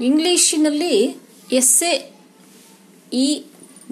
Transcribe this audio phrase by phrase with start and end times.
[0.00, 1.18] ಇಂಗ್ಲಿಷಿನಲ್ಲಿ
[1.52, 2.12] S A
[3.12, 3.42] E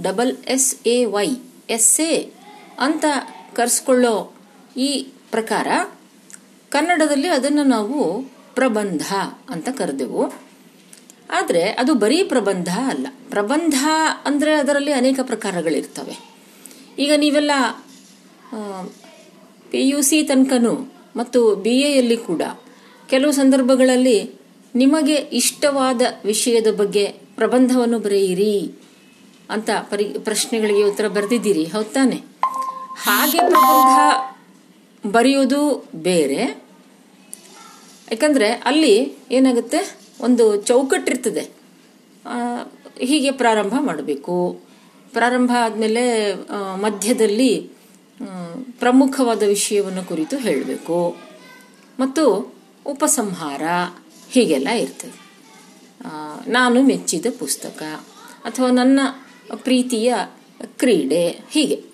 [0.00, 1.28] double S A Y
[1.70, 2.32] S A
[2.78, 3.04] ಅಂತ
[3.54, 4.34] ಕರೆಸ್ಕೊಳ್ಳೋ
[4.76, 5.66] ಈ ಪ್ರಕಾರ
[6.68, 8.22] ಕನ್ನಡದಲ್ಲಿ ಅದನ್ನು ನಾವು
[8.54, 9.12] ಪ್ರಬಂಧ
[9.50, 10.34] ಅಂತ ಕರೆದೆವು.
[11.30, 13.06] ಆದರೆ ಅದು ಬರೀ ಪ್ರಬಂಧ ಅಲ್ಲ.
[13.30, 13.74] ಪ್ರಬಂಧ
[14.24, 16.16] ಅಂದರೆ ಅದರಲ್ಲಿ ಅನೇಕ ಪ್ರಕಾರಗಳಿರ್ತವೆ.
[16.98, 17.50] ಈಗ ನೀವೆಲ್ಲ
[19.70, 22.42] ಪಿ ಯು ಸಿ ತನಕನೂ ಮತ್ತು ಬಿ ಎಯಲ್ಲಿ ಕೂಡ
[23.08, 24.35] ಕೆಲವು ಸಂದರ್ಭಗಳಲ್ಲಿ
[24.76, 28.72] ನಿಮಗೆ ಇಷ್ಟವಾದ ವಿಷಯದ ಬಗ್ಗೆ ಪ್ರಬಂಧವನ್ನು ಬರೆಯಿರಿ
[29.50, 32.16] ಅಂತ ಪರಿ ಪ್ರಶ್ನೆಗಳಿಗೆ ಉತ್ತರ ಬರೆದಿದ್ದೀರಿ, ಹೌದ್ ತಾನೆ?
[32.96, 33.96] ಹಾಗೆ ಪ್ರಬಂಧ
[35.12, 36.42] ಬರೆಯೋದು ಬೇರೆ.
[38.12, 39.96] ಯಾಕಂದ್ರೆ ಅಲ್ಲಿ ಏನಾಗುತ್ತೆ?
[40.20, 41.44] ಒಂದು ಚೌಕಟ್ಟಿರ್ತದೆ.
[42.98, 44.60] ಹೀಗೆ ಪ್ರಾರಂಭ ಮಾಡಬೇಕು.
[45.12, 46.34] ಪ್ರಾರಂಭ ಆದಮೇಲೆ
[46.82, 47.70] ಮಧ್ಯದಲ್ಲಿ
[48.78, 51.16] ಪ್ರಮುಖವಾದ ವಿಷಯವನ್ನು ಕುರಿತು ಹೇಳಬೇಕು.
[52.00, 52.54] ಮತ್ತು
[52.86, 53.62] ಉಪಸಂಹಾರ.
[54.30, 55.26] ಹೀಗೆಲ್ಲ ಇರ್ತದೆ.
[56.50, 57.82] ನಾನು ಮೆಚ್ಚಿದ ಪುಸ್ತಕ
[58.44, 59.00] ಅಥವಾ ನನ್ನ
[59.54, 60.14] ಪ್ರೀತಿಯ
[60.64, 61.84] ಕ್ರೀಡೆ ಹೀಗೆ.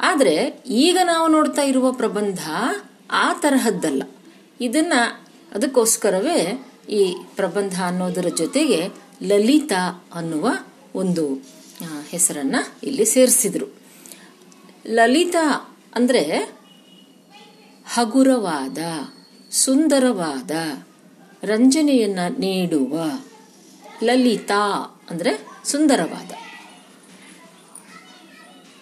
[0.00, 2.48] ಆದರೆ ಈಗ ನಾವು ನೋಡ್ತಾ ಇರುವ ಪ್ರಬಂಧ
[3.10, 4.02] ಆ ತರಹದ್ದಲ್ಲ.
[4.60, 4.92] ಇದನ್ನ
[5.54, 8.88] ಅದಕ್ಕೋಸ್ಕರವೇ ಈ ಪ್ರಬಂಧ ಅನ್ನೋದರ ಜೊತೆಗೆ
[9.22, 10.50] ಲಲಿತಾ ಅನ್ನುವ
[10.94, 11.34] ಒಂದು
[12.08, 13.66] ಹೆಸರನ್ನ ಇಲ್ಲಿ ಸೇರಿಸಿದ್ರು.
[14.86, 16.52] ಲಲಿತಾ ಅಂದ್ರೆ
[17.94, 18.78] ಹಗುರವಾದ,
[19.50, 20.50] ಸುಂದರವಾದ
[21.42, 23.02] ರಂಜನೆಯನ್ನ ನೀಡುವ
[24.04, 26.32] ಲಲಿತಾ ಅಂದ್ರೆ ಸುಂದರವಾದ.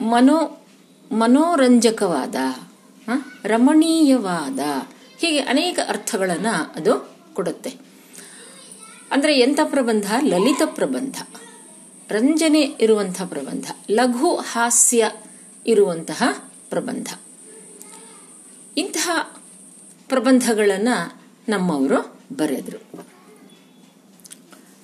[0.03, 0.67] ಮನೋ,
[1.13, 2.35] ಮನೋರಂಜಕವಾದ
[3.45, 4.59] ರಮಣೀಯವಾದ,
[5.19, 7.75] ಹೀಗೆ ಅನೇಕ ಅರ್ಥಗಳನ್ನು ಅದು ಕೊಡುತ್ತೆ.
[9.13, 10.13] ಅಂದ್ರೆ ಎಂಥ ಪ್ರಬಂಧ?
[10.23, 11.23] ಲಲಿತ ಪ್ರಬಂಧ.
[12.09, 13.65] ರಂಜನೆ ಇರುವಂತಹ ಪ್ರಬಂಧ.
[13.91, 15.11] ಲಘು ಹಾಸ್ಯ
[15.67, 16.23] ಇರುವಂತಹ
[16.71, 17.07] ಪ್ರಬಂಧ.
[18.77, 19.37] ಇಂತಹ
[20.09, 22.81] ಪ್ರಬಂಧಗಳನ್ನು ನಮ್ಮವರು ಬರೆದ್ರು.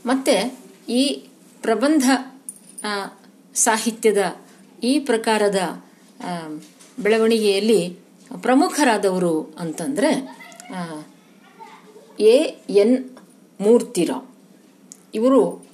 [0.07, 1.27] ಮತ್ತೆ ಈ
[1.63, 2.11] ಪ್ರಬಂಧ
[3.55, 4.37] ಸಾಹಿತ್ಯದ
[4.83, 5.85] ಈ ಪ್ರಕಾರದ
[6.99, 7.99] ಬೆಳವಣಿಗೆಯಲ್ಲಿ
[8.41, 10.11] ಪ್ರಮುಖರಾದವರು ಅಂತಂದ್ರೆ
[12.21, 12.37] ಎ
[12.69, 13.11] ಎನ್
[13.61, 14.27] ಮೂರ್ತಿರಾವ್.
[15.15, 15.67] ಇವರು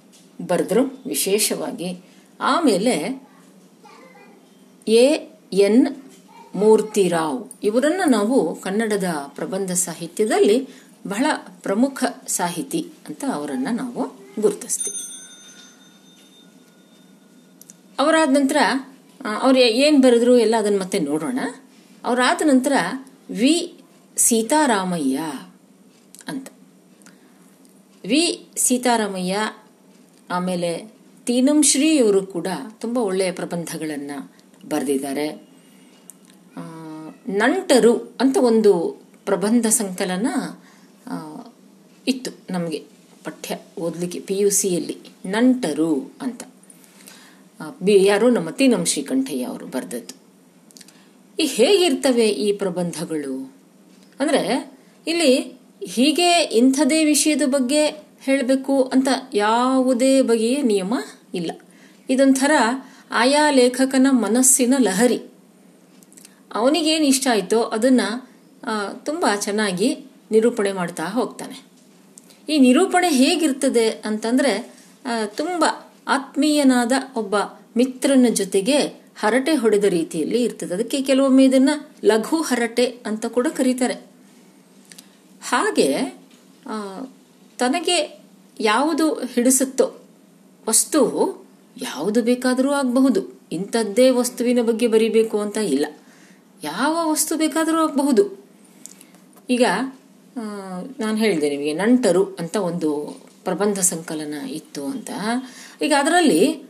[0.47, 2.05] ಬರೆದ್ರು ವಿಶೇಷವಾಗಿ.
[2.41, 3.23] ಆಮೇಲೆ
[4.89, 5.07] ಎ
[5.53, 5.87] ಎನ್
[6.55, 7.49] ಮೂರ್ತಿರಾವ್.
[7.63, 10.69] ಇವರನ್ನ ನಾವು ಕನ್ನಡದ ಪ್ರಬಂಧ ಸಾಹಿತ್ಯದಲ್ಲಿ
[11.07, 11.27] ಬಹಳ
[11.61, 15.03] ಪ್ರಮುಖ ಸಾಹಿತಿ ಅಂತ ಅವರನ್ನು ನಾವು ಗುರುತಿಸ್ತೀವಿ.
[17.99, 18.57] ಅವರಾದ ನಂತರ
[19.43, 21.39] ಅವ್ರು ಏನು ಬರೆದ್ರು ಎಲ್ಲ ಅದನ್ನು ಮತ್ತೆ ನೋಡೋಣ.
[22.05, 22.73] ಅವರಾದ ನಂತರ,
[23.31, 23.81] ವಿ
[24.17, 25.21] ಸೀತಾರಾಮಯ್ಯ
[26.29, 26.49] ಅಂತ.
[28.07, 29.53] ವಿ ಸೀತಾರಾಮಯ್ಯ
[30.31, 32.47] ಆಮೇಲೆ ತೀನಂಶ್ರೀ ಶ್ರೀ ಅವರು ಕೂಡ
[32.81, 34.33] ತುಂಬ ಒಳ್ಳೆಯ ಪ್ರಬಂಧಗಳನ್ನು
[34.69, 35.49] ಬರೆದಿದ್ದಾರೆ.
[37.29, 40.27] ನಂಟರು ಅಂತ ಒಂದು ಪ್ರಬಂಧ ಸಂಕಲನ
[42.09, 42.79] ಇತ್ತು ನಮಗೆ
[43.25, 44.97] ಪಠ್ಯ ಓದಲಿಕ್ಕೆ ಪಿ ಯು ಸಿಯಲ್ಲಿ
[45.27, 46.43] ನಂಟರು ಅಂತ.
[47.83, 50.15] ಬಿ, ಯಾರು ನಮ್ಮ ತೀನಂ ಶ್ರೀಕಂಠಯ್ಯ ಅವರು ಬರೆದದ್ದು.
[51.43, 53.55] ಈ ಹೇಗಿರ್ತವೆ ಈ ಪ್ರಬಂಧಗಳು?
[54.21, 54.43] ಅಂದರೆ
[55.07, 55.33] ಇಲ್ಲಿ
[55.85, 57.83] ಹೀಗೆ ಇಂಥದೇ ವಿಷಯದ ಬಗ್ಗೆ
[58.21, 60.95] ಹೇಳಬೇಕು ಅಂತ ಯಾವುದೇ ಬಗೆಯ ನಿಯಮ
[61.35, 61.51] ಇಲ್ಲ.
[62.11, 62.53] ಇದೊಂಥರ
[63.11, 65.21] ಆಯಾ ಲೇಖಕನ ಮನಸ್ಸಿನ ಲಹರಿ.
[66.55, 68.09] ಅವನಿಗೇನು ಇಷ್ಟ ಆಯಿತೋ ಅದನ್ನು
[69.05, 69.89] ತುಂಬಾ ಚೆನ್ನಾಗಿ
[70.31, 71.68] ನಿರೂಪಣೆ ಮಾಡ್ತಾ ಹೋಗ್ತಾನೆ.
[72.49, 74.53] ಈ ನಿರೂಪಣೆ ಹೇಗಿರ್ತದೆ ಅಂತಂದ್ರೆ
[75.37, 75.65] ತುಂಬ
[76.09, 77.37] ಆತ್ಮೀಯನಾದ ಒಬ್ಬ
[77.77, 78.79] ಮಿತ್ರನ ಜೊತೆಗೆ
[79.21, 80.75] ಹರಟೆ ಹೊಡೆದ ರೀತಿಯಲ್ಲಿ ಇರ್ತದೆ.
[80.75, 81.71] ಅದಕ್ಕೆ ಕೆಲವೊಮ್ಮೆ ಇದನ್ನ
[82.05, 83.97] ಲಘು ಹರಟೆ ಅಂತ ಕೂಡ ಕರೀತಾರೆ.
[85.51, 85.89] ಹಾಗೆ
[87.59, 87.97] ತನಗೆ
[88.61, 89.87] ಯಾವುದು ಹಿಡಿಸುತ್ತೋ
[90.69, 91.01] ವಸ್ತು
[91.83, 93.21] ಯಾವುದು ಬೇಕಾದರೂ ಆಗಬಹುದು.
[93.53, 95.87] ಇಂಥದ್ದೇ ವಸ್ತುವಿನ ಬಗ್ಗೆ ಬರಿಬೇಕು ಅಂತ ಇಲ್ಲ.
[96.63, 98.25] ಯಾವ ವಸ್ತು ಬೇಕಾದರೂ ಆಗಬಹುದು.
[99.51, 99.65] ಈಗ
[101.01, 105.11] ನಾನು ಹೇಳಿದೆ ನಿಮಗೆ ನಂಟರು ಅಂತ ಒಂದು ಪ್ರಬಂಧ ಸಂಕಲನ ಇತ್ತು ಅಂತ.
[105.83, 106.63] ಈಗ ಅದರಲ್ಲಿ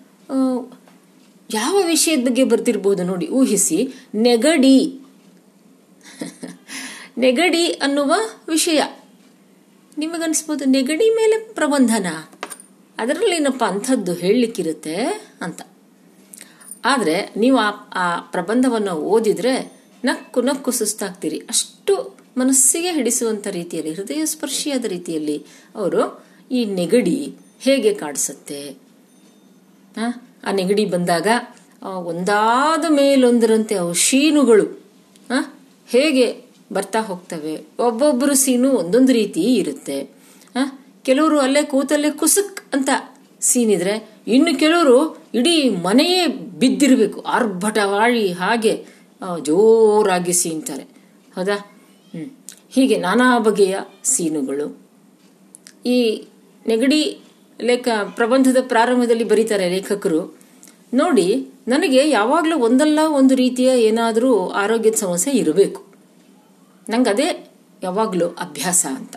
[1.53, 3.95] ಯಾವ ವಿಷಯದ ಬಗ್ಗೆ ಬರ್ತಿರ್ಬೋದು ನೋಡಿ, ಊಹಿಸಿ.
[4.15, 5.01] ನೆಗಡಿ.
[7.19, 8.15] ನೆಗಡಿ ಅನ್ನುವ
[8.49, 8.83] ವಿಷಯ.
[9.99, 12.07] ನಿಮಗನ್ಸ್ಬೋದು, ನೆಗಡಿ ಮೇಲೆ ಪ್ರಬಂಧನ.
[12.99, 14.97] ಅದರಲ್ಲಿ ಏನಪ್ಪ ಅಂಥದ್ದು ಹೇಳಲಿಕ್ಕಿರುತ್ತೆ
[15.43, 15.63] ಅಂತ.
[16.85, 21.39] ಆದರೆ, ನೀವು ಆ ಆ ಪ್ರಬಂಧವನ್ನು ಓದಿದರೆ ನಕ್ಕು ನಕ್ಕು ಸುಸ್ತಾಗ್ತೀರಿ.
[21.39, 25.37] ಅಷ್ಟು ಮನಸ್ಸಿಗೆ ಹಿಡಿಸುವಂಥ ರೀತಿಯಲ್ಲಿ ಹೃದಯ ಸ್ಪರ್ಶಿಯಾದ ರೀತಿಯಲ್ಲಿ
[25.75, 26.03] ಅವರು
[26.51, 28.61] ಈ ನೆಗಡಿ ಹೇಗೆ ಕಾಡಿಸುತ್ತೆ?
[30.45, 31.27] ಆ, ನೆಗಡಿ ಬಂದಾಗ
[32.05, 34.67] ಒಂದಾದ ಮೇಲೊಂದರಂತೆ ಅವು ಶೀನುಗಳು
[35.89, 36.27] ಹೇಗೆ
[36.73, 37.55] ಬರ್ತಾ ಹೋಗ್ತವೆ?
[37.79, 39.99] ಒಬ್ಬೊಬ್ಬರು ಸೀನು ಒಂದೊಂದು ರೀತಿ ಇರುತ್ತೆ.
[41.03, 42.91] ಕೆಲವರು ಅಲ್ಲೇ ಕೂತಲ್ಲೇ ಕುಸುಕ್ ಅಂತ
[43.41, 43.95] ಸೀನಿದ್ರೆ
[44.27, 44.97] ಇನ್ನು ಕೆಲವರು
[45.35, 46.27] ಇಡೀ ಮನೆಯೇ
[46.59, 48.73] ಬಿದ್ದಿರಬೇಕು ಆರ್ಭಟವಾಳಿ ಹಾಗೆ
[49.43, 50.83] ಜೋರಾಗಿ ಸೀನ್ತಾರೆ
[51.35, 51.57] ಹೌದಾ?
[52.71, 54.81] ಹೀಗೆ ನಾನಾ ಬಗೆಯ ಸೀನುಗಳು.
[55.87, 56.25] ಈ
[56.67, 57.21] ನೆಗಡಿ
[57.61, 60.39] ಲೇಖ, ಪ್ರಬಂಧದ ಪ್ರಾರಂಭದಲ್ಲಿ ಬರೀತಾರೆ ಲೇಖಕರು.
[60.95, 65.85] ನೋಡಿ, ನನಗೆ ಯಾವಾಗಲೂ ಒಂದಲ್ಲ ಒಂದು ರೀತಿಯ ಏನಾದರೂ ಆರೋಗ್ಯದ ಸಮಸ್ಯೆ ಇರಬೇಕು.
[66.91, 67.51] ನಂಗೆ ಅದೇ
[67.83, 69.17] ಯಾವಾಗಲೂ ಅಭ್ಯಾಸ ಅಂತ.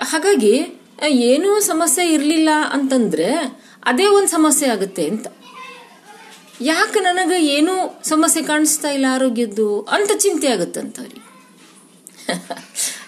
[0.00, 5.26] ಹಾಗಾಗಿ, ಏನೂ ಸಮಸ್ಯೆ ಇರಲಿಲ್ಲ ಅಂತಂದ್ರೆ, ಅದೇ ಒಂದು ಸಮಸ್ಯೆ ಆಗುತ್ತೆ ಅಂತ.
[6.60, 11.22] ಯಾಕೆ ನನಗೆ ಏನೂ ಸಮಸ್ಯೆ ಕಾಣಿಸ್ತಾ ಇಲ್ಲ ಆರೋಗ್ಯದ್ದು ಅಂತ ಚಿಂತೆ ಆಗುತ್ತಂತವ್ರಿ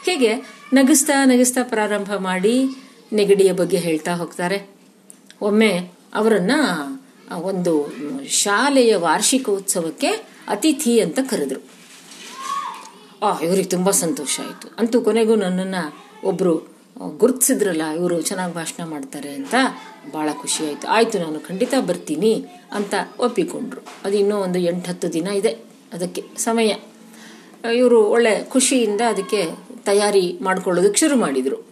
[0.06, 0.34] ಹೀಗೆ
[0.75, 2.66] ನಗಿಸ್ತಾ ನಗಿಸ್ತಾ ಪ್ರಾರಂಭ ಮಾಡಿ
[3.12, 4.70] ನೆಗಡಿಯ ಬಗ್ಗೆ ಹೇಳ್ತಾ ಹೋಗ್ತಾರೆ.
[5.40, 6.50] ಒಮ್ಮೆ ಅವರನ್ನ
[7.34, 7.93] ಒಂದು
[8.28, 10.08] ಶಾಲೆಯ ವಾರ್ಷಿಕೋತ್ಸವಕ್ಕೆ
[10.48, 11.60] ಅತಿಥಿ ಅಂತ ಕರೆದ್ರು.
[13.22, 14.69] ಆ, ಇವ್ರಿಗೆ ತುಂಬ ಸಂತೋಷ ಆಯಿತು.
[14.78, 16.75] ಅಂತೂ ಕೊನೆಗೂ ನನ್ನನ್ನು ಒಬ್ಬರು
[17.19, 19.54] ಗುರುತಿಸಿದ್ರಲ್ಲ ಇವರು ಚೆನ್ನಾಗಿ ಭಾಷಣ ಮಾಡ್ತಾರೆ ಅಂತ
[20.12, 20.88] ಭಾಳ ಖುಷಿ ಆಯಿತು.
[20.88, 23.81] ಆಯಿತು, ನಾನು ಖಂಡಿತ ಬರ್ತೀನಿ ಅಂತ ಒಪ್ಪಿಕೊಂಡ್ರು.
[24.04, 25.48] ಅದು ಇನ್ನೂ ಒಂದು ಎಂಟು ಹತ್ತು ದಿನ ಇದೆ.
[25.93, 26.75] ಅದಕ್ಕೆ ಸಮಯ.
[27.75, 29.50] ಇವರು ಒಳ್ಳೆ ಖುಷಿಯಿಂದ ಅದಕ್ಕೆ
[29.84, 31.66] ತಯಾರಿ ಮಾಡ್ಕೊಳ್ಳೋದಕ್ಕೆ ಶುರು ಮಾಡಿದರು.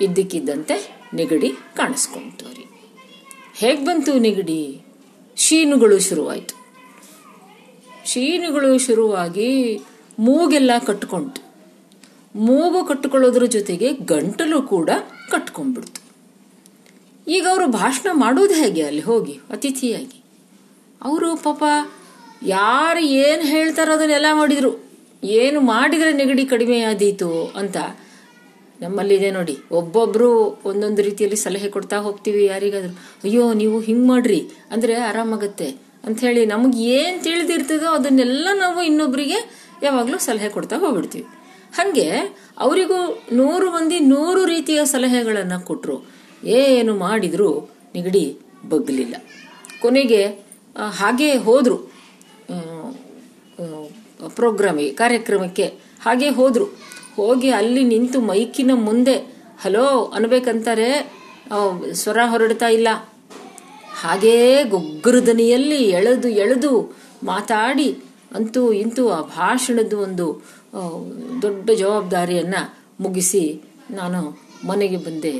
[0.00, 2.70] ಇದ್ದಕ್ಕಿದ್ದಂತೆ ನೆಗಡಿ ಕಾಣಿಸ್ಕೊಂತು ಅವ್ರಿಗೆ.
[3.54, 4.82] ಹೇಗೆ ಬಂತು ನೆಗಡಿ?
[5.36, 6.60] ಶೀನುಗಳು ಶುರುವಾಯಿತು.
[8.06, 9.80] ಶೀನುಗಳು ಶುರುವಾಗಿ
[10.18, 11.49] ಮೂಗೆಲ್ಲ ಕಟ್ಕೊಂತು
[12.34, 14.90] ಮೂಗು ಕಟ್ಟಿಕೊಳ್ಳೋದ್ರ ಜೊತೆಗೆ ಗಂಟಲು ಕೂಡ
[15.30, 16.00] ಕಟ್ಕೊಂಡ್ಬಿಡ್ತು.
[17.26, 20.18] ಈಗ ಅವರು ಭಾಷಣ ಮಾಡೋದು ಹೇಗೆ ಅಲ್ಲಿ ಹೋಗಿ, ಅತಿಥಿಯಾಗಿ?
[21.02, 21.62] ಅವರು ಪಾಪ
[22.56, 24.70] ಯಾರು ಏನು ಹೇಳ್ತಾರೋ ಅದನ್ನೆಲ್ಲ ಮಾಡಿದರು.
[25.38, 27.30] ಏನು ಮಾಡಿದರೆ ನೆಗಡಿ ಕಡಿಮೆ ಆದೀತು
[27.60, 27.76] ಅಂತ
[28.82, 29.56] ನಮ್ಮಲ್ಲಿದೆ ನೋಡಿ.
[29.70, 30.28] ಒಬ್ಬೊಬ್ರು
[30.70, 32.92] ಒಂದೊಂದು ರೀತಿಯಲ್ಲಿ ಸಲಹೆ ಕೊಡ್ತಾ ಹೋಗ್ತೀವಿ ಯಾರಿಗಾದರೂ.
[33.24, 34.40] ಅಯ್ಯೋ, ನೀವು ಹಿಂಗೆ ಮಾಡ್ರಿ,
[34.70, 35.68] ಅಂದರೆ ಆರಾಮಾಗತ್ತೆ
[36.06, 39.38] ಅಂಥೇಳಿ ನಮಗೆ ಏನು ತಿಳಿದಿರ್ತದೋ ಅದನ್ನೆಲ್ಲ ನಾವು ಇನ್ನೊಬ್ಬರಿಗೆ
[39.82, 41.26] ಯಾವಾಗಲೂ ಸಲಹೆ ಕೊಡ್ತಾ ಹೋಗ್ಬಿಡ್ತೀವಿ.
[41.72, 42.06] ಹಾಗೆ
[42.58, 42.98] ಅವರಿಗೂ
[43.32, 45.96] ನೂರು ಮಂದಿ ನೂರು ರೀತಿಯ ಸಲಹೆಗಳನ್ನು ಕೊಟ್ಟರು
[46.58, 47.50] ಏನು ಮಾಡಿದರೂ
[47.94, 48.24] ನೆಗಡಿ
[48.68, 49.14] ಬಗ್ಲಿಲ್ಲ.
[49.82, 50.22] ಕೊನೆಗೆ
[50.96, 51.78] ಹಾಗೆ ಹೋದರು.
[54.34, 55.66] ಪ್ರೋಗ್ರಾಮಿಗೆ, ಕಾರ್ಯಕ್ರಮಕ್ಕೆ
[56.02, 56.66] ಹಾಗೆ ಹೋದರು.
[57.16, 59.16] ಹೋಗಿ ಅಲ್ಲಿ ನಿಂತು ಮೈಕಿನ ಮುಂದೆ,
[59.62, 60.90] ಹಲೋ, ಅನ್ಬೇಕಂತಾರೆ?
[61.92, 62.88] ಸ್ವರ ಹೊರಡ್ತಾ ಇಲ್ಲ.
[64.00, 66.72] ಹಾಗೇ ಗೊಗ್ಗರು ದನಿಯಲ್ಲಿ ಎಳೆದು ಎಳೆದು
[67.22, 67.88] ಮಾತಾಡಿ,
[68.34, 70.26] ಅಂತೂ ಇಂತೂ ಆ ಭಾಷಣದ ಒಂದು
[71.42, 72.62] ದೊಡ್ಡ ಜವಾಬ್ದಾರಿಯನ್ನು
[73.02, 73.42] ಮುಗಿಸಿ
[73.90, 74.20] ನಾನು
[74.68, 75.34] ಮನೆಗೆ ಬಂದೆ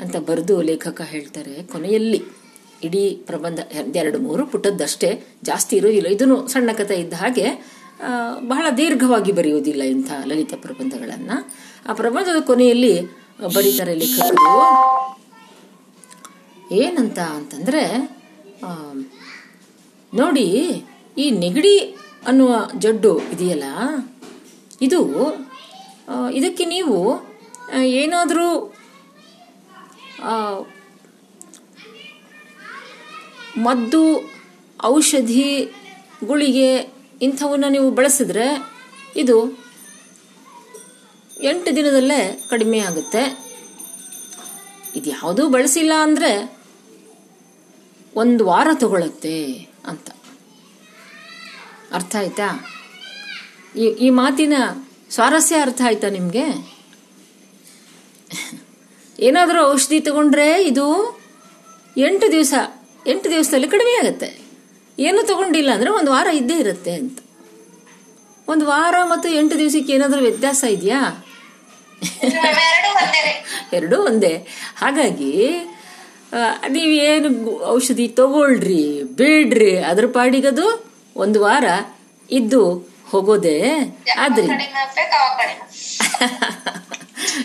[0.00, 2.20] ಅಂತ ಬರೆದು ಲೇಖಕ ಹೇಳ್ತಾರೆ ಕೊನೆಯಲ್ಲಿ.
[2.86, 3.60] ಇಡೀ ಪ್ರಬಂಧ,
[4.00, 5.10] ಎರಡು ಮೂರು ಪುಟದ್ದಷ್ಟೇ
[5.42, 7.46] ಜಾಸ್ತಿ ಇರೋದಿಲ್ಲ ಇದನ್ನು ಸಣ್ಣ ಕಥೆ ಇದ್ದ ಹಾಗೆ
[8.48, 11.36] ಬಹಳ ದೀರ್ಘವಾಗಿ ಬರೆಯುವುದಿಲ್ಲ ಇಂಥ ಲಲಿತ ಪ್ರಬಂಧಗಳನ್ನು.
[11.88, 12.94] ಆ ಪ್ರಬಂಧದ ಕೊನೆಯಲ್ಲಿ
[13.54, 14.38] ಬರೀತಾರೆ ಲೇಖಕರು,
[16.80, 17.84] ಏನಂತ ಅಂತಂದ್ರೆ
[20.12, 20.46] ನೋಡಿ
[21.18, 21.76] ಈ ನೆಗಡಿ
[22.26, 23.68] ಅನ್ನುವ ಜಡ್ಡು ಇದೆಯಲ್ಲ
[24.86, 25.00] ಇದು
[26.34, 26.98] ಇದಕ್ಕೆ ನೀವು
[28.00, 28.48] ಏನಾದರೂ
[33.66, 34.02] ಮದ್ದು
[34.84, 35.48] ಔಷಧಿ
[36.24, 36.68] ಗುಳಿಗೆ
[37.26, 38.46] ಇಂಥವನ್ನ ನೀವು ಬಳಸಿದ್ರೆ
[39.16, 39.36] ಇದು
[41.42, 42.20] ಎಂಟು ದಿನದಲ್ಲೇ
[42.50, 43.22] ಕಡಿಮೆ ಆಗುತ್ತೆ.
[44.98, 46.30] ಇದು ಯಾವುದೂ ಬಳಸಿಲ್ಲ ಅಂದರೆ
[48.22, 49.36] ಒಂದು ವಾರ ತಗೊಳ್ಳುತ್ತೆ
[49.90, 50.08] ಅಂತ.
[51.98, 52.48] ಅರ್ಥ ಆಯ್ತಾ?
[53.80, 54.54] ಈ ಈ ಮಾತಿನ
[55.14, 56.46] ಸ್ವಾರಸ್ಯ ಅರ್ಥ ಆಯ್ತಾ ನಿಮಗೆ?
[59.26, 60.86] ಏನಾದರೂ ಔಷಧಿ ತಗೊಂಡ್ರೆ ಇದು
[62.06, 62.52] ಎಂಟು ದಿವಸ,
[63.12, 64.28] ಎಂಟು ದಿವಸದಲ್ಲಿ ಕಡಿಮೆ ಆಗುತ್ತೆ.
[64.98, 67.18] ಏನು ತಗೊಂಡಿಲ್ಲ ಅಂದರೆ ಒಂದು ವಾರ ಇದ್ದೇ ಇರುತ್ತೆ ಅಂತ.
[68.48, 71.00] ಒಂದು ವಾರ ಮತ್ತು ಎಂಟು ದಿವಸಕ್ಕೆ ಏನಾದರೂ ವ್ಯತ್ಯಾಸ ಇದೆಯಾ?
[73.78, 74.34] ಎರಡೂ ಒಂದೇ.
[74.82, 75.32] ಹಾಗಾಗಿ
[76.74, 77.28] ನೀವೇನು
[77.74, 78.84] ಔಷಧಿ ತಗೊಳ್ರಿ,
[79.20, 80.66] ಬೇಡ್ರಿ, ಅದ್ರ ಪಾಡಿಗದು
[81.24, 81.64] ಒಂದು ವಾರ
[82.30, 82.62] ಇದ್ದು
[83.12, 83.58] ಹೋಗೋದೇ
[84.18, 84.46] ಆದ್ರೆ.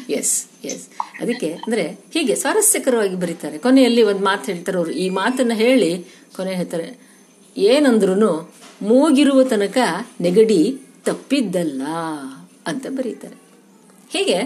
[0.09, 0.88] ಎಸ್ ಎಸ್
[1.21, 1.83] ಅದಕ್ಕೆ ಅಂದ್ರೆ
[2.13, 3.57] ಹೀಗೆ ಸ್ವಾರಸ್ಯಕರವಾಗಿ ಬರೀತಾರೆ.
[3.57, 4.91] ಕೊನೆಯಲ್ಲಿ ಒಂದು ಮಾತು ಹೇಳ್ತಾರೆ ಅವರು.
[4.91, 5.91] ಈ ಮಾತನ್ನ ಹೇಳಿ
[6.36, 6.88] ಕೊನೆ ಹೇಳ್ತಾರೆ
[7.57, 8.31] ಏನಂದ್ರು
[8.81, 9.77] ಮೂಗಿರುವ ತನಕ
[10.21, 10.62] ನೆಗಡಿ
[11.05, 11.83] ತಪ್ಪಿದ್ದಲ್ಲ
[12.67, 13.36] ಅಂತ ಬರೀತಾರೆ.
[14.13, 14.39] ಹೀಗೆ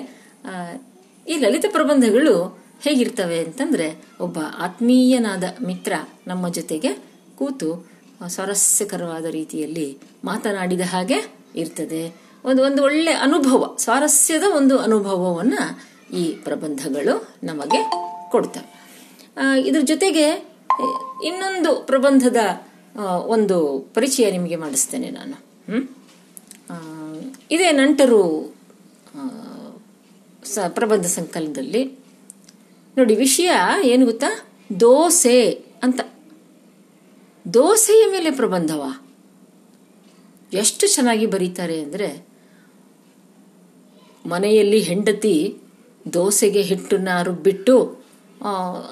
[1.27, 2.35] ಈ ಲಲಿತ ಪ್ರಬಂಧಗಳು
[2.83, 3.87] ಹೇಗಿರ್ತವೆ ಅಂತಂದ್ರೆ
[4.21, 5.93] ಒಬ್ಬ ಆತ್ಮೀಯನಾದ ಮಿತ್ರ
[6.27, 6.91] ನಮ್ಮ ಜೊತೆಗೆ
[7.37, 7.69] ಕೂತು
[8.27, 12.15] ಸ್ವಾರಸ್ಯಕರವಾದ ರೀತಿಯಲ್ಲಿ ಮಾತನಾಡಿದ ಹಾಗೆ ಇರ್ತದೆ.
[12.45, 15.53] ಒಂದು ಒಂದು ಒಳ್ಳೆ ಅನುಭವ, ಸ್ವಾರಸ್ಯದ ಒಂದು ಅನುಭವವನ್ನ
[16.15, 17.91] ಈ ಪ್ರಬಂಧಗಳು ನಮಗೆ
[18.29, 18.81] ಕೊಡ್ತವೆ.
[19.61, 20.49] ಇದ್ರ ಜೊತೆಗೆ
[21.23, 22.37] ಇನ್ನೊಂದು ಪ್ರಬಂಧದ
[23.25, 25.37] ಒಂದು ಪರಿಚಯ ನಿಮಗೆ ಮಾಡಿಸ್ತೇನೆ ನಾನು.
[27.51, 28.53] ಇದೇ ನಂಟರು
[30.45, 31.99] ಸ, ಪ್ರಬಂಧ ಸಂಕಲನದಲ್ಲಿ.
[32.97, 33.51] ನೋಡಿ, ವಿಷಯ
[33.83, 34.43] ಏನು ಗೊತ್ತಾ?
[34.79, 35.51] ದೋಸೆ
[35.83, 35.99] ಅಂತ.
[37.45, 38.81] ದೋಸೆಯ ಮೇಲೆ ಪ್ರಬಂಧವ?
[40.51, 42.09] ಎಷ್ಟು ಚೆನ್ನಾಗಿ ಬರೀತಾರೆ ಅಂದರೆ,
[44.25, 45.35] ಮನೆಯಲ್ಲಿ ಹೆಂಡತಿ
[46.13, 47.75] ದೋಸೆಗೆ ಹಿಟ್ಟನ್ನ ರುಬ್ಬಿಟ್ಟು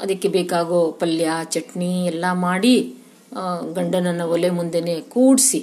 [0.02, 2.76] ಅದಕ್ಕೆ ಬೇಕಾಗೋ ಪಲ್ಯ, ಚಟ್ನಿ ಎಲ್ಲ ಮಾಡಿ
[3.78, 5.62] ಗಂಡನನ್ನು ಒಲೆ ಮುಂದೆನೆ ಕೂಡಿಸಿ.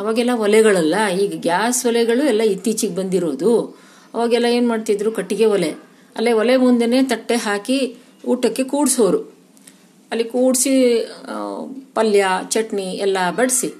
[0.00, 3.52] ಅವಾಗೆಲ್ಲ ಒಲೆಗಳಲ್ಲ, ಈಗ ಗ್ಯಾಸ್ ಒಲೆಗಳು ಎಲ್ಲ ಇತ್ತೀಚೆಗೆ ಬಂದಿರೋದು.
[4.14, 5.72] ಅವಾಗೆಲ್ಲ ಏನು ಮಾಡ್ತಿದ್ರು, ಕಟ್ಟಿಗೆ ಒಲೆ.
[6.16, 7.78] ಅಲ್ಲೇ ಒಲೆ ಮುಂದೆನೇ ತಟ್ಟೆ ಹಾಕಿ
[8.32, 9.20] ಊಟಕ್ಕೆ ಕೂಡ್ಸೋರು.
[10.14, 10.74] ಅಲ್ಲಿ ಕೂಡಿಸಿ
[11.94, 13.70] ಪಲ್ಯ, ಚಟ್ನಿ ಎಲ್ಲ ಬಡಿಸಿ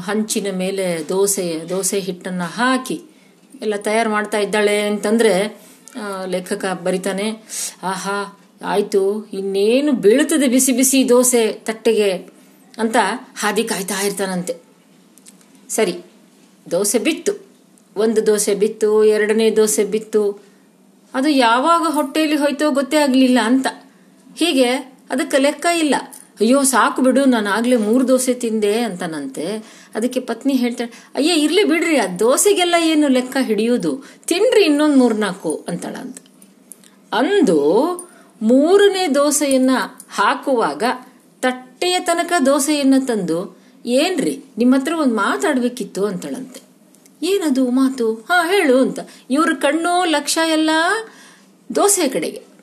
[0.00, 3.02] ಹಂಚಿನ ಮೇಲೆ ದೋಸೆ ದೋಸೆ ಹಿಟ್ಟನ್ನು ಹಾಕಿ
[3.60, 5.34] ಎಲ್ಲ ತಯಾರು ಮಾಡ್ತಾ ಇದ್ದಾಳೆ ಅಂತಂದರೆ
[6.26, 7.28] ಲೇಖಕ ಬರಿತಾನೆ,
[7.82, 9.02] ಆಹಾ, ಆಯಿತು,
[9.32, 12.12] ಇನ್ನೇನು ಬೀಳುತ್ತದೆ ಬಿಸಿ ಬಿಸಿ ದೋಸೆ ತಟ್ಟೆಗೆ?
[12.78, 12.96] ಅಂತ
[13.38, 14.56] ಹಾದಿ ಕಾಯ್ತಾ ಇರ್ತಾನಂತೆ.
[15.68, 15.94] ಸರಿ,
[16.70, 17.32] ದೋಸೆ ಬಿತ್ತು.
[17.96, 20.22] ಒಂದು ದೋಸೆ ಬಿತ್ತು, ಎರಡನೇ ದೋಸೆ ಬಿತ್ತು.
[21.14, 23.66] ಅದು ಯಾವಾಗ ಹೊಟ್ಟೆಯಲ್ಲಿ ಹೋಯ್ತೋ ಗೊತ್ತೇ ಆಗಲಿಲ್ಲ ಅಂತ.
[24.36, 25.94] ಹೀಗೆ ಅದಕ್ಕೆ ಲೆಕ್ಕ ಇಲ್ಲ.
[26.40, 29.56] ಅಯ್ಯೋ, ಸಾಕು ಬಿಡು, ನಾನು ಆಗ್ಲೇ ಮೂರು ದೋಸೆ ತಿಂದೆ ಅಂತನಂತೆ.
[29.94, 34.04] ಅದಕ್ಕೆ ಪತ್ನಿ ಹೇಳ್ತಾಳೆ, ಅಯ್ಯ, ಇರ್ಲಿ ಬಿಡ್ರಿ, ಆ ದೋಸೆಗೆಲ್ಲ ಏನು ಲೆಕ್ಕ ಹಿಡಿಯೋದು?
[34.26, 35.86] ತಿನ್ರಿ ಇನ್ನೊಂದು ಮೂರ್ನಾಲ್ಕು ಅಂತ
[37.12, 37.58] ಅಂದು
[38.42, 39.70] ಮೂರನೇ ದೋಸೆಯನ್ನ
[40.10, 40.82] ಹಾಕುವಾಗ
[41.40, 46.60] ತಟ್ಟೆಯ ತನಕ ದೋಸೆಯನ್ನ ತಂದು, ಏನ್ರಿ ನಿಮ್ಮ ಹತ್ರ ಒಂದು ಮಾತಾಡ್ಬೇಕಿತ್ತು, ಅಂತಳಂತೆ.
[47.22, 48.14] ಏನದು ಮಾತು?
[48.14, 48.98] ಹಾ, ಹೇಳು, ಅಂತ.
[49.30, 50.70] ಇವ್ರ ಕಣ್ಣು ಲಕ್ಷ್ಯ ಎಲ್ಲ
[51.74, 52.55] ದೋಸೆ ಕಡೆಗೆ.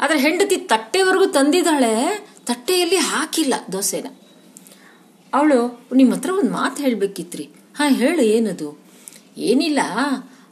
[0.00, 1.94] ಆದ್ರೆ ಹೆಂಡತಿ ತಟ್ಟೆವರೆಗೂ ತಂದಿದ್ದಾಳೆ,
[2.46, 4.06] ತಟ್ಟೆಯಲ್ಲಿ ಹಾಕಿಲ್ಲ ದೋಸೆನ.
[5.34, 7.44] ಅವಳು, ನಿಮ್ಮ ಹತ್ರ ಒಂದು ಮಾತು ಹೇಳ್ಬೇಕಿತ್ರಿ.
[7.78, 8.68] ಹಾ, ಹೇಳು, ಏನದು?
[9.38, 9.80] ಏನಿಲ್ಲ,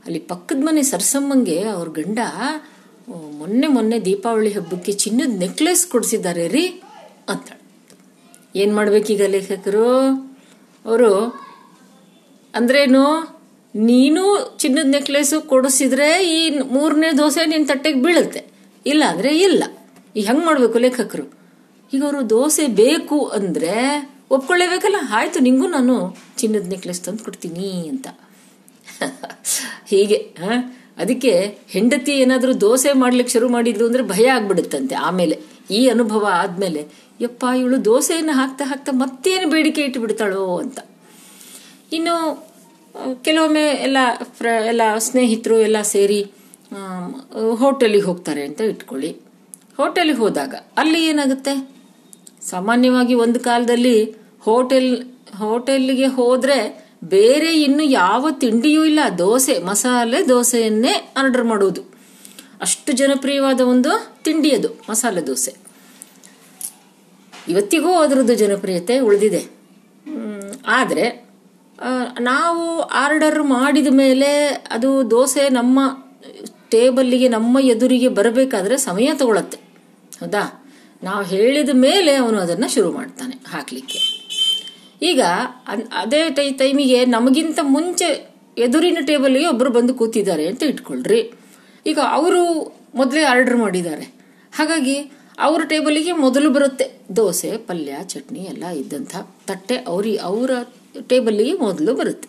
[0.06, 2.18] ಅಲ್ಲಿ ಪಕ್ಕದ ಮನೆ ಸರ್ಸಮ್ಮಂಗೆ ಅವ್ರ ಗಂಡ
[3.38, 6.64] ಮೊನ್ನೆ ಮೊನ್ನೆ ದೀಪಾವಳಿ ಹಬ್ಬಕ್ಕೆ ಚಿನ್ನದ ನೆಕ್ಲೆಸ್ ಕೊಡಿಸಿದ್ದಾರೆ ರೀ
[7.28, 7.48] ಅಂತ
[8.56, 9.88] ಏನ್ ಮಾಡ್ಬೇಕೀಗ ಲೇಖಕರು?
[10.84, 11.12] ಅವರು,
[12.54, 13.04] ಅಂದ್ರೇನು,
[13.74, 14.22] ನೀನು
[14.58, 18.57] ಚಿನ್ನದ ನೆಕ್ಲೆಸ್ ಕೊಡಿಸಿದ್ರೆ ಈ ಮೂರನೇ ದೋಸೆ ನಿನ್ ತಟ್ಟೆಗೆ ಬೀಳುತ್ತೆ.
[18.86, 19.64] ಇಲ್ಲ ಅಂದ್ರೆ ಇಲ್ಲ.
[20.16, 21.38] ಈಗ ಹೆಂಗ್ ಮಾಡ್ಬೇಕು ಲೇಖಕರು?
[21.94, 24.96] ಈಗ ಅವರು ದೋಸೆ ಬೇಕು ಅಂದ್ರೆ ಒಪ್ಕೊಳ್ಳೇಬೇಕಲ್ಲ?
[25.10, 28.08] ಆಯ್ತು, ನಿಂಗೂ ನಾನು ಚಿನ್ನದ ನೆಕ್ಲೆಸ್ ತಂದು ಕೊಡ್ತೀನಿ ಅಂತ.
[29.88, 30.16] ಹೀಗೆ?
[30.98, 35.40] ಅದಕ್ಕೆ ಹೆಂಡತಿ ಏನಾದರೂ ದೋಸೆ ಮಾಡ್ಲಿಕ್ಕೆ ಶುರು ಮಾಡಿದ್ರು ಅಂದ್ರೆ ಭಯ ಆಗ್ಬಿಡುತ್ತಂತೆ ಆಮೇಲೆ.
[35.70, 36.86] ಈ ಅನುಭವ ಆದ್ಮೇಲೆ,
[37.20, 40.78] ಯಪ್ಪ, ಇವಳು ದೋಸೆಯನ್ನು ಹಾಕ್ತಾ ಹಾಕ್ತಾ ಮತ್ತೇನು ಬೇಡಿಕೆ ಇಟ್ಟುಬಿಡ್ತಾಳೋ ಅಂತ.
[41.92, 42.48] ಇನ್ನು
[43.22, 43.96] ಕೆಲವೊಮ್ಮೆ ಎಲ್ಲ
[44.66, 46.30] ಎಲ್ಲ ಸ್ನೇಹಿತರು ಎಲ್ಲ ಸೇರಿ
[47.56, 49.10] ಹೋಟೆಲಿಗೆ ಹೋಗ್ತಾರೆ ಅಂತ ಇಟ್ಕೊಳ್ಳಿ.
[49.76, 51.54] ಹೋಟೆಲಿಗೆ ಹೋದಾಗ ಅಲ್ಲಿ ಏನಾಗುತ್ತೆ?
[52.50, 53.96] ಸಾಮಾನ್ಯವಾಗಿ ಒಂದು ಕಾಲದಲ್ಲಿ
[54.40, 54.92] ಹೋಟೆಲ್,
[55.36, 56.58] ಹೋಟೆಲ್ಗೆ ಹೋದ್ರೆ
[57.04, 59.00] ಬೇರೆ ಇನ್ನು ಯಾವ ತಿಂಡಿಯೂ ಇಲ್ಲ.
[59.18, 61.82] ದೋಸೆ, ಮಸಾಲೆ ದೋಸೆಯನ್ನೇ ಆರ್ಡರ್ ಮಾಡುವುದು
[62.60, 63.90] ಅಷ್ಟು ಜನಪ್ರಿಯವಾದ ಒಂದು
[64.24, 65.52] ತಿಂಡಿ ಅದು, ಮಸಾಲೆ ದೋಸೆ.
[67.48, 69.42] ಇವತ್ತಿಗೂ ಅದರದ್ದು ಜನಪ್ರಿಯತೆ ಉಳಿದಿದೆ.
[70.66, 71.04] ಆದ್ರೆ
[72.20, 74.30] ನಾವು ಆರ್ಡರ್ ಮಾಡಿದ ಮೇಲೆ
[74.70, 75.80] ಅದು ದೋಸೆ ನಮ್ಮ
[76.70, 79.58] ಟೇಬಲ್ಲಿಗೆ ನಮ್ಮ ಎದುರಿಗೆ ಬರಬೇಕಾದ್ರೆ ಸಮಯ ತಗೊಳತ್ತೆ.
[80.20, 80.64] ಹೌದಾ?
[81.02, 83.98] ನಾವು ಹೇಳಿದ ಮೇಲೆ ಅವನು ಅದನ್ನ ಶುರು ಮಾಡ್ತಾನೆ ಹಾಕ್ಲಿಕ್ಕೆ.
[85.02, 85.20] ಈಗ
[85.92, 91.32] ಅದೇ ಟೈ, ಟೈಮಿಗೆ ನಮಗಿಂತ ಮುಂಚೆ ಎದುರಿನ ಟೇಬಲ್ಗೆ ಒಬ್ರು ಬಂದು ಕೂತಿದ್ದಾರೆ ಅಂತ ಇಟ್ಕೊಳ್ರಿ.
[91.86, 94.14] ಈಗ ಅವರು ಮೊದಲೇ ಆರ್ಡರ್ ಮಾಡಿದ್ದಾರೆ.
[94.56, 96.90] ಹಾಗಾಗಿ ಅವ್ರ ಟೇಬಲಿಗೆ ಮೊದಲು ಬರುತ್ತೆ.
[97.16, 100.50] ದೋಸೆ, ಪಲ್ಯ, ಚಟ್ನಿ ಎಲ್ಲ ಇದ್ದಂಥ ತಟ್ಟೆ ಅವ್ರಿ, ಅವರ
[101.08, 102.28] ಟೇಬಲ್ಲಿಗೆ ಮೊದಲು ಬರುತ್ತೆ.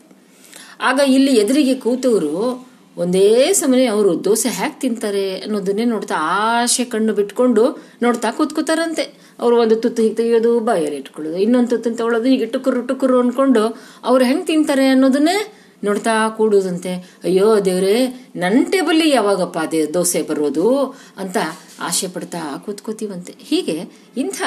[0.82, 7.64] ಆಗ ಇಲ್ಲಿ ಎದುರಿಗೆ ಕೂತವರು ಒಂದೇ ಸಮನೆ ಅವರು ದೋಸೆ ಹ್ಯಾಕ್ ತಿಂತಾರೆ ಅನ್ನೋದನ್ನೇ ನೋಡ್ತಾ ಆಶೆ ಕಣ್ಣು ಬಿಟ್ಕೊಂಡು
[8.02, 9.04] ನೋಡ್ತಾ ಕೂತ್ಕೋತಾರಂತೆ.
[9.40, 13.64] ಅವರು ಒಂದು ತುತ್ತು ಹೀಗೆ ತೆಗೆಯೋದು, ಬಾಯಲ್ಲಿ ಇಟ್ಕೊಳ್ಳೋದು, ಇನ್ನೊಂದು ತುತ್ತು ತಗೊಳ್ಳೋದು, ಹೀಗೆ ಟುಕುರು ಟುಕುರು ಅನ್ಕೊಂಡು
[14.04, 15.54] ಅವ್ರು ಹೆಂಗೆ ತಿಂತಾರೆ ಅನ್ನೋದನ್ನೇ
[15.84, 16.94] ನೋಡ್ತಾ ಕೂಡುದಂತೆ.
[17.24, 21.38] ಅಯ್ಯೋ ದೇವ್ರೆ ನನ್ನ ಟೇಬಲ್ಲಿ ಯಾವಾಗಪ್ಪ ಅದೇ ದೋಸೆ ಬರೋದು ಅಂತ
[21.80, 23.36] ಆಸೆ ಪಡ್ತಾ ಕೂತ್ಕೋತೀವಂತೆ.
[23.40, 23.78] ಹೀಗೆ
[24.18, 24.42] ಇಂಥ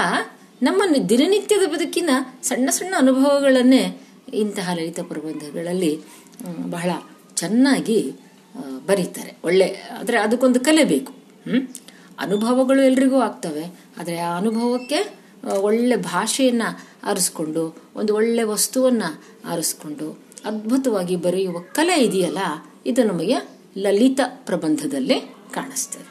[0.62, 2.10] ನಮ್ಮ ದಿನನಿತ್ಯದ ಬದುಕಿನ
[2.42, 4.02] ಸಣ್ಣ ಸಣ್ಣ ಅನುಭವಗಳನ್ನೇ
[4.34, 6.00] ಇಂತಹ ಲಲಿತ ಪ್ರಬಂಧಗಳಲ್ಲಿ
[6.70, 6.90] ಬಹಳ
[7.36, 8.12] ಚೆನ್ನಾಗಿ
[8.86, 9.32] ಬರೀತಾರೆ.
[9.44, 9.68] ಒಳ್ಳೆ,
[9.98, 11.12] ಆದರೆ ಅದಕ್ಕೊಂದು ಕಲೆ ಬೇಕು.
[11.46, 11.60] ಹ್ಞೂ
[12.18, 13.64] ಅನುಭವಗಳು ಎಲ್ರಿಗೂ ಆಗ್ತವೆ.
[13.98, 14.98] ಆದರೆ ಆ ಅನುಭವಕ್ಕೆ
[15.60, 16.68] ಒಳ್ಳೆ ಭಾಷೆಯನ್ನು
[17.04, 17.62] ಆರಿಸ್ಕೊಂಡು,
[17.96, 19.08] ಒಂದು ಒಳ್ಳೆ ವಸ್ತುವನ್ನು
[19.44, 20.08] ಆರಿಸ್ಕೊಂಡು,
[20.44, 22.42] ಅದ್ಭುತವಾಗಿ ಬರೆಯುವ ಕಲೆ ಇದೆಯಲ್ಲ,
[22.86, 23.38] ಇದು ನಮಗೆ
[23.78, 25.18] ಲಲಿತ ಪ್ರಬಂಧದಲ್ಲಿ
[25.54, 26.06] ಕಾಣಿಸ್ತದೆ.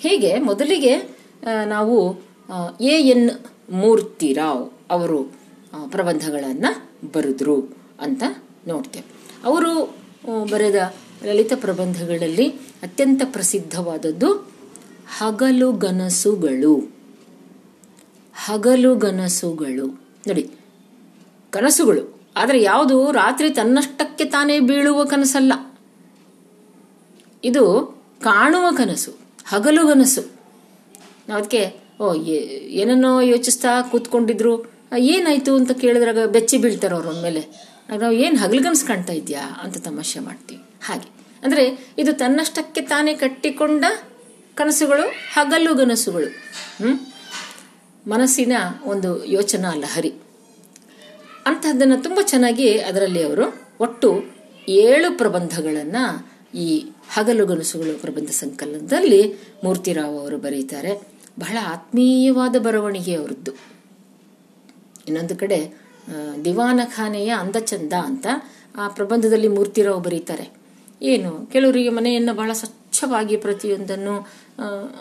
[0.00, 0.94] ಹೀಗೆ ಮೊದಲಿಗೆ
[1.66, 1.96] ನಾವು
[2.84, 3.28] ಎ ಎನ್
[3.72, 5.20] ಮೂರ್ತಿರಾವ್ ಅವರು
[5.88, 6.66] ಪ್ರಬಂಧಗಳನ್ನ
[7.14, 7.56] ಬರೆದ್ರು
[8.00, 8.22] ಅಂತ
[8.68, 9.06] ನೋಡ್ತೇವೆ.
[9.44, 9.72] ಅವರು
[10.50, 10.78] ಬರೆದ
[11.24, 12.48] ಲಲಿತ ಪ್ರಬಂಧಗಳಲ್ಲಿ
[12.82, 14.54] ಅತ್ಯಂತ ಪ್ರಸಿದ್ಧವಾದದ್ದು
[15.18, 16.94] ಹಗಲು ಗನಸುಗಳು.
[18.34, 19.86] ಹಗಲು ಗನಸುಗಳು.
[20.26, 20.50] ನೋಡಿ,
[21.50, 22.20] ಕನಸುಗಳು.
[22.36, 23.12] ಆದರೆ ಯಾವುದು?
[23.12, 25.52] ರಾತ್ರಿ ತನ್ನಷ್ಟಕ್ಕೆ ತಾನೇ ಬೀಳುವ ಕನಸಲ್ಲ.
[27.44, 29.12] ಇದು ಕಾಣುವ ಕನಸು,
[29.46, 30.20] ಹಗಲು ಕನಸು
[31.28, 38.36] ನಾವು ಅದಕ್ಕೆ, ಓ ಏನನ್ನೋ ಯೋಚಿಸ್ತಾ ಕೂತ್ಕೊಂಡಿದ್ರು ಏನಾಯ್ತು ಅಂತ ಕೇಳಿದ್ರಾಗ ಬೆಚ್ಚಿ ಬೀಳ್ತಾರೆ ಅವ್ರ ಮೇಲೆ ನಾವು ಏನು
[38.38, 40.62] ಹಗಲುಗನಸು ಕಾಣ್ತಾ ಇದೆಯಾ ಅಂತ ತಮಾಷೆ ಮಾಡ್ತೀವಿ.
[40.86, 41.13] ಹಾಗೆ.
[41.44, 43.84] ಅಂದ್ರೆ ಇದು ತನ್ನಷ್ಟಕ್ಕೆ ತಾನೇ ಕಟ್ಟಿಕೊಂಡ
[44.54, 46.28] ಕನಸುಗಳು, ಹಗಲು ಗನಸುಗಳು.
[48.10, 48.52] ಮನಸ್ಸಿನ
[48.84, 50.12] ಒಂದು ಯೋಚನಾ ಲಹರಿ.
[51.46, 54.24] ಅಂತಹದ್ದನ್ನು ತುಂಬ ಚೆನ್ನಾಗಿ ಅದರಲ್ಲಿ ಅವರು ಒಟ್ಟು
[54.68, 59.34] ಏಳು ಪ್ರಬಂಧಗಳನ್ನು ಈ ಹಗಲು ಗನಸುಗಳು ಪ್ರಬಂಧ ಸಂಕಲನದಲ್ಲಿ
[59.64, 60.92] ಮೂರ್ತಿರಾವ್ ಅವರು ಬರೀತಾರೆ.
[61.38, 63.52] ಬಹಳ ಆತ್ಮೀಯವಾದ ಬರವಣಿಗೆ ಅವರದ್ದು.
[65.08, 65.58] ಇನ್ನೊಂದು ಕಡೆ
[66.44, 68.26] ದಿವಾನಖಾನೆಯ ಅಂದಚಂದ ಅಂತ
[68.76, 70.63] ಆ ಪ್ರಬಂಧದಲ್ಲಿ ಮೂರ್ತಿರಾವ್ ಬರೀತಾರೆ.
[71.00, 71.32] ಏನು?
[71.52, 74.12] ಕೆಲವರಿಗೆ ಮನೆಯನ್ನು ಬಹಳ ಸ್ವಚ್ಛ ಸ್ವಚ್ಛವಾಗಿ ಪ್ರತಿಯೊಂದನ್ನು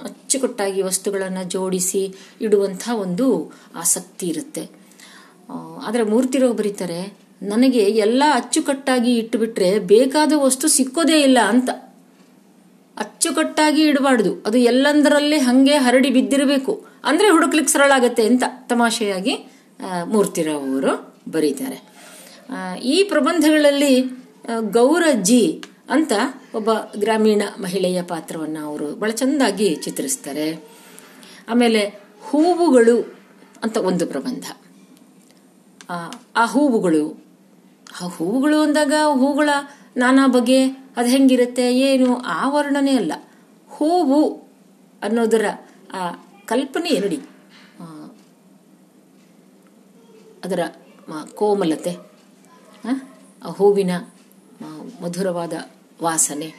[0.03, 2.01] ಅಚ್ಚುಕಟ್ಟಾಗಿ ವಸ್ತುಗಳನ್ನು ಜೋಡಿಸಿ
[2.41, 3.27] ಇಡುವಂಥ ಒಂದು
[3.75, 4.63] ಆಸಕ್ತಿ ಇರುತ್ತೆ.
[5.85, 7.01] ಆದರೆ ಮೂರ್ತಿರೋ ಬರೀತಾರೆ,
[7.43, 11.69] ನನಗೆ ಎಲ್ಲ ಅಚ್ಚುಕಟ್ಟಾಗಿ ಇಟ್ಟುಬಿಟ್ರೆ ಬೇಕಾದ ವಸ್ತು ಸಿಕ್ಕೋದೇ ಇಲ್ಲ ಅಂತ.
[12.97, 14.31] ಅಚ್ಚುಕಟ್ಟಾಗಿ ಇಡಬಾರ್ದು.
[14.45, 16.73] ಅದು ಎಲ್ಲಂದರಲ್ಲಿ ಹಂಗೆ ಹರಡಿ ಬಿದ್ದಿರಬೇಕು.
[17.03, 19.35] ಅಂದ್ರೆ ಹುಡುಕ್ಲಿಕ್ಕೆ ಸರಳ ಆಗತ್ತೆ ಅಂತ ತಮಾಷೆಯಾಗಿ
[20.05, 20.95] ಮೂರ್ತಿರಾವ್ ಅವರು
[21.31, 21.79] ಬರೀತಾರೆ.
[22.85, 23.93] ಈ ಪ್ರಬಂಧಗಳಲ್ಲಿ
[24.71, 25.43] ಗೌರಜ್ಜಿ
[25.89, 26.11] ಅಂತ
[26.55, 30.63] ಒಬ್ಬ ಗ್ರಾಮೀಣ ಮಹಿಳೆಯ ಪಾತ್ರವನ್ನು ಅವರು ಬಹಳ ಚೆಂದಾಗಿ ಚಿತ್ರಿಸ್ತಾರೆ.
[31.49, 31.81] ಆಮೇಲೆ
[32.21, 33.15] ಹೂವುಗಳು
[33.63, 34.45] ಅಂತ ಒಂದು ಪ್ರಬಂಧ.
[36.35, 37.23] ಆ, ಹೂವುಗಳು
[38.01, 39.49] ಆ ಹೂವುಗಳು ಅಂದಾಗ ಹೂಗಳ
[39.97, 40.65] ನಾನಾ ಬಗೆ
[40.97, 43.13] ಅದು ಹೆಂಗಿರುತ್ತೆ ಏನು ಆ ವರ್ಣನೆ ಅಲ್ಲ.
[43.69, 44.19] ಹೂವು
[45.01, 45.45] ಅನ್ನೋದರ
[45.93, 46.11] ಆ
[46.45, 47.19] ಕಲ್ಪನೆ ನೋಡಿ
[50.43, 50.59] ಅದರ
[51.35, 51.93] ಕೋಮಲತೆ
[53.41, 53.91] ಆ, ಹೂವಿನ
[55.01, 55.53] ಮಧುರವಾದ
[55.99, 56.49] ವಾಸನೆ,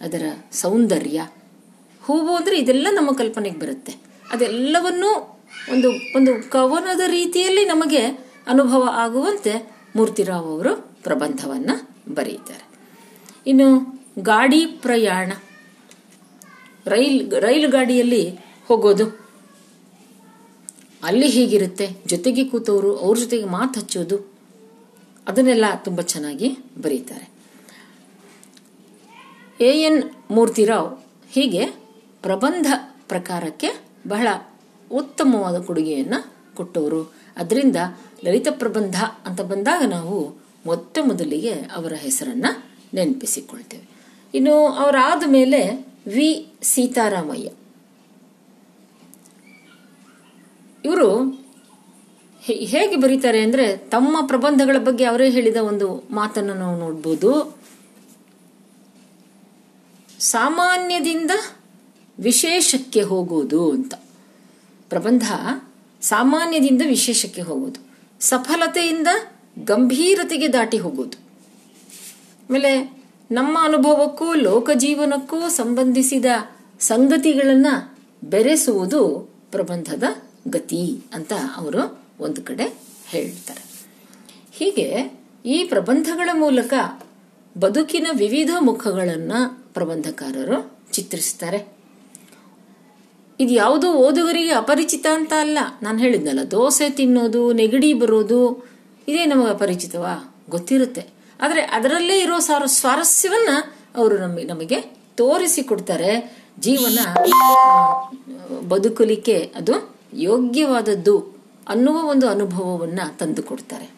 [0.00, 1.20] ಅದರ ಸೌಂದರ್ಯ,
[2.02, 3.92] ಹೂವು ಅಂದರೆ ಇದೆಲ್ಲ ನಮ್ಮ ಕಲ್ಪನೆಗೆ ಬರುತ್ತೆ.
[4.32, 5.10] ಅದೆಲ್ಲವನ್ನೂ
[5.72, 8.02] ಒಂದು ಒಂದು ಕವನದ ರೀತಿಯಲ್ಲಿ ನಮಗೆ
[8.52, 9.54] ಅನುಭವ ಆಗುವಂತೆ
[9.96, 11.74] ಮೂರ್ತಿರಾವ್ ಅವರು ಪ್ರಬಂಧವನ್ನು
[12.14, 12.64] ಬರೀತಾರೆ.
[13.46, 13.68] ಇನ್ನು
[14.30, 15.32] ಗಾಡಿ ಪ್ರಯಾಣ,
[16.86, 18.22] ರೈಲ್, ರೈಲು ಗಾಡಿಯಲ್ಲಿ
[18.68, 19.06] ಹೋಗೋದು,
[21.02, 24.18] ಅಲ್ಲಿ ಹೇಗಿರುತ್ತೆ, ಜೊತೆಗೆ ಕೂತವರು, ಅವ್ರ ಜೊತೆಗೆ ಮಾತು ಹಚ್ಚೋದು,
[25.26, 26.48] ಅದನ್ನೆಲ್ಲ ತುಂಬ ಚೆನ್ನಾಗಿ
[26.84, 27.26] ಬರೀತಾರೆ.
[29.60, 30.98] ಎ ಎನ್ ಮೂರ್ತಿರಾವ್
[31.30, 31.66] ಹೀಗೆ
[32.22, 32.66] ಪ್ರಬಂಧ
[33.08, 33.70] ಪ್ರಕಾರಕ್ಕೆ
[34.08, 34.28] ಬಹಳ
[34.90, 37.14] ಉತ್ತಮವಾದ ಕೊಡುಗೆಯನ್ನು ಕೊಟ್ಟವರು.
[37.36, 37.76] ಅದರಿಂದ
[38.24, 38.96] ಲಲಿತ ಪ್ರಬಂಧ
[39.26, 43.88] ಅಂತ ಬಂದಾಗ ನಾವು ಮೊಟ್ಟ ಮೊದಲಿಗೆ ಅವರ ಹೆಸರನ್ನು ನೆನಪಿಸಿಕೊಳ್ತೇವೆ.
[44.34, 47.48] ಇನ್ನು ಅವರಾದ ಮೇಲೆ ವಿ ಸೀತಾರಾಮಯ್ಯ.
[50.84, 51.30] ಇವರು
[52.42, 57.56] ಹೇಗೆ ಬರೀತಾರೆ ಅಂದರೆ ತಮ್ಮ ಪ್ರಬಂಧಗಳ ಬಗ್ಗೆ ಅವರೇ ಹೇಳಿದ ಒಂದು ಮಾತನ್ನು ನಾವು ನೋಡ್ಬೋದು.
[60.24, 61.30] ಸಾಮಾನ್ಯದಿಂದ
[62.18, 63.94] ವಿಶೇಷಕ್ಕೆ ಹೋಗುವುದು ಅಂತ.
[64.88, 65.32] ಪ್ರಬಂಧ
[66.00, 67.80] ಸಾಮಾನ್ಯದಿಂದ ವಿಶೇಷಕ್ಕೆ ಹೋಗುವುದು.
[68.20, 69.06] ಸಫಲತೆಯಿಂದ
[69.64, 71.18] ಗಂಭೀರತೆಗೆ ದಾಟಿ ಹೋಗುವುದು.
[72.50, 76.24] ಆಮೇಲೆ ನಮ್ಮ ಅನುಭವಕ್ಕೂ, ಲೋಕ ಜೀವನಕ್ಕೂ ಸಂಬಂಧಿಸಿದ
[76.80, 77.66] ಸಂಗತಿಗಳನ್ನ
[78.24, 80.02] ಬೆರೆಸುವುದು ಪ್ರಬಂಧದ
[80.48, 83.64] ಗತಿ ಅಂತ ಅವರು ಒಂದು ಕಡೆ ಹೇಳ್ತಾರೆ.
[84.52, 87.02] ಹೀಗೆ ಈ ಪ್ರಬಂಧಗಳ ಮೂಲಕ
[87.58, 89.32] ಬದುಕಿನ ವಿವಿಧ ಮುಖಗಳನ್ನ
[89.74, 91.74] ಪ್ರಬಂಧಕಾರರು ಚಿತ್ರಿಸ್ತಾರೆ.
[93.40, 95.58] ಇದು ಯಾವುದೋ ಓದುಗರಿಗೆ ಅಪರಿಚಿತ ಅಂತ ಅಲ್ಲ.
[95.82, 98.68] ನಾನು ಹೇಳಿದ್ನಲ್ಲ, ದೋಸೆ ತಿನ್ನೋದು, ನೆಗಡಿ ಬರೋದು,
[99.08, 100.34] ಇದೇ ನಮಗೆ ಅಪರಿಚಿತವಾ?
[100.50, 101.06] ಗೊತ್ತಿರುತ್ತೆ.
[101.40, 103.48] ಆದರೆ ಅದರಲ್ಲೇ ಇರೋ ಸಾರ, ಸ್ವಾರಸ್ಯವನ್ನ
[103.96, 104.80] ಅವರು ನಮಗೆ ನಮಗೆ
[105.14, 106.98] ತೋರಿಸಿಕೊಡ್ತಾರೆ ಜೀವನ
[108.68, 111.36] ಬದುಕಲಿಕ್ಕೆ ಅದು ಯೋಗ್ಯವಾದದ್ದು
[111.68, 113.90] ಅನ್ನುವ ಒಂದು ಅನುಭವವನ್ನ ತಂದುಕೊಡ್ತಾರೆ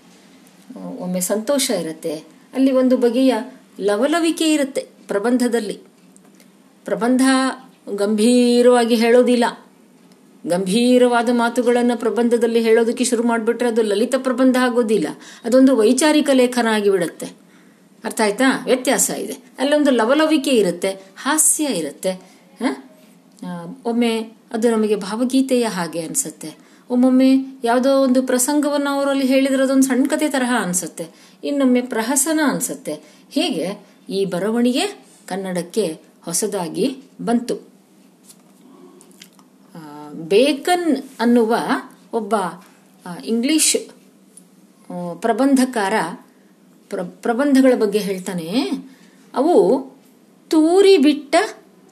[0.99, 2.15] ಒಮ್ಮೆ ಸಂತೋಷ ಇರುತ್ತೆ.
[2.55, 3.35] ಅಲ್ಲಿ ಒಂದು ಬಗೆಯ
[3.81, 4.96] ಲವಲವಿಕೆ ಇರುತ್ತೆ.
[5.09, 5.79] ಪ್ರಬಂಧದಲ್ಲಿ.
[6.85, 7.23] ಪ್ರಬಂಧ
[7.95, 9.45] ಗಂಭೀರವಾಗಿ ಹೇಳೋದಿಲ್ಲ.
[10.47, 15.09] ಗಂಭೀರವಾದ ಮಾತುಗಳನ್ನು ಪ್ರಬಂಧದಲ್ಲಿ ಹೇಳೋದಕ್ಕೆ ಶುರು ಮಾಡಿಬಿಟ್ರೆ ಅದು ಲಲಿತ ಪ್ರಬಂಧ ಆಗೋದಿಲ್ಲ.
[15.45, 17.27] ಅದೊಂದು ವೈಚಾರಿಕ ಲೇಖನ ಆಗಿಬಿಡುತ್ತೆ
[18.05, 18.63] ಅರ್ಥ ಆಯ್ತಾ?
[18.65, 19.33] ವ್ಯತ್ಯಾಸ ಇದೆ.
[19.59, 20.89] ಅಲ್ಲೊಂದು ಲವಲವಿಕೆ ಇರುತ್ತೆ.
[21.17, 22.13] ಹಾಸ್ಯ ಇರುತ್ತೆ.
[23.85, 24.19] ಒಮ್ಮೆ
[24.53, 26.55] ಅದು ನಮಗೆ ಭಾವಗೀತೆಯ ಹಾಗೆ ಅನ್ಸುತ್ತೆ.
[26.91, 31.07] ಒಮ್ಮೊಮ್ಮೆ ಯಾವುದೋ ಒಂದು ಪ್ರಸಂಗವನ್ನು ಅವರಲ್ಲಿ ಹೇಳಿದ್ರೆ ಅದೊಂದು ಸಣ್ಣ ಕಥೆ ತರಹ ಅನಿಸುತ್ತೆ.
[31.45, 32.93] ಇನ್ನೊಮ್ಮೆ ಪ್ರಹಸನ ಅನಿಸುತ್ತೆ.
[33.31, 34.85] ಹೀಗೆ ಈ ಬರವಣಿಗೆ
[35.27, 36.87] ಕನ್ನಡಕ್ಕೆ ಹೊಸದಾಗಿ
[37.21, 37.57] ಬಂತು.
[40.13, 41.57] ಬೇಕನ್ ಅನ್ನುವ
[42.13, 42.35] ಒಬ್ಬ
[43.25, 43.77] ಇಂಗ್ಲಿಷ್
[45.21, 45.95] ಪ್ರಬಂಧಕಾರ,
[46.91, 48.49] ಪ್ರ, ಪ್ರಬಂಧಗಳ ಬಗ್ಗೆ ಹೇಳ್ತಾನೆ.
[49.35, 49.55] ಅವು
[50.51, 51.37] ತೂರಿ ಬಿಟ್ಟ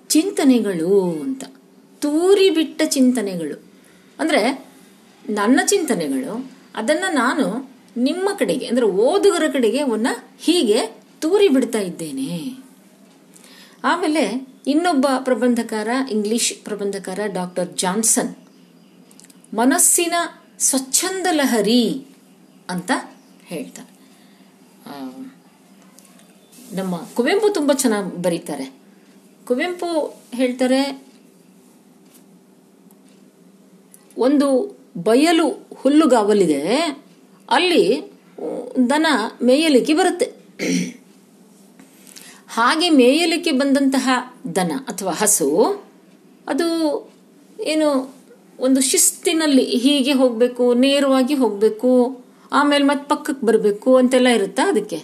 [0.09, 1.44] ಚಿಂತನೆಗಳು ಅಂತ.
[2.00, 3.57] ತೂರಿ ಬಿಟ್ಟ ಚಿಂತನೆಗಳು.
[4.18, 4.42] ಅಂದರೆ
[5.31, 10.07] ನನ್ನ ಚಿಂತನೆಗಳು, ಅದನ್ನು ನಾನು ನಿಮ್ಮ ಕಡೆಗೆ, ಅಂದರೆ ಓದುಗರ ಕಡೆಗೆ ಅವನ್ನ
[10.40, 12.31] ಹೀಗೆ ತೂರಿ ಬಿಡ್ತಾ ಇದ್ದೇನೆ.
[13.91, 14.25] ಆಮೇಲೆ
[14.67, 18.33] ಇನ್ನೊಬ್ಬ ಪ್ರಬಂಧಕಾರ, ಇಂಗ್ಲಿಷ್ ಪ್ರಬಂಧಕಾರ ಡಾಕ್ಟರ್ ಜಾನ್ಸನ್,
[19.55, 20.15] ಮನಸ್ಸಿನ
[20.59, 21.83] ಸ್ವಚ್ಛಂದ ಲಹರಿ
[22.71, 22.91] ಅಂತ
[23.45, 23.91] ಹೇಳ್ತಾರೆ.
[26.73, 28.67] ನಮ್ಮ ಕುವೆಂಪು ತುಂಬ ಚೆನ್ನಾಗಿ ಬರೀತಾರೆ.
[29.47, 29.89] ಕುವೆಂಪು
[30.35, 30.81] ಹೇಳ್ತಾರೆ,
[34.19, 34.49] ಒಂದು
[35.05, 36.61] ಬಯಲು ಹುಲ್ಲುಗಾವಲಿದೆ,
[37.49, 37.85] ಅಲ್ಲಿ
[38.91, 39.07] ದನ
[39.43, 40.29] ಮೇಯಲಿಕ್ಕೆ ಬರುತ್ತೆ.
[42.55, 44.09] ಹಾಗೆ ಮೇಯಲಿಕ್ಕೆ ಬಂದಂತಹ
[44.57, 45.49] ದನ ಅಥವಾ ಹಸು,
[46.49, 46.67] ಅದು
[47.61, 48.17] ಏನು
[48.61, 54.97] ಒಂದು ಶಿಸ್ತಿನಲ್ಲಿ ಹೀಗೆ ಹೋಗಬೇಕು, ನೇರವಾಗಿ ಹೋಗಬೇಕು, ಆಮೇಲೆ ಮತ್ತೆ ಪಕ್ಕಕ್ಕೆ ಬರಬೇಕು ಅಂತೆಲ್ಲ ಇರುತ್ತಾ ಅದಕ್ಕೆ?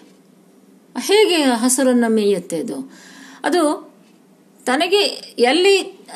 [1.00, 2.92] ಹೇಗೆ ಹಸರನ್ನ ಮೇಯುತ್ತೆ ಅದು?
[3.44, 3.90] ಅದು
[4.66, 5.02] ತನಗೆ
[5.42, 5.74] ಎಲ್ಲಿ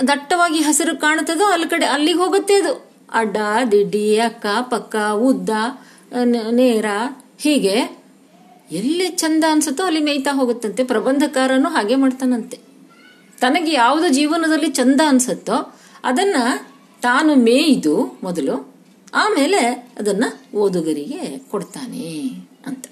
[0.08, 2.86] ದಟ್ಟವಾಗಿ ಹಸಿರು ಕಾಣುತ್ತದೋ ಅಲ್ಲಿ ಕಡೆ ಅಲ್ಲಿಗೆ ಹೋಗುತ್ತೆ ಅದು.
[3.12, 3.36] ಅಡ್ಡ
[3.72, 5.50] ದಿಡ್ಡಿ, ಅಕ್ಕ ಪಕ್ಕ, ಉದ್ದ
[6.50, 6.84] ನೇರ,
[7.38, 8.03] ಹೀಗೆ.
[8.70, 10.84] ಎಲ್ಲಿ ಚಂದ ಅನ್ಸುತ್ತೋ ಅಲ್ಲಿ ಮೇಯ್ತಾ ಹೋಗುತ್ತಂತೆ.
[10.84, 12.58] ಪ್ರಬಂಧಕಾರನು ಹಾಗೆ ಮಾಡ್ತಾನಂತೆ.
[13.40, 15.74] ತನಗೆ ಯಾವುದು ಜೀವನದಲ್ಲಿ ಚಂದ ಅನ್ಸುತ್ತೋ
[16.04, 16.36] ಅದನ್ನ
[17.02, 18.74] ತಾನು ಮೇಯ್ದು ಮೊದಲು
[19.14, 19.58] ಆಮೇಲೆ
[19.98, 20.24] ಅದನ್ನ
[20.54, 22.08] ಓದುಗರಿಗೆ ಕೊಡ್ತಾನೆ
[22.66, 22.84] ಅಂತ.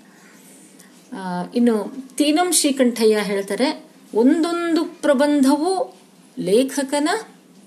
[1.54, 1.76] ಇನ್ನು
[2.16, 5.94] ತೀನಂ ಶ್ರೀಕಂಠಯ್ಯ ಹೇಳ್ತಾರೆ, ಒಂದೊಂದು ಪ್ರಬಂಧವು
[6.38, 7.08] ಲೇಖಕನ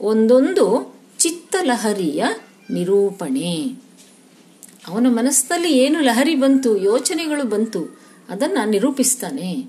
[0.02, 2.26] ಒಂದೊಂದು ಚಿತ್ತಲಹರಿಯ
[2.70, 3.85] ನಿರೂಪಣೆ.
[4.88, 9.66] ಅವನ ಮನಸ್ಸಿನಲ್ಲಿ ಏನು ಲಹರಿ ಬಂತು, ಯೋಚನೆಗಳು ಬಂತು, ಅದನ್ನ ನಿರೂಪಿಸ್ತಾನೆ.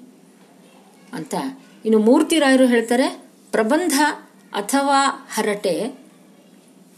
[1.12, 1.34] ಅಂತ
[1.84, 3.92] ಇನ್ನು ಮೂರ್ತಿರಾಯರು ಹೇಳ್ತಾರೆ, ಪ್ರಬಂಧ
[4.52, 5.92] ಅಥವಾ ಹರಟೆ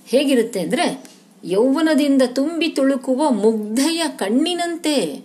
[0.07, 1.11] ಹೇಗಿರುತ್ತೆ ಅಂದ್ರೆ,
[1.45, 5.25] ಯೌವನದಿಂದ ತುಂಬಿ ತುಳುಕುವ ಮುಗ್ಧೆಯ ಕಣ್ಣಿನಂತೆ.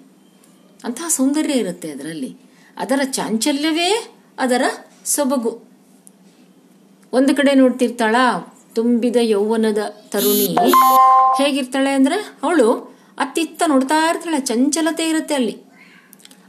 [0.83, 2.37] ಅಂತಹ ಸೌಂದರ್ಯ ಇರುತ್ತೆ ಅದರಲ್ಲಿ.
[2.77, 4.63] ಅದರ ಚಾಂಚಲ್ಯವೇ ಅದರ
[5.05, 5.63] ಸೊಬಗು.
[7.13, 8.15] ಒಂದು ಕಡೆ ನೋಡ್ತಿರ್ತಾಳ
[8.73, 9.77] ತುಂಬಿದ ಯೌವನದ
[10.09, 10.55] ತರುಣಿ
[11.37, 15.63] ಹೇಗಿರ್ತಾಳೆ ಅಂದ್ರೆ ಅವಳು ಅತ್ತಿತ್ತ ನೋಡ್ತಾ ಇರ್ತಾಳೆ, ಚಂಚಲತೆ ಇರುತ್ತೆ ಅಲ್ಲಿ.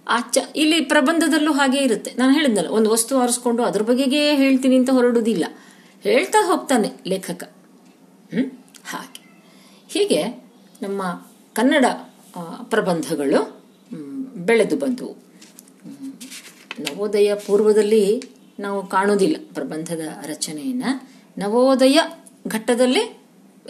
[0.08, 2.14] ಆ ಚ, ಇಲ್ಲಿ ಪ್ರಬಂಧದಲ್ಲೂ ಹಾಗೆ ಇರುತ್ತೆ.
[2.18, 5.44] ನಾನು ಹೇಳಿದ್ನಲ್ಲ, ಒಂದು ವಸ್ತು ಆರಿಸ್ಕೊಂಡು ಅದ್ರ ಬಗೆಗೆ ಹೇಳ್ತೀನಿ ಅಂತ ಹೊರಡುವುದಿಲ್ಲ.
[6.02, 7.44] ಹೇಳ್ತಾ ಹೋಗ್ತಾನೆ ಲೇಖಕ.
[8.34, 8.50] ಹ್ಮ್?
[8.84, 9.24] ಹಾಗೆ.
[9.88, 10.44] ಹೀಗೆ
[10.82, 11.84] ನಮ್ಮ ಕನ್ನಡ
[12.62, 13.64] ಪ್ರಬಂಧಗಳು
[14.36, 15.16] ಬೆಳೆದು ಬಂದವು.
[16.80, 18.22] ನವೋದಯ ಪೂರ್ವದಲ್ಲಿ
[18.58, 20.84] ನಾವು ಕಾಣೋದಿಲ್ಲ ಪ್ರಬಂಧದ ರಚನೆಯನ್ನ.
[21.38, 22.00] ನವೋದಯ
[22.48, 23.20] ಘಟ್ಟದಲ್ಲಿ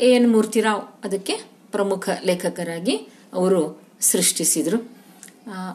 [0.00, 2.96] ಎನ್ ಮೂರ್ತಿರಾವ್ ಅದಕ್ಕೆ ಪ್ರಮುಖ ಲೇಖಕರಾಗಿ
[3.32, 4.92] ಅವರು ಸೃಷ್ಟಿಸಿದರು.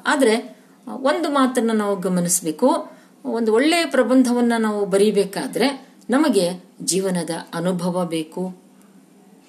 [0.07, 2.91] ಆದರೆ, ಒಂದು ಮಾತನ್ನು ನಾವು ಗಮನಿಸಬೇಕು.
[3.25, 8.57] ಒಂದು ಒಳ್ಳೆಯ ಪ್ರಬಂಧವನ್ನು ನಾವು ಬರೀಬೇಕಾದ್ರೆ ನಮಗೆ ಜೀವನದ ಅನುಭವ ಬೇಕು.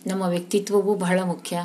[0.07, 1.57] ನಮ್ಮ ವ್ಯಕ್ತಿತ್ವವೂ ಬಹಳ ಮುಖ್ಯ.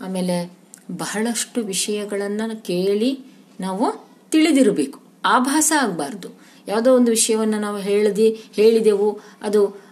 [0.00, 0.52] ಆಮೇಲೆ
[0.90, 3.20] ಬಹಳಷ್ಟು ವಿಷಯಗಳನ್ನು ಕೇಳಿ
[3.60, 4.98] ನಾವು ತಿಳಿದಿರಬೇಕು.
[5.24, 6.28] ಆಭಾಸ ಆಗಬಾರ್ದು.
[6.68, 9.83] ಯಾವುದೋ ಒಂದು ವಿಷಯವನ್ನು ನಾವು ಹೇಳದಿ, ಹೇಳಿದೆವು, ಅದು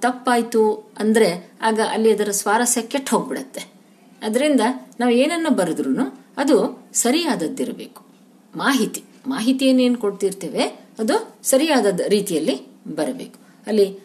[0.00, 3.64] ತಪ್ಪಾಯ್ತು ಅಂದರೆ ಆಗ ಅಲ್ಲಿ ಅದರ ಸ್ವಾರಸ್ಯ ಕೆಟ್ಟು ಹೋಗ್ಬಿಡತ್ತೆ.
[4.22, 4.60] ಅದರಿಂದ
[5.00, 8.04] ನಾವು ಏನನ್ನ ಬರೆದ್ರೂ ಅದು ಸರಿಯಾದದ್ದಿರಬೇಕು.
[8.56, 10.62] ಮಾಹಿತಿ, ಮಾಹಿತಿಯನ್ನು ಏನು ಕೊಡ್ತಿರ್ತೇವೆ?
[10.98, 13.38] ಅದು ಸರಿಯಾದ ರೀತಿಯಲ್ಲಿ ಬರಬೇಕು.
[13.66, 13.98] ಅಲ್ಲಿ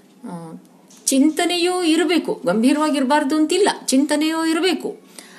[1.05, 2.41] ಚಿಂತನೆಯೂ ಇರಬೇಕು.
[2.45, 3.69] ಗಂಭೀರವಾಗಿರಬಾರ್ದು ಅಂತಿಲ್ಲ.
[3.85, 4.97] ಚಿಂತನೆಯೂ ಇರಬೇಕು.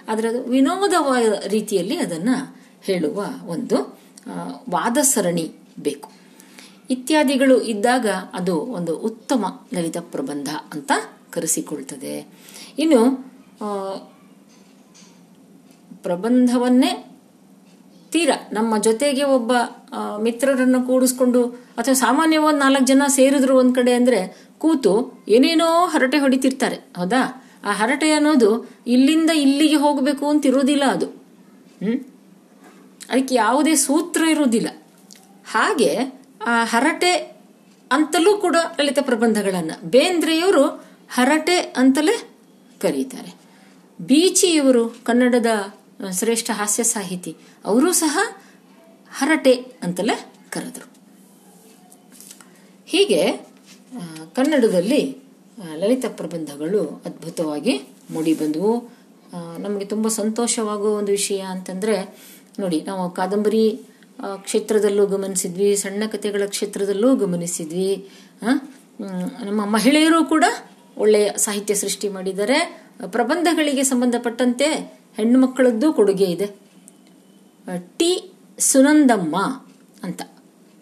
[0.08, 2.28] ಆದರೆ ಅದು ವಿನೋದವಾದ ರೀತಿಯಲ್ಲಿ ಅದನ್ನ
[2.82, 3.98] ಹೇಳುವ ಒಂದು
[4.70, 6.10] ವಾದ ಸರಣಿ ಬೇಕು.
[6.90, 9.44] ಇತ್ಯಾದಿಗಳು ಇದ್ದಾಗ ಅದು ಒಂದು ಉತ್ತಮ
[9.74, 10.92] ಲಲಿತ ಪ್ರಬಂಧ ಅಂತ
[11.30, 12.14] ಕರೆಸಿಕೊಳ್ತದೆ.
[12.78, 13.00] ಇನ್ನು
[16.02, 16.92] ಪ್ರಬಂಧವನ್ನೇ
[18.12, 19.52] ತೀರ ನಮ್ಮ ಜೊತೆಗೆ ಒಬ್ಬ
[20.22, 21.40] ಮಿತ್ರರನ್ನು ಕೂಡಿಸ್ಕೊಂಡು
[21.78, 24.20] ಅಥವಾ ಸಾಮಾನ್ಯವಾಗಿ ನಾಲ್ಕು ಜನ ಸೇರಿದ್ರು ಒಂದು ಕಡೆ ಅಂದ್ರೆ
[24.58, 24.92] ಕೂತು
[25.28, 27.22] ಏನೇನೋ ಹರಟೆ ಹೊಡಿತಿರ್ತಾರೆ, ಹೌದಾ?
[27.64, 28.50] ಆ ಹರಟೆ ಅನ್ನೋದು
[28.86, 31.06] ಇಲ್ಲಿಂದ ಇಲ್ಲಿಗೆ ಹೋಗಬೇಕು ಅಂತ ಇರೋದಿಲ್ಲ ಅದು.
[31.82, 31.98] ಹ್ಮ್?
[33.10, 34.68] ಅದಕ್ಕೆ ಯಾವುದೇ ಸೂತ್ರ ಇರೋದಿಲ್ಲ
[35.52, 35.90] ಹಾಗೆ
[36.64, 37.12] ಹರಟೆ
[37.90, 39.70] ಅಂತಲೂ ಕೂಡ ಲಲಿತ ಪ್ರಬಂಧಗಳನ್ನ.
[39.84, 40.64] ಬೇಂದ್ರೆಯವರು
[41.10, 42.14] ಹರಟೆ ಅಂತಲೇ
[42.78, 43.30] ಕರೀತಾರೆ.
[44.00, 45.50] ಬೀಚಿಯವರು ಕನ್ನಡದ
[46.12, 48.14] ಶ್ರೇಷ್ಠ ಹಾಸ್ಯ ಸಾಹಿತಿ ಅವರು ಸಹ
[49.12, 49.52] ಹರಟೆ
[49.82, 50.16] ಅಂತಲೇ
[50.50, 50.86] ಕರೆದರು.
[52.86, 53.20] ಹೀಗೆ
[54.34, 55.02] ಕನ್ನಡದಲ್ಲಿ
[55.74, 57.74] ಲಲಿತ ಪ್ರಬಂಧಗಳು ಅದ್ಭುತವಾಗಿ
[58.10, 58.72] ಮೂಡಿಬಂದವು
[59.34, 61.94] ಆ, ನಮಗೆ ತುಂಬ ಸಂತೋಷವಾಗುವ ಒಂದು ವಿಷಯ ಅಂತಂದ್ರೆ
[62.60, 68.08] ನೋಡಿ ನಾವು ಕಾದಂಬರಿ ಆ, ಕ್ಷೇತ್ರದಲ್ಲೂ ಗಮನಿಸಿದ್ವಿ, ಸಣ್ಣ ಕಥೆಗಳ ಕ್ಷೇತ್ರದಲ್ಲೂ ಗಮನಿಸಿದ್ವಿ.
[69.44, 70.44] ನಮ್ಮ ಮಹಿಳೆಯರು ಕೂಡ
[70.98, 72.84] ಒಳ್ಳೆಯ ಸಾಹಿತ್ಯ ಸೃಷ್ಟಿ ಮಾಡಿದ್ದಾರೆ.
[73.10, 74.68] ಪ್ರಬಂಧಗಳಿಗೆ ಸಂಬಂಧಪಟ್ಟಂತೆ
[75.16, 76.46] ಹೆಣ್ಣು ಮಕ್ಕಳದ್ದು ಕೊಡುಗೆ ಇದೆ.
[77.98, 79.36] ಟಿ ಸುನಂದಮ್ಮ
[80.02, 80.22] ಅಂತ.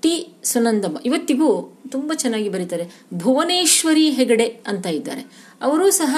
[0.01, 0.99] ಟಿ ಸುನಂದಮ್ಮ.
[1.05, 2.91] ಇವತ್ತಿಗೂ ತುಂಬ ಚೆನ್ನಾಗಿ ಬರೀತಾರೆ.
[3.15, 5.53] ಭುವನೇಶ್ವರಿ ಹೆಗಡೆ ಅಂತ ಇದ್ದಾರೆ.
[5.63, 6.17] ಅವರು ಸಹ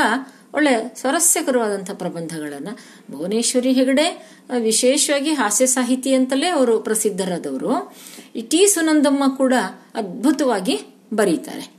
[0.54, 2.78] ಒಳ್ಳೆ ಸ್ವರಸ್ಯಕರವಾದಂಥ ಪ್ರಬಂಧಗಳನ್ನು
[3.10, 7.92] ಭುವನೇಶ್ವರಿ ಹೆಗಡೆ ವಿಶೇಷವಾಗಿ ಹಾಸ್ಯ ಸಾಹಿತಿ ಅಂತಲೇ ಅವರು ಪ್ರಸಿದ್ಧರಾದವರು.
[8.36, 9.54] ಈ ಟಿ ಸುನಂದಮ್ಮ ಕೂಡ
[9.94, 10.80] ಅದ್ಭುತವಾಗಿ
[11.14, 11.74] ಬರೀತಾರೆ.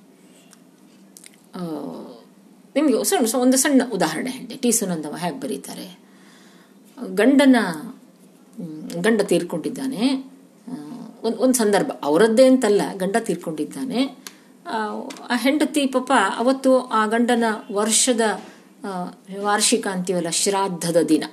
[2.76, 4.56] ನಿಮಗೆ ಸಣ್ಣ ಒಂದು ಸಣ್ಣ ಉದಾಹರಣೆ ಹೇಳಿ.
[4.56, 6.00] ಟಿ ಸುನಂದಮ್ಮ ಹೇಗೆ ಬರೀತಾರೆ?
[7.14, 7.56] ಗಂಡನ
[9.02, 10.32] ಗಂಡ ತೀರ್ಕೊಂಡಿದ್ದಾನೆ.
[11.24, 11.92] ಒಂದು ಒಂದು ಸಂದರ್ಭ.
[12.04, 14.26] ಅವರದ್ದೇ ಅಂತಲ್ಲ ಗಂಡ ತೀರ್ಕೊಂಡಿದ್ದಾನೆ.
[14.68, 18.22] ಆ, ಹೆಂಡತಿ ಪಾಪ ಅವತ್ತು ಆ ಗಂಡನ ವರ್ಷದ
[19.42, 21.24] ವಾರ್ಷಿಕ ಅಂತೀವಲ್ಲ, ಶ್ರಾದ್ದದ ದಿನ.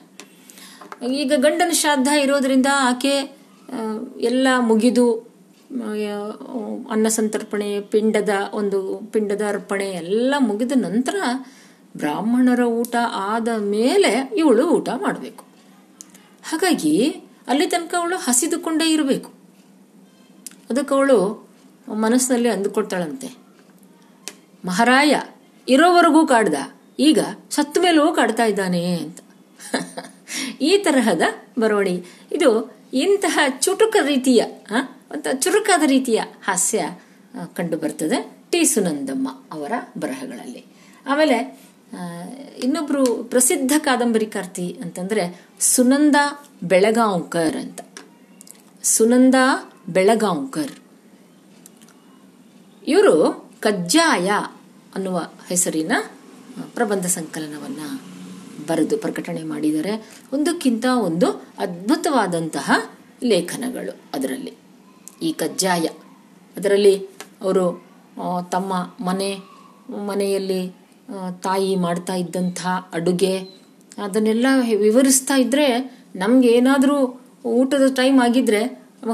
[1.12, 3.14] ಈಗ ಗಂಡನ ಶ್ರಾದ್ದ ಇರೋದ್ರಿಂದ ಆಕೆ
[4.20, 5.06] ಎಲ್ಲ ಮುಗಿದು
[6.90, 8.78] ಅನ್ನ ಸಂತರ್ಪಣೆ, ಪಿಂಡದ ಒಂದು,
[9.12, 11.16] ಪಿಂಡದ ಅರ್ಪಣೆ ಎಲ್ಲ ಮುಗಿದ ನಂತರ
[11.96, 12.94] ಬ್ರಾಹ್ಮಣರ ಊಟ
[13.30, 15.44] ಆದ ಮೇಲೆ ಇವಳು ಊಟ ಮಾಡಬೇಕು.
[16.50, 16.94] ಹಾಗಾಗಿ
[17.48, 19.30] ಅಲ್ಲಿ ತನಕ ಅವಳು ಹಸಿದುಕೊಂಡೇ ಇರಬೇಕು.
[20.70, 21.18] ಅದಕ್ಕೆ ಅವಳು
[21.88, 23.28] ಮನಸ್ಸಿನಲ್ಲಿ ಅಂದುಕೊಳ್ತಾಳಂತೆ.
[24.64, 25.12] ಮಹಾರಾಯ,
[25.68, 26.54] ಇರೋವರೆಗೂ ಕಾಡ್ದ.
[27.08, 29.18] ಈಗ ಸತ್ತ ಮೇಲೂ ಕಾಡ್ತಾ ಇದ್ದಾನೆ ಅಂತ.
[30.60, 31.24] ಈ ತರಹದ
[31.58, 31.96] ಬರವಣಿ
[32.32, 32.50] ಇದು
[33.04, 34.40] ಇಂತಹ ಚುಟುಕ ರೀತಿಯ
[35.14, 36.80] ಅಂತ ಚುರುಕಾದ ರೀತಿಯ ಹಾಸ್ಯ
[37.56, 38.18] ಕಂಡು ಬರ್ತದೆ
[38.50, 38.60] ಟಿ.
[38.64, 40.62] ಸುನಂದಮ್ಮ ಅವರ ಬರಹಗಳಲ್ಲಿ.
[41.06, 41.38] ಆಮೇಲೆ
[42.64, 45.24] ಇನ್ನೊಬ್ರು ಪ್ರಸಿದ್ಧ ಕಾದಂಬರಿಕಾರ್ತಿ ಅಂತಂದ್ರೆ
[45.60, 46.16] ಸುನಂದ
[46.62, 47.80] ಬೆಳಗಾಂವ್ಕರ್ ಅಂತ.
[48.94, 49.36] ಸುನಂದ
[49.88, 50.74] ಬೆಳಗಾಂವ್ಕರ್.
[52.82, 53.14] ಇವರು
[53.60, 54.28] ಕಜ್ಜಾಯ
[54.94, 55.92] ಅನ್ನುವ ಹೆಸರಿನ
[56.74, 57.82] ಪ್ರಬಂಧ ಸಂಕಲನವನ್ನ
[58.68, 59.92] ಬರೆದು ಪ್ರಕಟಣೆ ಮಾಡಿದರೆ
[60.32, 62.70] ಒಂದಕ್ಕಿಂತ ಒಂದು ಅದ್ಭುತವಾದಂತಹ
[63.22, 64.52] ಲೇಖನಗಳು ಅದರಲ್ಲಿ.
[65.22, 65.86] ಈ ಕಜ್ಜಾಯ,
[66.56, 66.94] ಅದರಲ್ಲಿ
[67.42, 67.64] ಅವರು
[68.50, 68.72] ತಮ್ಮ
[69.04, 69.30] ಮನೆ,
[70.06, 70.62] ಮನೆಯಲ್ಲಿ
[71.42, 72.60] ತಾಯಿ ಮಾಡ್ತಾ ಇದ್ದಂಥ
[72.92, 73.34] ಅಡುಗೆ,
[74.04, 75.66] ಅದನ್ನೆಲ್ಲ ವಿವರಿಸ್ತಾ ಇದ್ದರೆ
[76.16, 76.98] ನಮ್ಗೆ ಏನಾದರೂ
[77.44, 78.62] ಊಟದ ಟೈಮ್ ಆಗಿದ್ರೆ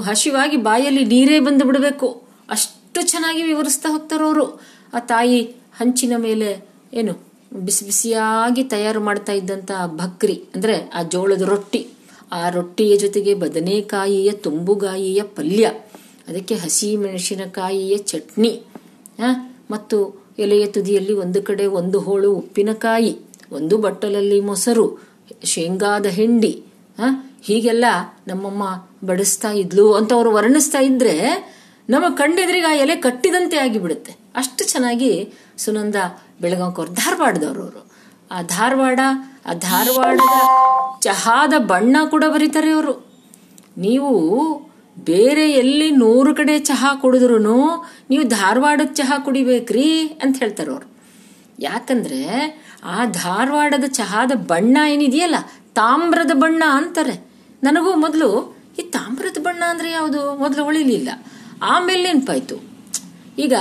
[0.05, 2.09] ಹಸಿವಾಗಿ ಬಾಯಲ್ಲಿ ನೀರೇ ಬಂದು ಬಿಡಬೇಕು.
[2.51, 4.46] ಅಷ್ಟು ಚೆನ್ನಾಗಿ ವಿವರಿಸ್ತಾ ಹೋಗ್ತಾರೋರು
[4.94, 5.40] ಆ ತಾಯಿ
[5.79, 6.51] ಹಂಚಿನ ಮೇಲೆ
[6.94, 11.80] ಏನು ಬಿಸಿ ಬಿಸಿಯಾಗಿ ತಯಾರು ಮಾಡ್ತಾ ಇದ್ದಂತ ಭಕ್ರಿ, ಅಂದ್ರೆ ಆ ಜೋಳದ ರೊಟ್ಟಿ,
[12.32, 15.66] ಆ ರೊಟ್ಟಿಯ ಜೊತೆಗೆ ಬದನೆಕಾಯಿಯ ತುಂಬುಗಾಯಿಯ ಪಲ್ಯ,
[16.28, 18.52] ಅದಕ್ಕೆ ಹಸಿ ಮೆಣಸಿನಕಾಯಿಯ ಚಟ್ನಿ
[19.70, 19.98] ಮತ್ತು
[20.38, 23.12] ಎಲೆಯ ತುದಿಯಲ್ಲಿ ಒಂದು ಕಡೆ ಒಂದು ಹೋಳು ಉಪ್ಪಿನಕಾಯಿ,
[23.52, 24.87] ಒಂದು ಬಟ್ಟಲಲ್ಲಿ ಮೊಸರು,
[25.52, 26.52] ಶೇಂಗಾದ ಹಿಂಡಿ
[27.48, 27.87] ಹೀಗೆಲ್ಲ
[28.28, 28.64] ನಮ್ಮಮ್ಮ
[29.06, 31.14] ಬಡಿಸ್ತಾ ಇದ್ಲು ಅಂತ ಅವರು ವರ್ಣಿಸ್ತಾ ಇದ್ರೆ
[31.88, 34.12] ನಮ್ಮ ಕಣ್ಣೆದ್ರಿಗೆ ಆ ಎಲೆ ಕಟ್ಟಿದಂತೆ ಆಗಿಬಿಡುತ್ತೆ.
[34.34, 35.12] ಅಷ್ಟು ಚೆನ್ನಾಗಿ
[35.64, 35.96] ಸುನಂದ
[36.40, 37.88] ಬೆಳಗಾವ್ಕವ್ರು ಧಾರವಾಡದವ್ರು ಅವರು.
[38.31, 39.01] ಆ ಧಾರವಾಡ,
[39.46, 40.40] ಆ ಧಾರವಾಡದ
[41.01, 43.07] ಚಹಾದ ಬಣ್ಣ ಕೂಡ ಬರೀತಾರೆ ಅವರು
[43.79, 44.59] ನೀವು
[45.05, 47.38] ಬೇರೆ ಎಲ್ಲಿ ನೂರು ಕಡೆ ಚಹಾ ಕುಡಿದ್ರು
[48.11, 50.98] ನೀವು ಧಾರವಾಡದ ಚಹಾ ಕುಡಿಬೇಕ್ರಿ ಅಂತ ಹೇಳ್ತಾರೆ ಅವರು.
[51.59, 52.24] ಯಾಕಂದ್ರೆ
[52.85, 55.35] ಆ ಧಾರವಾಡದ ಚಹಾದ ಬಣ್ಣ ಏನಿದೆಯಲ್ಲ,
[55.74, 57.31] ತಾಮ್ರದ ಬಣ್ಣ ಅಂತಾರೆ.
[57.62, 60.37] ನನಗೂ ಮೊದಲು, ಈ ತಾಮ್ರದ ಬಣ್ಣ ಅಂದ್ರೆ ಯಾವುದು?
[60.37, 61.09] ಮೊದಲು ಉಳಿಲಿಲ್ಲ.
[61.62, 62.57] ಆಮೇಲೆ ನೆನಪಾಯ್ತು.
[63.38, 63.55] ಈಗ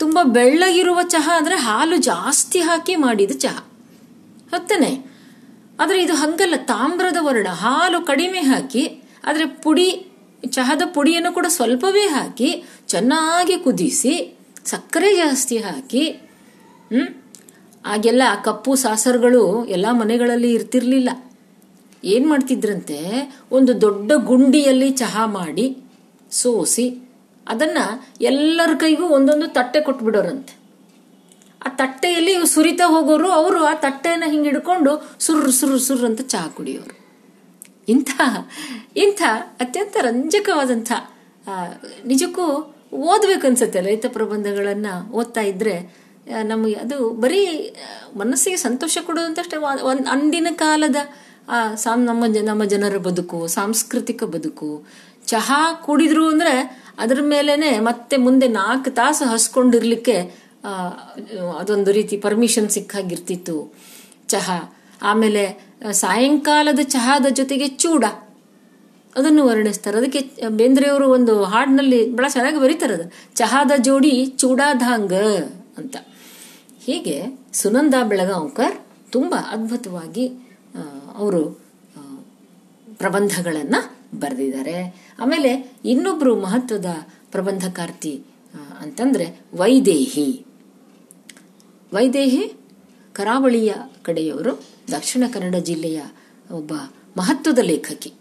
[0.00, 3.62] ತುಂಬಾ ಬೆಳ್ಳಗಿರುವ ಚಹಾ ಅಂದ್ರೆ ಹಾಲು ಜಾಸ್ತಿ ಹಾಕಿ ಮಾಡಿದ ಚಹಾ.
[4.52, 4.92] ಹತ್ತನೇ,
[5.80, 8.84] ಆದರೆ ಇದು ಹಂಗಲ್ಲ, ತಾಮ್ರದ ವರ್ಣ ಹಾಲು ಕಡಿಮೆ ಹಾಕಿ,
[9.24, 9.88] ಆದರೆ ಪುಡಿ,
[10.48, 14.14] ಚಹಾದ ಪುಡಿಯನ್ನು ಕೂಡ ಸ್ವಲ್ಪವೇ ಹಾಕಿ, ಚೆನ್ನಾಗಿ ಕುದಿಸಿ,
[14.64, 16.04] ಸಕ್ಕರೆ ಜಾಸ್ತಿ ಹಾಕಿ,
[16.92, 17.10] ಹ್ಮ್
[17.86, 21.10] ಆಗೆಲ್ಲ ಕಪ್ಪು ಸಾಸರುಗಳು ಎಲ್ಲ ಮನೆಗಳಲ್ಲಿ ಇರ್ತಿರ್ಲಿಲ್ಲ.
[22.04, 22.98] ಏನ್ ಮಾಡ್ತಿದ್ರಂತೆ?
[23.52, 25.66] ಒಂದು ದೊಡ್ಡ ಗುಂಡಿಯಲ್ಲಿ ಚಹಾ ಮಾಡಿ
[26.30, 26.86] ಸೋಸಿ
[27.50, 27.78] ಅದನ್ನ
[28.20, 30.54] ಎಲ್ಲರ ಕೈಗೂ ಒಂದೊಂದು ತಟ್ಟೆ ಕೊಟ್ಬಿಡೋರಂತೆ.
[31.66, 36.94] ಆ ತಟ್ಟೆಯಲ್ಲಿ ಸುರಿತಾ ಹೋಗೋರು ಅವರು ಆ ತಟ್ಟೆನ ಹಿಂಗೆ ಹಿಡ್ಕೊಂಡು ಸುರ್ರು ಸುರ್ರು ಸುರ್ರು ಅಂತ ಚಹಾ ಕುಡಿಯೋರು.
[37.88, 38.10] ಇಂಥ
[38.96, 39.22] ಇಂಥ
[39.60, 40.92] ಅತ್ಯಂತ ರಂಜಕವಾದಂಥ
[42.06, 42.46] ನಿಜಕ್ಕೂ
[43.08, 45.74] ಓದ್ಬೇಕು ಅನ್ಸುತ್ತೆ ರೈತ ಪ್ರಬಂಧಗಳನ್ನ ಓದ್ತಾ ಇದ್ರೆ
[46.44, 47.42] ನಮಗೆ ಅದು ಬರೀ
[48.16, 49.56] ಮನಸ್ಸಿಗೆ ಸಂತೋಷ ಕೊಡೋದಂತಷ್ಟೇ
[49.90, 50.96] ಒಂದು ಅಂದಿನ ಕಾಲದ
[51.74, 54.68] ಸಾಮ್, ನಮ್ಮ ಜನ, ನಮ್ಮ ಜನರ ಬದುಕು, ಸಾಂಸ್ಕೃತಿಕ ಬದುಕು
[55.30, 56.54] ಚಹಾ ಕುಡಿದ್ರು ಅಂದ್ರೆ
[56.98, 60.16] ಅದ್ರ ಮೇಲೇನೆ ಮತ್ತೆ ಮುಂದೆ ನಾಲ್ಕು ತಾಸು ಹಸ್ಕೊಂಡಿರ್ಲಿಕ್ಕೆ
[61.58, 63.56] ಅದೊಂದು ರೀತಿ ಪರ್ಮಿಷನ್ ಸಿಕ್ಕಾಗಿರ್ತಿತ್ತು
[64.28, 64.58] ಚಹಾ.
[65.02, 65.42] ಆಮೇಲೆ
[65.92, 68.04] ಸಾಯಂಕಾಲದ ಚಹಾದ ಜೊತೆಗೆ ಚೂಡ.
[69.16, 69.96] ಅದನ್ನು ವರ್ಣಿಸ್ತಾರೆ.
[69.98, 73.06] ಅದಕ್ಕೆ ಬೇಂದ್ರೆಯವರು ಒಂದು ಹಾಡಿನಲ್ಲಿ ಬಹಳ ಚೆನ್ನಾಗಿ ಬರೀತಾರೆ ಅದು.
[73.36, 75.14] ಚಹಾದ ಜೋಡಿ ಚೂಡಾಧಾಂಗ
[75.78, 75.96] ಅಂತ.
[76.84, 77.16] ಹೀಗೆ
[77.52, 78.76] ಸುನಂದ ಬೆಳಗಾಂವ್ಕರ್
[79.12, 80.26] ತುಂಬ ಅದ್ಭುತವಾಗಿ
[81.18, 81.42] ಅವರು
[82.98, 83.76] ಪ್ರಬಂಧಗಳನ್ನ
[84.14, 85.06] ಬರೆದಿದ್ದಾರೆ.
[85.20, 86.86] ಆಮೇಲೆ ಇನ್ನೊಬ್ರು ಮಹತ್ವದ
[87.30, 88.22] ಪ್ರಬಂಧಕಾರ್ತಿ
[88.80, 90.46] ಅಂತಂದ್ರೆ ವೈದೇಹಿ.
[91.92, 92.52] ವೈದೇಹಿ
[93.12, 94.52] ಕರಾವಳಿಯ ಕಡೆಯವರು,
[94.90, 96.02] ದಕ್ಷಿಣ ಕನ್ನಡ ಜಿಲ್ಲೆಯ
[96.50, 96.72] ಒಬ್ಬ
[97.16, 98.12] ಮಹತ್ವದ ಲೇಖಕಿ.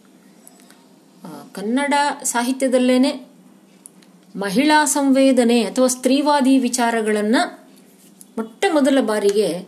[1.53, 3.29] ಕನ್ನಡ ಸಾಹಿತ್ಯದಲ್ಲೇನೆ
[4.35, 7.35] ಮಹಿಳಾ ಸಂವೇದನೆ ಅಥವಾ ಸ್ತ್ರೀವಾದಿ ವಿಚಾರಗಳನ್ನ
[8.37, 9.67] ಮೊಟ್ಟ ಮೊದಲ ಬಾರಿಗೆ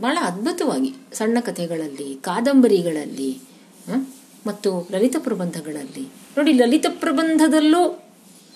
[0.00, 3.40] ಬಹಳ ಅದ್ಭುತವಾಗಿ ಸಣ್ಣ ಕಥೆಗಳಲ್ಲಿ, ಕಾದಂಬರಿಗಳಲ್ಲಿ
[4.46, 6.06] ಮತ್ತು ಲಲಿತ ಪ್ರಬಂಧಗಳಲ್ಲಿ.
[6.38, 8.02] ನೋಡಿ, ಲಲಿತ ಪ್ರಬಂಧದಲ್ಲೂ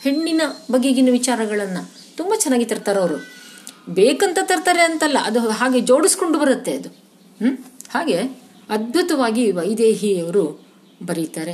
[0.02, 0.40] ಹೆಣ್ಣಿನ
[0.72, 3.42] ಬಗೆಗಿನ ವಿಚಾರಗಳನ್ನು ತುಂಬಾ ಚೆನ್ನಾಗಿ ತರ್ತಾರೆ ಅವರು.
[3.88, 6.88] ಬೇಕಂತ ತರ್ತಾರೆ ಅಂತಲ್ಲ, ಅದು ಹಾಗೆ ಜೋಡಿಸ್ಕೊಂಡು ಬರುತ್ತೆ ಅದು.
[6.88, 7.58] ಹ್ಮ್?
[7.90, 8.16] ಹಾಗೆ
[8.70, 10.66] ಅದ್ಭುತವಾಗಿ ವೈದೇಹಿಯವರು
[11.06, 11.52] ಬರೀತಾರೆ.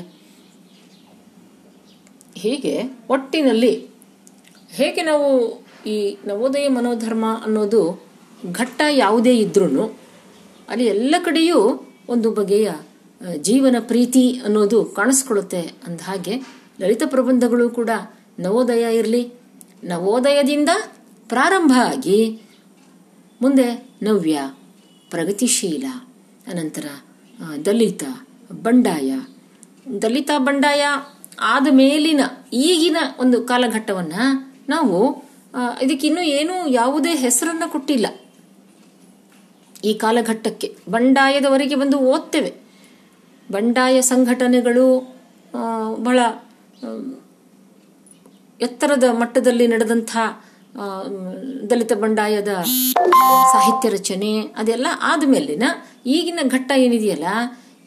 [2.35, 2.83] ಹೀಗೆ?
[3.11, 3.87] ಒಟ್ಟಿನಲ್ಲಿ
[4.71, 8.09] ಹೇಗೆ ನಾವು ಈ ನವೋದಯ ಮನೋಧರ್ಮ ಅನ್ನೋದು
[8.53, 9.97] ಘಟ್ಟ ಯಾವುದೇ ಇದ್ರೂ
[10.69, 12.71] ಅಲ್ಲಿ ಎಲ್ಲ ಕಡೆಯೂ ಒಂದು ಬಗೆಯ
[13.41, 16.37] ಜೀವನ ಪ್ರೀತಿ ಅನ್ನೋದು ಕಾಣಿಸ್ಕೊಳ್ಳುತ್ತೆ ಅಂದ ಹಾಗೆ
[16.81, 17.91] ಲಲಿತ ಪ್ರಬಂಧಗಳು ಕೂಡ
[18.39, 19.33] ನವೋದಯ ಇರಲಿ.
[19.85, 20.69] ನವೋದಯದಿಂದ
[21.29, 22.43] ಪ್ರಾರಂಭ ಆಗಿ
[23.43, 24.41] ಮುಂದೆ ನವ್ಯ,
[25.11, 25.85] ಪ್ರಗತಿಶೀಲ,
[26.47, 26.87] ಅನಂತರ
[27.67, 28.05] ದಲಿತ,
[28.63, 29.21] ಬಂಡಾಯ.
[30.03, 30.85] ದಲಿತ, ಬಂಡಾಯ
[31.41, 32.21] ಆದ ಮೇಲಿನ
[32.53, 34.13] ಈಗಿನ ಒಂದು ಕಾಲಘಟ್ಟವನ್ನ
[34.69, 35.25] ನಾವು
[35.83, 38.07] ಇದಕ್ಕಿನ್ನೂ ಏನೂ ಯಾವುದೇ ಹೆಸರನ್ನ ಕೊಟ್ಟಿಲ್ಲ.
[39.85, 42.68] ಈ ಕಾಲಘಟ್ಟಕ್ಕೆ ಬಂಡಾಯದವರೆಗೆ ಬಂದು ಓದ್ತೇವೆ.
[43.51, 44.89] ಬಂಡಾಯ ಸಂಘಟನೆಗಳು
[46.07, 46.19] ಬಹಳ
[48.61, 50.17] ಎತ್ತರದ ಮಟ್ಟದಲ್ಲಿ ನಡೆದಂಥ
[51.71, 52.53] ದಲಿತ ಬಂಡಾಯದ
[53.53, 55.65] ಸಾಹಿತ್ಯ ರಚನೆ ಅದೆಲ್ಲ ಆದಮೇಲಿನ
[56.07, 57.29] ಈಗಿನ ಘಟ್ಟ ಏನಿದೆಯಲ್ಲ,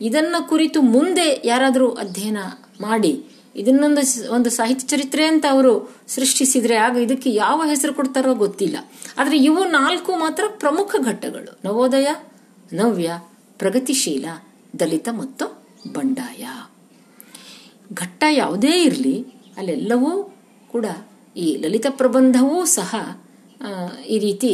[0.01, 2.41] ಇದನ್ನ ಕುರಿತು ಮುಂದೆ ಯಾರಾದರೂ ಅಧ್ಯಯನ
[2.81, 3.13] ಮಾಡಿ,
[3.55, 4.01] ಇದನ್ನೊಂದು
[4.35, 5.73] ಒಂದು ಸಾಹಿತ್ಯ ಚರಿತ್ರೆ ಅಂತ ಅವರು
[6.07, 8.77] ಸೃಷ್ಟಿಸಿದರೆ ಆಗ ಇದಕ್ಕೆ ಯಾವ ಹೆಸರು ಕೊಡ್ತಾರೋ ಗೊತ್ತಿಲ್ಲ.
[9.17, 11.51] ಆದರೆ ಇವು ನಾಲ್ಕು ಮಾತ್ರ ಪ್ರಮುಖ ಘಟ್ಟಗಳು.
[11.65, 12.07] ನವೋದಯ,
[12.73, 13.11] ನವ್ಯ,
[13.59, 14.25] ಪ್ರಗತಿಶೀಲ
[14.79, 15.45] ದಲಿತ ಮತ್ತು
[15.93, 16.43] ಬಂಡಾಯ.
[17.93, 19.15] ಘಟ್ಟ ಯಾವುದೇ ಇರಲಿ,
[19.57, 20.11] ಅಲ್ಲೆಲ್ಲವೂ
[20.71, 20.85] ಕೂಡ
[21.35, 22.91] ಈ ಲಲಿತ ಪ್ರಬಂಧವೂ ಸಹ
[24.07, 24.53] ಈ ರೀತಿ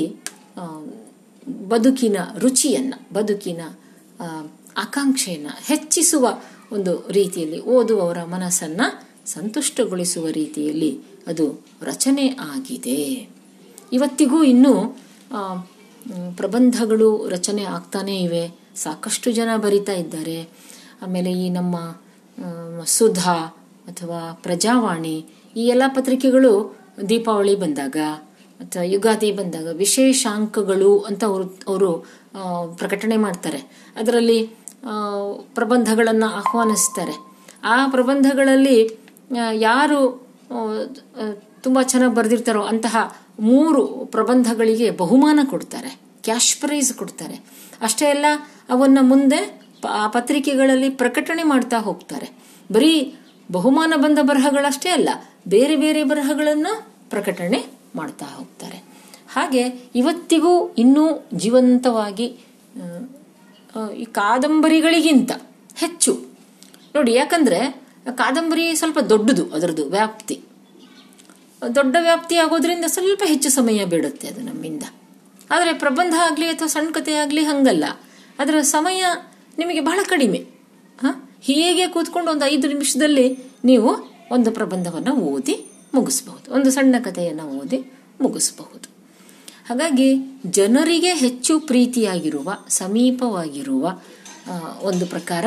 [1.70, 3.62] ಬದುಕಿನ ರುಚಿಯನ್ನ, ಬದುಕಿನ
[4.78, 6.26] ಆಕಾಂಕ್ಷೆಯನ್ನು ಹೆಚ್ಚಿಸುವ
[6.72, 8.82] ಒಂದು ರೀತಿಯಲ್ಲಿ ಓದುವವರ ಮನಸ್ಸನ್ನ
[9.26, 10.92] ಸಂತುಷ್ಟಗೊಳಿಸುವ ರೀತಿಯಲ್ಲಿ
[11.28, 11.46] ಅದು
[11.82, 13.00] ರಚನೆ ಆಗಿದೆ.
[13.94, 14.74] ಇವತ್ತಿಗೂ ಇನ್ನೂ
[16.36, 18.46] ಪ್ರಬಂಧಗಳು ರಚನೆ ಆಗ್ತಾನೇ ಇವೆ.
[18.84, 20.38] ಸಾಕಷ್ಟು ಜನ ಬರಿತಾ ಇದ್ದಾರೆ.
[21.02, 21.76] ಆಮೇಲೆ ಈ ನಮ್ಮ
[22.96, 23.38] ಸುಧಾ
[23.90, 25.18] ಅಥವಾ ಪ್ರಜಾವಾಣಿ
[25.56, 26.52] ಈ ಎಲ್ಲ ಪತ್ರಿಕೆಗಳು
[27.10, 27.98] ದೀಪಾವಳಿ ಬಂದಾಗ
[28.60, 31.90] ಅಥವಾ ಯುಗಾದಿ ಬಂದಾಗ ವಿಶೇಷಾಂಕಗಳು ಅಂತ ಅವರು ಅವರು
[32.78, 33.60] ಪ್ರಕಟಣೆ ಮಾಡ್ತಾರೆ.
[33.96, 34.40] ಅದರಲ್ಲಿ
[35.54, 37.16] ಪ್ರಬಂಧಗಳನ್ನು ಆಹ್ವಾನಿಸ್ತಾರೆ.
[37.64, 38.78] ಆ ಪ್ರಬಂಧಗಳಲ್ಲಿ
[39.68, 40.00] ಯಾರು
[41.64, 42.96] ತುಂಬಾ ಚೆನ್ನಾಗಿ ಬರೆದಿರ್ತಾರೋ ಅಂತಹ
[43.40, 45.92] ಮೂರು ಪ್ರಬಂಧಗಳಿಗೆ ಬಹುಮಾನ ಕೊಡ್ತಾರೆ.
[46.24, 47.36] ಕ್ಯಾಶ್ ಪ್ರೈಸ್ ಕೊಡ್ತಾರೆ.
[47.82, 48.26] ಅಷ್ಟೇ ಅಲ್ಲ
[48.70, 49.40] ಅವನ್ನ ಮುಂದೆ
[50.16, 52.28] ಪತ್ರಿಕೆಗಳಲ್ಲಿ ಪ್ರಕಟಣೆ ಮಾಡ್ತಾ ಹೋಗ್ತಾರೆ.
[52.72, 52.94] ಬರೀ
[53.52, 55.10] ಬಹುಮಾನ ಬಂದ ಬರಹಗಳಷ್ಟೇ ಅಲ್ಲ,
[55.48, 56.74] ಬೇರೆ ಬೇರೆ ಬರಹಗಳನ್ನು
[57.10, 57.60] ಪ್ರಕಟಣೆ
[57.96, 58.80] ಮಾಡ್ತಾ ಹೋಗ್ತಾರೆ.
[59.36, 59.64] ಹಾಗೆ
[59.96, 60.54] ಇವತ್ತಿಗೂ
[60.84, 61.06] ಇನ್ನೂ
[61.44, 62.28] ಜೀವಂತವಾಗಿ
[64.04, 65.32] ಈ ಕಾದಂಬರಿಗಳಿಗಿಂತ
[65.76, 66.14] ಹೆಚ್ಚು.
[66.96, 67.60] ನೋಡಿ, ಯಾಕಂದ್ರೆ
[68.20, 70.36] ಕಾದಂಬರಿ ಸ್ವಲ್ಪ ದೊಡ್ಡದು ಅದರದ್ದು ವ್ಯಾಪ್ತಿ.
[71.78, 74.84] ದೊಡ್ಡ ವ್ಯಾಪ್ತಿ ಆಗೋದ್ರಿಂದ ಸ್ವಲ್ಪ ಹೆಚ್ಚು ಸಮಯ ಬೇಡುತ್ತೆ ಅದು ನಮ್ಮಿಂದ.
[75.52, 77.86] ಆದರೆ ಪ್ರಬಂಧ ಆಗಲಿ ಅಥವಾ ಸಣ್ಣ ಕಥೆ ಆಗಲಿ ಹಂಗಲ್ಲ.
[78.40, 79.06] ಅದರ ಸಮಯ
[79.58, 80.38] ನಿಮಗೆ ಬಹಳ ಕಡಿಮೆ.
[81.02, 81.30] ಹಾಂ?
[81.42, 83.96] ಹೀಗೆ ಕೂತ್ಕೊಂಡು ಒಂದು ಐದು ನಿಮಿಷದಲ್ಲಿ ನೀವು
[84.32, 86.54] ಒಂದು ಪ್ರಬಂಧವನ್ನು ಓದಿ ಮುಗಿಸಬಹುದು.
[86.54, 88.90] ಒಂದು ಸಣ್ಣ ಕಥೆಯನ್ನು ಓದಿ ಮುಗಿಸಬಹುದು.
[89.70, 94.02] ಹಾಗಾಗಿ ಜನರಿಗೆ ಹೆಚ್ಚು ಪ್ರೀತಿಯಾಗಿರುವ, ಸಮೀಪವಾಗಿರುವ
[94.82, 95.46] ಒಂದು ಪ್ರಕಾರ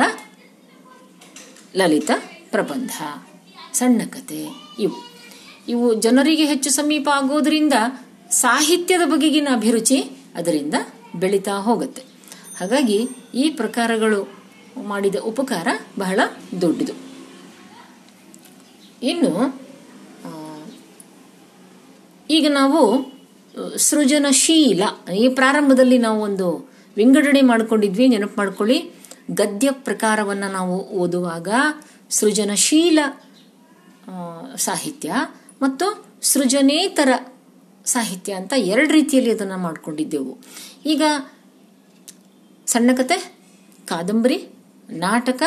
[1.75, 2.11] ಲಲಿತ
[2.51, 2.91] ಪ್ರಬಂಧ,
[3.73, 4.47] ಸಣ್ಣ ಕತೆ
[4.79, 5.11] ಇವು.
[5.67, 7.73] ಇವು ಜನರಿಗೆ ಹೆಚ್ಚು ಸಮೀಪ ಆಗೋದ್ರಿಂದ
[8.29, 10.01] ಸಾಹಿತ್ಯದ ಬಗೆಗಿನ ಅಭಿರುಚಿ
[10.35, 10.73] ಅದರಿಂದ
[11.15, 12.10] ಬೆಳೀತಾ ಹೋಗುತ್ತೆ.
[12.59, 12.97] ಹಾಗಾಗಿ
[13.35, 14.19] ಈ ಪ್ರಕಾರಗಳು
[14.83, 15.67] ಮಾಡಿದ ಉಪಕಾರ
[15.99, 16.19] ಬಹಳ
[16.61, 16.93] ದೊಡ್ಡದು.
[19.03, 19.31] ಇನ್ನು
[22.29, 22.81] ಈಗ ನಾವು
[23.77, 24.83] ಸೃಜನಶೀಲ,
[25.15, 26.47] ಈ ಪ್ರಾರಂಭದಲ್ಲಿ ನಾವು ಒಂದು
[26.97, 28.77] ವಿಂಗಡಣೆ ಮಾಡಿಕೊಂಡಿದ್ವಿ, ನೆನಪು ಮಾಡ್ಕೊಳ್ಳಿ.
[29.33, 31.49] ಗದ್ಯ ಪ್ರಕಾರವನ್ನು ನಾವು ಓದುವಾಗ
[32.09, 32.99] ಸೃಜನಶೀಲ
[34.55, 35.11] ಸಾಹಿತ್ಯ
[35.61, 35.85] ಮತ್ತು
[36.21, 37.09] ಸೃಜನೇತರ
[37.85, 40.33] ಸಾಹಿತ್ಯ ಅಂತ ಎರಡು ರೀತಿಯಲ್ಲಿ ಅದನ್ನು ಮಾಡ್ಕೊಂಡಿದ್ದೆವು.
[40.85, 41.03] ಈಗ
[42.71, 43.15] ಸಣ್ಣ ಕತೆ
[43.89, 44.37] ಕಾದಂಬರಿ,
[45.05, 45.41] ನಾಟಕ,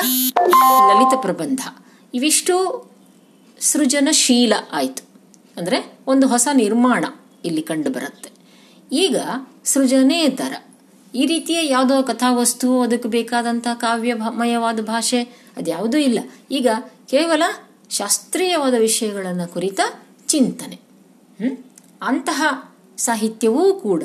[0.89, 1.61] ಲಲಿತ ಪ್ರಬಂಧ.
[2.15, 2.55] ಇವಿಷ್ಟು
[3.59, 5.03] ಸೃಜನಶೀಲ ಆಯಿತು.
[5.59, 5.79] ಅಂದರೆ
[6.13, 7.05] ಒಂದು ಹೊಸ ನಿರ್ಮಾಣ
[7.49, 8.31] ಇಲ್ಲಿ ಕಂಡು ಬರುತ್ತೆ
[9.05, 9.17] ಈಗ
[9.73, 10.55] ಸೃಜನೇತರ
[11.15, 15.21] ಈ ರೀತಿಯ ಯಾವುದೋ ಕಥಾವಸ್ತು, ಅದಕ್ಕೆ ಬೇಕಾದಂಥ ಕಾವ್ಯಮಯವಾದ ಭಾಷೆ,
[15.59, 16.19] ಅದ್ಯಾವುದೂ ಇಲ್ಲ.
[16.59, 16.69] ಈಗ
[17.13, 17.43] ಕೇವಲ
[17.99, 19.81] ಶಾಸ್ತ್ರೀಯವಾದ ವಿಷಯಗಳನ್ನು ಕುರಿತ
[20.33, 20.79] ಚಿಂತನೆ?
[22.11, 22.43] ಅಂತಹ
[22.99, 24.05] ಸಾಹಿತ್ಯವೂ ಕೂಡ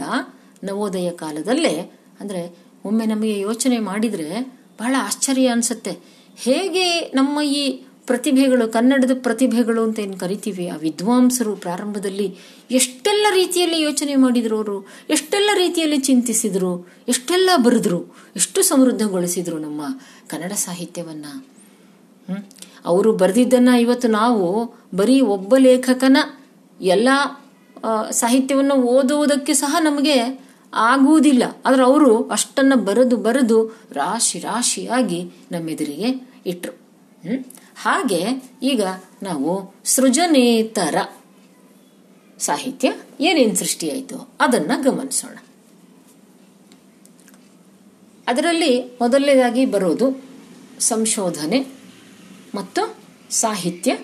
[0.70, 1.76] ನವೋದಯ ಕಾಲದಲ್ಲೇ,
[2.22, 2.42] ಅಂದರೆ
[2.86, 5.98] ಒಮ್ಮೆ ನಮಗೆ ಯೋಚನೆ ಮಾಡಿದರೆ ಬಹಳ ಆಶ್ಚರ್ಯ ಅನಿಸುತ್ತೆ.
[6.36, 7.72] ಹೇಗೆ ನಮ್ಮ ಈ
[8.08, 10.68] ಪ್ರತಿಭೆಗಳು, ಕನ್ನಡದ ಪ್ರತಿಭೆಗಳು ಅಂತ ಏನು ಕರಿತೀವಿ?
[10.68, 12.38] ಆ ವಿದ್ವಾಂಸರು ಪ್ರಾರಂಭದಲ್ಲಿ
[12.72, 14.88] ಎಷ್ಟೆಲ್ಲ ರೀತಿಯಲ್ಲಿ ಯೋಚನೆ ಮಾಡಿದ್ರು ಅವರು?
[15.10, 16.88] ಎಷ್ಟೆಲ್ಲ ರೀತಿಯಲ್ಲಿ ಚಿಂತಿಸಿದ್ರು?
[17.08, 18.16] ಎಷ್ಟೆಲ್ಲ ಬರೆದ್ರು?
[18.36, 19.82] ಎಷ್ಟು ಸಮೃದ್ಧಗೊಳಿಸಿದ್ರು ನಮ್ಮ
[20.28, 21.26] ಕನ್ನಡ ಸಾಹಿತ್ಯವನ್ನ?
[22.86, 26.18] ಅವರು ಬರೆದಿದ್ದನ್ನ ಇವತ್ತು ನಾವು ಬರೀ ಒಬ್ಬ ಲೇಖಕನ
[26.82, 27.10] ಎಲ್ಲ
[28.12, 31.44] ಸಾಹಿತ್ಯವನ್ನು ಓದುವುದಕ್ಕೆ ಸಹ ನಮಗೆ ಆಗುವುದಿಲ್ಲ.
[31.66, 36.80] ಆದ್ರೆ ಅವರು ಅಷ್ಟನ್ನ ಬರೆದು ಬರೆದು ರಾಶಿ ರಾಶಿಯಾಗಿ ನಮ್ಮೆದುರಿಗೆ ಇಟ್ರು?
[37.76, 38.26] ಹಾಗೆ
[38.64, 38.84] ಈಗ
[39.24, 40.96] ನಾವು ಸೃಜನೇತರ
[42.40, 45.38] ಸಾಹಿತ್ಯ ಏನೇನು ಸೃಷ್ಟಿಯಾಯಿತು ಅದನ್ನ ಗಮನಿಸೋಣ.
[48.28, 50.24] ಅದರಲ್ಲಿ ಮೊದಲನೇದಾಗಿ ಬರೋದು
[50.80, 51.68] ಸಂಶೋಧನೆ
[52.56, 52.96] ಮತ್ತು
[53.30, 53.98] ಸಾಹಿತ್ಯ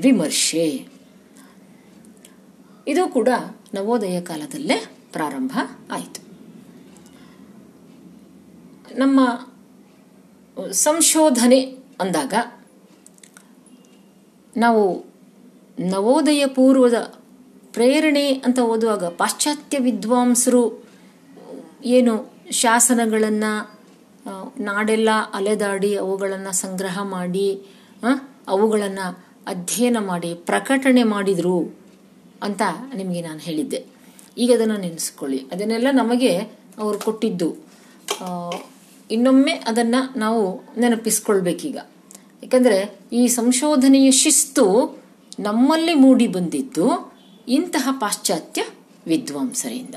[0.00, 0.88] ವಿಮರ್ಶೆ.
[2.88, 3.28] ಇದು ಕೂಡ
[3.74, 5.52] ನವೋದಯ ಕಾಲದಲ್ಲೇ ಪ್ರಾರಂಭ
[5.90, 6.20] ಆಯಿತು.
[8.98, 9.20] ನಮ್ಮ
[10.72, 11.60] ಸಂಶೋಧನೆ
[12.00, 12.34] ಅಂದಾಗ
[14.56, 14.82] ನಾವು
[15.78, 16.98] ನವೋದಯ ಪೂರ್ವದ
[17.72, 20.62] ಪ್ರೇರಣೆ ಅಂತ ಓದುವಾಗ ಪಾಶ್ಚಾತ್ಯ ವಿದ್ವಾಂಸರು
[21.84, 22.14] ಏನು
[22.50, 23.52] ಶಾಸನಗಳನ್ನು
[24.60, 27.48] ನಾಡೆಲ್ಲ ಅಲೆದಾಡಿ ಅವುಗಳನ್ನು ಸಂಗ್ರಹ ಮಾಡಿ
[28.48, 29.06] ಅವುಗಳನ್ನು
[29.46, 31.58] ಅಧ್ಯಯನ ಮಾಡಿ, ಪ್ರಕಟಣೆ ಮಾಡಿದರು
[32.42, 32.62] ಅಂತ
[32.94, 33.80] ನಿಮಗೆ ನಾನು ಹೇಳಿದ್ದೆ.
[34.38, 35.38] ಈಗ ಅದನ್ನು ನೆನೆಸ್ಕೊಳ್ಳಿ.
[35.52, 36.32] ಅದನ್ನೆಲ್ಲ ನಮಗೆ
[36.78, 37.56] ಅವರು ಕೊಟ್ಟಿದ್ದು.
[39.10, 41.78] ಇನ್ನೊಮ್ಮೆ ಅದನ್ನು ನಾವು ನೆನಪಿಸ್ಕೊಳ್ಬೇಕೀಗ.
[42.42, 44.64] ಯಾಕಂದರೆ ಈ ಸಂಶೋಧನೆಯ ಶಿಸ್ತು
[45.40, 47.12] ನಮ್ಮಲ್ಲಿ ಮೂಡಿ ಬಂದಿದ್ದು
[47.48, 48.64] ಇಂತಹ ಪಾಶ್ಚಾತ್ಯ
[49.06, 49.94] ವಿದ್ವಾಂಸರಿಂದ.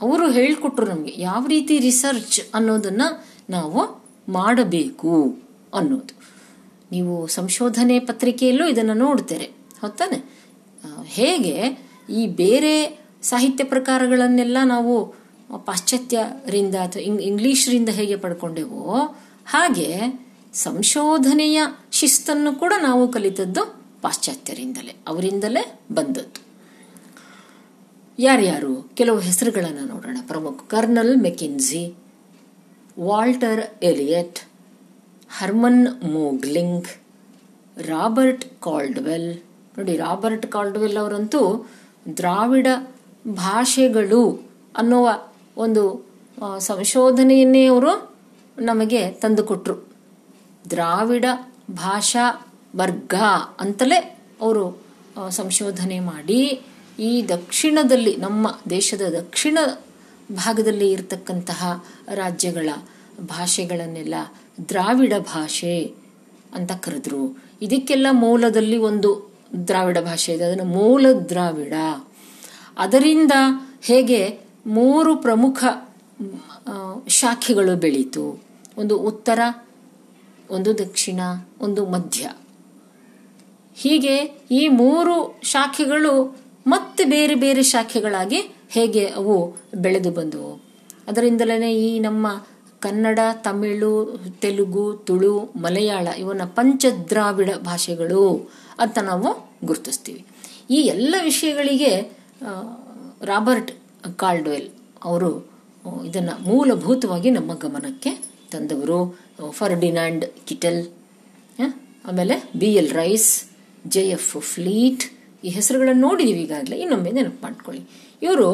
[0.00, 3.02] ಅವರು ಹೇಳಿಕೊಟ್ರು ನಮಗೆ ಯಾವ ರೀತಿ ರಿಸರ್ಚ್ ಅನ್ನೋದನ್ನ
[3.50, 3.80] ನಾವು
[4.32, 5.38] ಮಾಡಬೇಕು
[5.74, 6.14] ಅನ್ನೋದು.
[6.92, 9.50] ನೀವು ಸಂಶೋಧನೆ ಪತ್ರಿಕೆಯಲ್ಲೂ ಇದನ್ನು ನೋಡ್ತೇರೆ.
[9.80, 10.18] ಹೊತ್ತಾನೆ
[11.04, 11.56] ಹೇಗೆ
[12.10, 15.14] ಈ ಬೇರೆ ಸಾಹಿತ್ಯ ಪ್ರಕಾರಗಳನ್ನೆಲ್ಲ ನಾವು
[15.64, 19.16] ಪಾಶ್ಚಾತ್ಯರಿಂದ ಅಥವಾ ಇಂಗ್, ಇಂಗ್ಲಿಷರಿಂದ ಹೇಗೆ ಪಡ್ಕೊಂಡೆವೋ
[19.46, 19.88] ಹಾಗೆ
[20.54, 21.62] ಸಂಶೋಧನೆಯ
[21.92, 26.42] ಶಿಸ್ತನ್ನು ಕೂಡ ನಾವು ಕಲಿತದ್ದು ಪಾಶ್ಚಾತ್ಯರಿಂದಲೇ, ಅವರಿಂದಲೇ ಬಂದದ್ದು.
[28.18, 28.90] ಯಾರ್ಯಾರು?
[28.94, 30.16] ಕೆಲವು ಹೆಸರುಗಳನ್ನು ನೋಡೋಣ.
[30.26, 31.94] ಪ್ರಮುಖ colonel McKenzie
[33.00, 34.38] Walter Elliot,
[35.38, 36.88] Hermann Mogling,
[37.76, 39.34] Robert Caldwell.
[39.78, 41.70] ನೋಡಿ, ರಾಬರ್ಟ್ ಕಾಲ್ಡ್ವೆಲ್ ಅವರಂತೂ
[42.16, 42.66] ದ್ರಾವಿಡ
[43.28, 45.10] ಭಾಷೆಗಳು ಅನ್ನುವ
[45.56, 46.06] ಒಂದು
[46.58, 48.16] ಸಂಶೋಧನೆಯನ್ನೇ ಅವರು
[48.58, 49.88] ನಮಗೆ ತಂದುಕೊಟ್ರು.
[50.70, 51.24] ದ್ರಾವಿಡ
[51.70, 53.14] ಭಾಷಾ ವರ್ಗ
[53.60, 54.82] ಅಂತಲೇ ಅವರು
[55.28, 56.62] ಸಂಶೋಧನೆ ಮಾಡಿ,
[56.98, 59.58] ಈ ದಕ್ಷಿಣದಲ್ಲಿ, ನಮ್ಮ ದೇಶದ ದಕ್ಷಿಣ
[60.32, 62.68] ಭಾಗದಲ್ಲಿ ಇರತಕ್ಕಂತಹ ರಾಜ್ಯಗಳ
[63.20, 64.14] ಭಾಷೆಗಳನ್ನೆಲ್ಲ
[64.68, 65.94] ದ್ರಾವಿಡ ಭಾಷೆ
[66.54, 67.38] ಅಂತ ಕರೆದ್ರು.
[67.62, 69.32] ಇದಕ್ಕೆಲ್ಲ ಮೂಲದಲ್ಲಿ ಒಂದು
[69.68, 70.44] ದ್ರಾವಿಡ ಭಾಷೆ ಇದೆ.
[70.44, 71.72] ಅದನ್ನು ಮೂಲ ದ್ರಾವಿಡ.
[72.78, 73.32] ಅದರಿಂದ
[73.82, 75.64] ಹೇಗೆ ಮೂರು ಪ್ರಮುಖ
[77.08, 78.42] ಶಾಖೆಗಳು ಬೆಳೀತು.
[78.78, 79.40] ಒಂದು ಉತ್ತರ,
[80.50, 81.20] ಒಂದು ದಕ್ಷಿಣ,
[81.60, 82.30] ಒಂದು ಮಧ್ಯ.
[83.74, 84.16] ಹೀಗೆ
[84.50, 90.62] ಈ ಮೂರು ಶಾಖೆಗಳು ಮತ್ತೆ ಬೇರೆ ಬೇರೆ ಶಾಖೆಗಳಾಗಿ ಹೇಗೆ ಅವು ಬೆಳೆದು ಬಂದವು.
[91.08, 92.44] ಅದರಿಂದಲೇ ಈ ನಮ್ಮ
[92.80, 100.26] ಕನ್ನಡ, ತಮಿಳು, ತೆಲುಗು, ತುಳು, ಮಲಯಾಳ ಇವನ್ನ ಪಂಚದ್ರಾವಿಡ ಭಾಷೆಗಳು ಅಂತ ನಾವು ಗುರುತಿಸ್ತೀವಿ.
[100.70, 102.23] ಈ ಎಲ್ಲ ವಿಷಯಗಳಿಗೆ
[103.24, 103.72] ರಾಬರ್ಟ್
[104.16, 104.68] ಕಾಲ್ಡ್ವೆಲ್
[105.04, 105.30] ಅವರು
[106.06, 108.10] ಇದನ್ನು ಮೂಲಭೂತವಾಗಿ ನಮ್ಮ ಗಮನಕ್ಕೆ
[108.52, 108.98] ತಂದವರು.
[109.50, 110.80] ಫರ್ಡಿನಾಂಡ್ ಕಿಟಲ್
[112.08, 113.30] ಆಮೇಲೆ B L Rice,
[113.88, 115.04] J F Fleet,
[115.44, 116.76] ಈ ಹೆಸರುಗಳನ್ನು ನೋಡಿದೀವಿ ಈಗಾಗಲೇ.
[116.76, 117.82] ಇನ್ನೊಮ್ಮೆ ನೆನಪು ಮಾಡ್ಕೊಳ್ಳಿ.
[118.22, 118.48] ಇವರು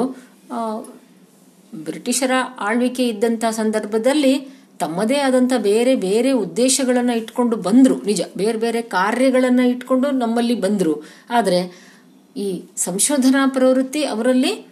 [1.74, 4.34] ಬ್ರಿಟಿಷರ ಆಳ್ವಿಕೆ ಇದ್ದಂಥ ಸಂದರ್ಭದಲ್ಲಿ
[4.78, 7.97] ತಮ್ಮದೇ ಆದಂಥ ಬೇರೆ ಬೇರೆ ಉದ್ದೇಶಗಳನ್ನು ಇಟ್ಕೊಂಡು ಬಂದರು.
[8.03, 10.95] ನಿಜ, ಬೇರೆ ಬೇರೆ ಕಾರ್ಯಗಳನ್ನು ಇಟ್ಕೊಂಡು ನಮ್ಮಲ್ಲಿ ಬಂದರು.
[11.30, 11.89] ಆದರೆ
[12.36, 14.66] ಈ ಸಂಶೋಧನಾ ಪ್ರವೃತ್ತಿ ಅವರಲ್ಲಿ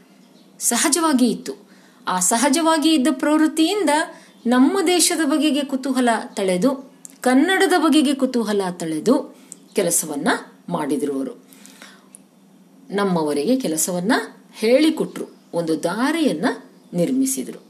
[0.58, 1.52] ಸಹಜವಾಗಿ ಇತ್ತು.
[2.08, 3.90] ಆ ಸಹಜವಾಗಿ ಇದ್ದ ಪ್ರವೃತ್ತಿಯಿಂದ
[4.46, 9.36] ನಮ್ಮ ದೇಶದ ಬಗೆಗೆ ಕುತೂಹಲ ತಳೆದು, ಕನ್ನಡದ ಬಗೆಗೆ ಕುತೂಹಲ ತಳೆದು
[9.74, 10.28] ಕೆಲಸವನ್ನ
[10.68, 11.44] ಮಾಡಿದ್ರು ಅವರು
[12.90, 14.12] ನಮ್ಮವರಿಗೆ ಕೆಲಸವನ್ನ
[14.52, 16.46] ಹೇಳಿಕೊಟ್ರು, ಒಂದು ದಾರಿಯನ್ನ
[16.94, 17.60] ನಿರ್ಮಿಸಿದರು.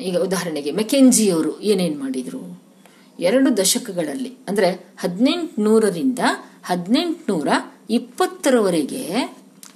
[0.00, 2.62] ಈಗ ಉದಾಹರಣೆಗೆ ಮೆಕೆಂಜಿ ಅವರು ಏನೇನ್ ಮಾಡಿದ್ರು?
[3.18, 6.18] ಎರಡು ದಶಕಗಳಲ್ಲಿ, ಅಂದ್ರೆ ಹದಿನೆಂಟುನೂರರಿಂದ
[6.64, 7.48] ಹದಿನೆಂಟುನೂರ
[7.90, 9.14] ಇಪ್ಪತ್ತರವರೆಗೆ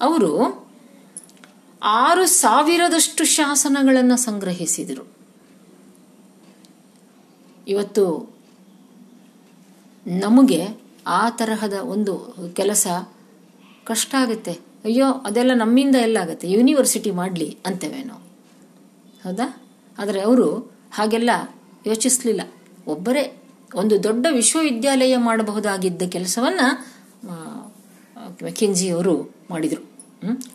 [0.01, 0.65] ಅವರು
[1.83, 5.09] ಆರು ಸಾವಿರದಷ್ಟು ಶಾಸನಗಳನ್ನು ಸಂಗ್ರಹಿಸಿದರು.
[7.69, 8.35] ಇವತ್ತು
[10.07, 10.67] ನಮಗೆ
[11.07, 12.87] ಆ ತರಹದ ಒಂದು ಕೆಲಸ
[13.85, 14.53] ಕಷ್ಟ ಆಗುತ್ತೆ.
[14.85, 16.51] ಅಯ್ಯೋ, ಅದೆಲ್ಲ ನಮ್ಮಿಂದ ಎಲ್ಲ ಆಗುತ್ತೆ.
[16.51, 18.01] ಯೂನಿವರ್ಸಿಟಿ ಮಾಡಲಿ ಅಂತೇವೆ
[19.25, 19.63] ಹೌದಾ?
[19.99, 21.31] ಆದರೆ ಅವರು ಹಾಗೆಲ್ಲ
[21.87, 22.41] ಯೋಚಿಸಲಿಲ್ಲ.
[22.87, 23.43] ಒಬ್ಬರೇ
[23.75, 26.61] ಒಂದು ದೊಡ್ಡ ವಿಶ್ವವಿದ್ಯಾಲಯ ಮಾಡಬಹುದಾಗಿದ್ದ ಕೆಲಸವನ್ನ
[28.43, 29.83] ಮೆಕೆಂಜಿ ಅವರು ಮಾಡಿದರು?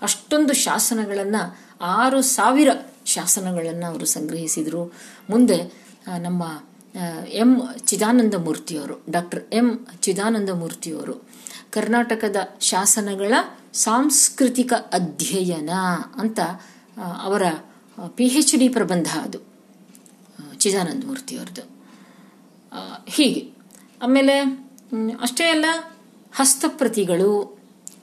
[0.02, 2.70] ಅಷ್ಟೊಂದು ಶಾಸನಗಳನ್ನು, ಆರು ಸಾವಿರ
[3.06, 4.94] ಶಾಸನಗಳನ್ನು ಅವರು ಸಂಗ್ರಹಿಸಿದರು.
[5.30, 6.44] ಮುಂದೆ ನಮ್ಮ
[7.34, 11.28] ಎಂ ಚಿದಾನಂದ ಮೂರ್ತಿಯವರು ಡಾಕ್ಟರ್ ಎಂ ಚಿದಾನಂದ ಮೂರ್ತಿಯವರು
[11.72, 13.34] ಕರ್ನಾಟಕದ ಶಾಸನಗಳ
[13.74, 15.70] ಸಾಂಸ್ಕೃತಿಕ ಅಧ್ಯಯನ
[16.16, 16.40] ಅಂತ
[17.24, 17.44] ಅವರ
[18.16, 19.40] ಪಿ ಹೆಚ್ ಡಿ ಪ್ರಬಂಧ ಅದು
[20.58, 21.64] ಚಿದಾನಂದ ಮೂರ್ತಿಯವ್ರದ್ದು
[23.08, 23.50] ಹೀಗೆ.
[24.02, 24.40] ಆಮೇಲೆ
[25.22, 25.66] ಅಷ್ಟೇ ಅಲ್ಲ,
[26.36, 27.59] ಹಸ್ತಪ್ರತಿಗಳು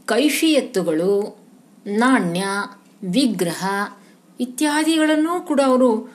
[0.07, 1.39] ಕೈಫಿಯತ್ತುಗಳು,
[1.87, 2.45] ನಾಣ್ಯ,
[3.11, 3.65] ವಿಗ್ರಹ
[4.41, 6.13] ಇತ್ಯಾದಿಗಳನ್ನು ಕೂಡ ಅವರು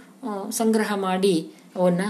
[0.49, 2.01] ಸಂಗ್ರಹ ಮಾಡಿ ಅವನ್ನ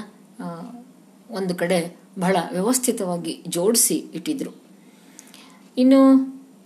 [1.31, 4.51] ಒಂದು ಕಡೆ ಬಹಳ ವ್ಯವಸ್ಥಿತವಾಗಿ ಜೋಡಿಸಿ ಇಟ್ಟಿದ್ರು.
[5.77, 6.15] ಇನ್ನು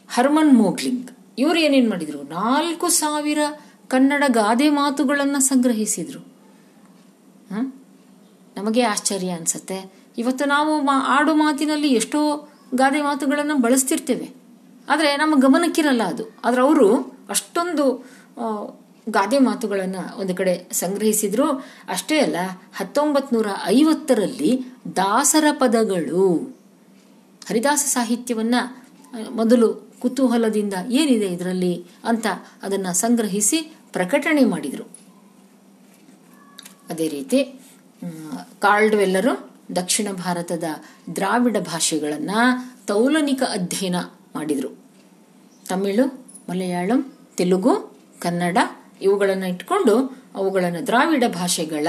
[0.09, 2.21] ಹರ್ಮನ್ ಮೋಗ್ಲಿಂಗ್, ಇವರು ಏನೇನು ಮಾಡಿದರು?
[2.21, 3.39] ನಾಲ್ಕು ಸಾವಿರ
[3.87, 6.27] ಕನ್ನಡ ಗಾದೆ ಮಾತುಗಳನ್ನು ಸಂಗ್ರಹಿಸಿದರು?
[8.57, 9.93] ನಮಗೆ ಆಶ್ಚರ್ಯ ಅನಿಸುತ್ತೆ.
[10.17, 14.44] ಇವತ್ತು ನಾವು ಮಾ- ಆಡು ಮಾತಿನಲ್ಲಿ ಎಷ್ಟೋ ಗಾದೆ ಮಾತುಗಳನ್ನು ಬಳಸ್ತಿರ್ತೇವೆ.
[14.89, 16.23] ಆದರೆ ನಮ್ಮ ಗಮನಕ್ಕಿರಲ್ಲ ಅದು.
[16.45, 16.87] ಆದರೆ ಅವರು
[17.29, 17.85] ಅಷ್ಟೊಂದು
[19.09, 21.47] ಗಾದೆ ಮಾತುಗಳನ್ನು ಒಂದು ಕಡೆ ಸಂಗ್ರಹಿಸಿದ್ರು.
[21.89, 22.35] ಅಷ್ಟೇ ಅಲ್ಲ
[22.75, 24.51] ಹತ್ತೊಂಬತ್ ನೂರ ಐವತ್ತರಲ್ಲಿ
[24.95, 26.25] ದಾಸರ ಪದಗಳು.
[27.47, 28.61] ಹರಿದಾಸ ಸಾಹಿತ್ಯವನ್ನು
[29.31, 29.67] ಮೊದಲು
[30.01, 31.73] ಕುತೂಹಲದಿಂದ ಏನಿದೆ ಇದರಲ್ಲಿ
[32.03, 32.27] ಅಂತ
[32.63, 33.59] ಅದನ್ನು ಸಂಗ್ರಹಿಸಿ
[33.93, 34.85] ಪ್ರಕಟಣೆ ಮಾಡಿದರು.
[36.89, 37.39] ಅದೇ ರೀತಿ
[38.59, 39.33] ಕಾರ್ಲ್ಡ್ವೆಲ್ಲರು
[39.75, 40.63] ದಕ್ಷಿಣ ಭಾರತದ
[41.15, 42.41] ದ್ರಾವಿಡ ಭಾಷೆಗಳನ್ನು
[42.87, 43.97] ತೌಲನಿಕ ಅಧ್ಯಯನ
[44.35, 44.71] ಮಾಡಿದರು.
[45.69, 46.05] ತಮಿಳು,
[46.49, 47.01] ಮಲಯಾಳಂ,
[47.37, 47.73] ತೆಲುಗು,
[48.19, 48.57] ಕನ್ನಡ
[49.01, 49.95] ಇವುಗಳನ್ನು ಇಟ್ಕೊಂಡು
[50.35, 51.87] ಅವುಗಳನ್ನು ದ್ರಾವಿಡ ಭಾಷೆಗಳ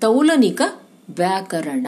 [0.00, 0.60] ತೌಲನಿಕ
[1.16, 1.86] ವ್ಯಾಕರಣ.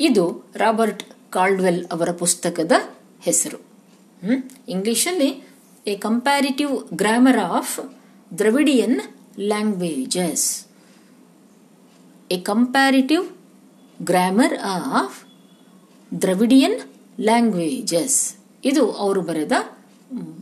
[0.00, 0.24] ಇದು
[0.56, 2.72] ರಾಬರ್ಟ್ ಕಾಲ್ಡ್ವೆಲ್ ಅವರ ಪುಸ್ತಕದ
[3.22, 3.58] ಹೆಸರು?
[4.68, 5.30] ಇಂಗ್ಲಿಷಲ್ಲಿ
[5.86, 7.74] a comparative grammar of
[8.38, 9.00] Dravidian
[9.40, 10.46] languages
[12.30, 13.24] a comparative
[14.02, 15.18] grammar of
[16.22, 16.78] Dravidian
[17.20, 18.18] languages
[18.68, 19.52] ಇದು ಅವರು ಬರೆದ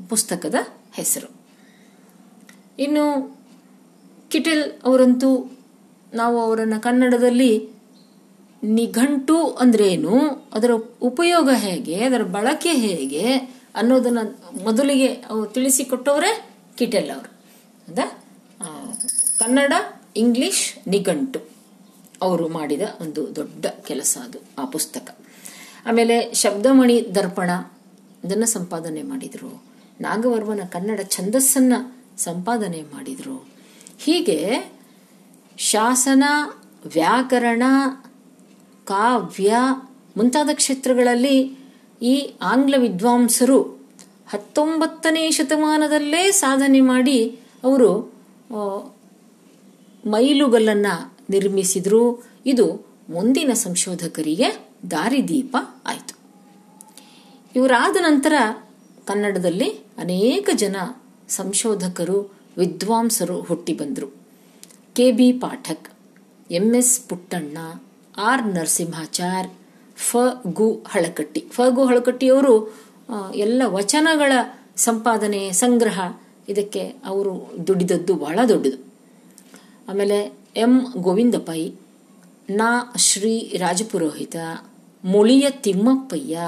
[0.09, 0.55] ಪುಸ್ತಕದ
[0.93, 1.29] ಹೆಸರು.
[2.79, 3.05] ಇನ್ನು
[4.29, 5.31] ಕಿಟೆಲ್ ಅವರಂತೂ
[6.15, 7.53] ನಾವು ಅವರನ್ನು ಕನ್ನಡದಲ್ಲಿ
[8.63, 9.37] ನಿಘಂಟು
[9.81, 10.15] ಏನು,
[10.53, 10.71] ಅದರ
[11.03, 13.35] ಉಪಯೋಗ ಹೇಗೆ, ಅದರ ಬಳಕೆ ಹೇಗೆ
[13.75, 14.19] ಅನ್ನೋದನ್ನ
[14.63, 16.33] ಮೊದಲಿಗೆ ಅವರು ತಿಳಿಸಿಕೊಟ್ಟವರೇ
[16.79, 17.31] ಕಿಟೆಲ್ ಅವರು.
[17.87, 18.07] ಹೌದಾ
[19.39, 19.73] ಕನ್ನಡ,
[20.17, 21.41] ಇಂಗ್ಲಿಷ್ ನಿಘಂಟು
[22.23, 25.07] ಅವರು ಮಾಡಿದ ಒಂದು ದೊಡ್ಡ ಕೆಲಸ ಅದು, ಆ ಪುಸ್ತಕ.
[25.87, 27.51] ಆಮೇಲೆ ಶಬ್ದಮಣಿ ದರ್ಪಣ
[28.27, 29.65] ಇದನ್ನು ಸಂಪಾದನೆ ಮಾಡಿದರು.
[30.01, 31.73] ನಾಗವರ್ಮನ ಕನ್ನಡ ಛಂದಸ್ಸನ್ನ
[32.19, 33.49] ಸಂಪಾದನೆ ಮಾಡಿದರು.
[33.99, 34.73] ಹೀಗೆ
[35.59, 36.25] ಶಾಸನ,
[36.93, 37.63] ವ್ಯಾಕರಣ,
[38.85, 39.57] ಕಾವ್ಯ
[40.17, 41.59] ಮುಂತಾದ ಕ್ಷೇತ್ರಗಳಲ್ಲಿ
[42.03, 43.63] ಈ ಆಂಗ್ಲ ವಿದ್ವಾಂಸರು
[44.29, 48.15] ಹತ್ತೊಂಬತ್ತನೇ ಶತಮಾನದಲ್ಲೇ ಸಾಧನೆ ಮಾಡಿ ಅವರು
[50.07, 52.25] ಮೈಲುಗಲ್ಲನ್ನು ನಿರ್ಮಿಸಿದ್ರು.
[52.47, 55.57] ಇದು ಮುಂದಿನ ಸಂಶೋಧಕರಿಗೆ ದಾರಿದೀಪ
[55.87, 56.16] ಆಯಿತು.
[57.57, 58.33] ಇವರಾದ ನಂತರ
[59.05, 60.77] ಕನ್ನಡದಲ್ಲಿ ಅನೇಕ ಜನ
[61.29, 64.15] ಸಂಶೋಧಕರು, ವಿದ್ವಾಂಸರು ಹುಟ್ಟಿ ಬಂದರು.
[64.95, 65.91] K B Pathak
[66.51, 67.59] M S Puttanna,
[68.17, 68.47] R.
[68.47, 69.51] Narasimhachar,
[69.97, 70.17] ಫ.
[70.47, 70.85] ಗು.
[70.89, 71.45] ಹಳಕಟ್ಟಿ.
[71.51, 71.61] ಫ.
[71.69, 71.85] ಗು.
[71.85, 72.75] ಹಳಕಟ್ಟಿಯವರು
[73.35, 74.33] ಎಲ್ಲ ವಚನಗಳ
[74.77, 76.13] ಸಂಪಾದನೆ, ಸಂಗ್ರಹ,
[76.49, 78.85] ಇದಕ್ಕೆ ಅವರು ದುಡಿದದ್ದು ಬಹಳ ದೊಡ್ಡದು.
[79.89, 80.87] ಆಮೇಲೆ ಎಂ.
[80.97, 81.73] ಗೋವಿಂದ ಪೈ
[82.51, 82.93] ನಾ.
[82.97, 83.57] Shri.
[83.57, 84.37] Rajapurohita,
[85.05, 86.41] Muliya Thimmappayya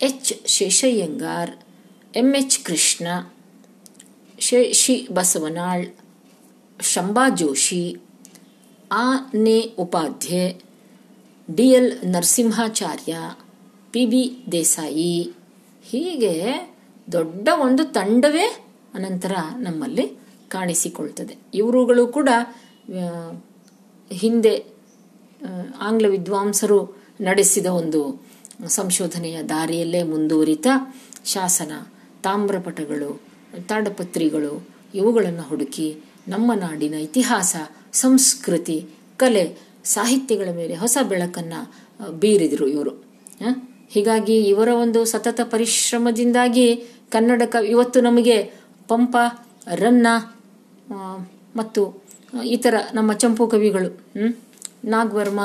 [0.00, 1.50] H Sheshaiyangar,
[2.16, 3.06] M H Krishna,
[4.38, 5.86] ಶೇ ಶಿ ಬಸವನಾಳ್
[6.80, 7.96] ಶಂಬಾ ಜೋಶಿ,
[8.92, 10.60] ಆ ನೆ Upadhye
[11.54, 13.16] D L Narasimhacharya,
[13.90, 14.22] P B
[14.52, 15.30] Desai.
[15.82, 16.34] ಹೀಗೆ
[17.12, 18.46] ದೊಡ್ಡ ಒಂದು ತಂಡವೇ
[18.94, 20.18] ಅನಂತರ ನಮ್ಮಲ್ಲಿ
[20.48, 21.36] ಕಾಣಿಸಿಕೊಳ್ತದೆ.
[21.54, 22.28] ಇವರುಗಳು ಕೂಡ
[24.12, 24.54] ಹಿಂದೆ
[25.80, 28.26] ಆಂಗ್ಲ ವಿದ್ವಾಂಸರು ನಡೆಸಿದ ಒಂದು
[28.68, 30.66] ಸಂಶೋಧನೆಯ ದಾರಿಯಲ್ಲೇ ಮುಂದುವರಿತ
[31.24, 31.72] ಶಾಸನ,
[32.22, 33.22] ತಾಮ್ರಪಟಗಳು,
[33.68, 35.96] ತಾಡಪತ್ರಿಗಳು, ಇವುಗಳನ್ನು ಹುಡುಕಿ
[36.28, 37.56] ನಮ್ಮ ನಾಡಿನ ಇತಿಹಾಸ,
[37.92, 38.86] ಸಂಸ್ಕೃತಿ,
[39.16, 41.52] ಕಲೆ, ಸಾಹಿತ್ಯಗಳ ಮೇಲೆ ಹೊಸ ಬೆಳಕನ್ನ
[42.10, 42.90] ಬೀರಿದರು ಇವರು
[43.90, 46.76] ಹೀಗಾಗಿ ಇವರ ಒಂದು ಸತತ ಪರಿಶ್ರಮದಿಂದಾಗಿ
[47.10, 48.52] ಕನ್ನಡ ಕ ಇವತ್ತು ನಮಗೆ
[48.88, 49.16] ಪಂಪ,
[49.74, 50.06] ರನ್ನ
[51.56, 52.04] ಮತ್ತು
[52.44, 54.02] ಇತರ ನಮ್ಮ ಚಂಪು ಕವಿಗಳು?
[54.84, 55.40] ನಾಗವರ್ಮ,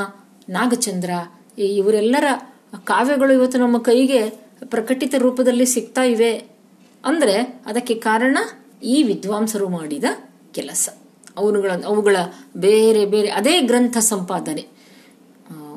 [0.50, 1.10] ನಾಗಚಂದ್ರ
[1.58, 2.24] ಇವರೆಲ್ಲರ
[2.78, 4.30] ಕಾವ್ಯಗಳು ಇವತ್ತು ನಮ್ಮ ಕೈಗೆ
[4.66, 6.38] ಪ್ರಕಟಿತ ರೂಪದಲ್ಲಿ ಸಿಗ್ತಾ ಇವೆ.
[7.06, 8.38] ಅಂದ್ರೆ ಅದಕ್ಕೆ ಕಾರಣ
[8.84, 10.04] ಈ ವಿದ್ವಾಂಸರು ಮಾಡಿದ
[10.52, 10.90] ಕೆಲಸ.
[11.38, 12.18] ಅವುಗಳ ಅವುಗಳ
[12.58, 14.68] ಬೇರೆ ಬೇರೆ, ಅದೇ ಗ್ರಂಥ ಸಂಪಾದನೆ.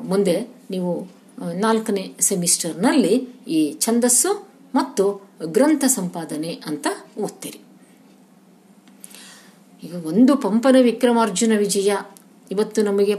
[0.03, 1.07] ಮುಂದೆ ನೀವು
[1.53, 6.87] ನಾಲ್ಕನೇ ಸೆಮಿಸ್ಟರ್ನಲ್ಲಿ ಈ ಛಂದಸ್ಸು ಮತ್ತು ಗ್ರಂಥ ಸಂಪಾದನೆ ಅಂತ
[7.17, 7.59] ಓದ್ತೀರಿ.
[9.83, 11.95] ಈಗ ಒಂದು ಪಂಪನ ವಿಕ್ರಮಾರ್ಜುನ ವಿಜಯ
[12.51, 13.15] ಇವತ್ತು ನಮಗೆ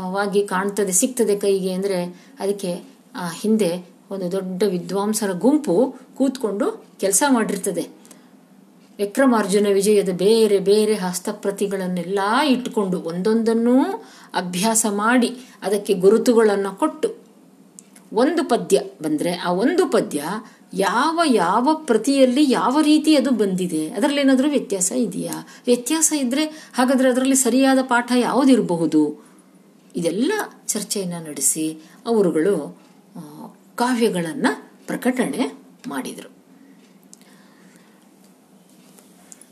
[0.00, 2.04] ಪ್ರಕಟಿತವಾಗಿ ಕಾಣ್ತದೆ, ಸಿಗ್ತದೆ ಕೈಗೆ ಅಂದರೆ
[2.40, 2.84] ಅದಕ್ಕೆ,
[3.14, 7.88] ಆ, ಹಿಂದೆ ಒಂದು ದೊಡ್ಡ ವಿದ್ವಾಂಸರ ಗುಂಪು ಕೂತ್ಕೊಂಡು ಕೆಲಸ ಮಾಡಿರ್ತದೆ.
[8.98, 13.82] ವಿಕ್ರಮಾರ್ಜುನ ವಿಜಯದ ಬೇರೆ ಬೇರೆ ಹಸ್ತಪ್ರತಿಗಳನ್ನೆಲ್ಲ ಇಟ್ಟುಕೊಂಡು ಒಂದೊಂದನ್ನೂ
[14.34, 17.14] ಅಭ್ಯಾಸ ಮಾಡಿ ಅದಕ್ಕೆ ಗುರುತುಗಳನ್ನು ಕೊಟ್ಟು
[18.12, 20.24] ಒಂದು ಪದ್ಯ ಬಂದ್ರೆ ಆ ಒಂದು ಪದ್ಯ
[20.74, 25.48] ಯಾವ ಯಾವ ಪ್ರತಿಯಲ್ಲಿ ಯಾವ ರೀತಿ ಅದು ಬಂದಿದೆ ಅದರಲ್ಲಿ ಏನಾದರೂ ವ್ಯತ್ಯಾಸ ಇದೆಯಾ?
[25.66, 26.44] ವ್ಯತ್ಯಾಸ ಇದ್ರೆ
[26.74, 29.29] ಹಾಗಾದ್ರೆ ಅದರಲ್ಲಿ ಸರಿಯಾದ ಪಾಠ ಯಾವುದಿರಬಹುದು?
[29.96, 30.32] ಇದೆಲ್ಲ
[30.66, 32.82] ಚರ್ಚೆಯನ್ನ ನಡೆಸಿ ಅವರುಗಳು
[33.74, 35.52] ಕಾವ್ಯಗಳನ್ನು ಪ್ರಕಟಣೆ
[35.88, 36.30] ಮಾಡಿದರು.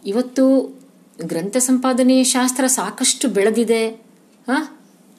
[0.07, 0.75] ಇವತ್ತು
[1.25, 3.89] ಗ್ರಂಥ ಸಂಪಾದನೆ ಶಾಸ್ತ್ರ ಸಾಕಷ್ಟು ಬೆಳೆದಿದೆ,
[4.49, 4.79] ಹಾಂ?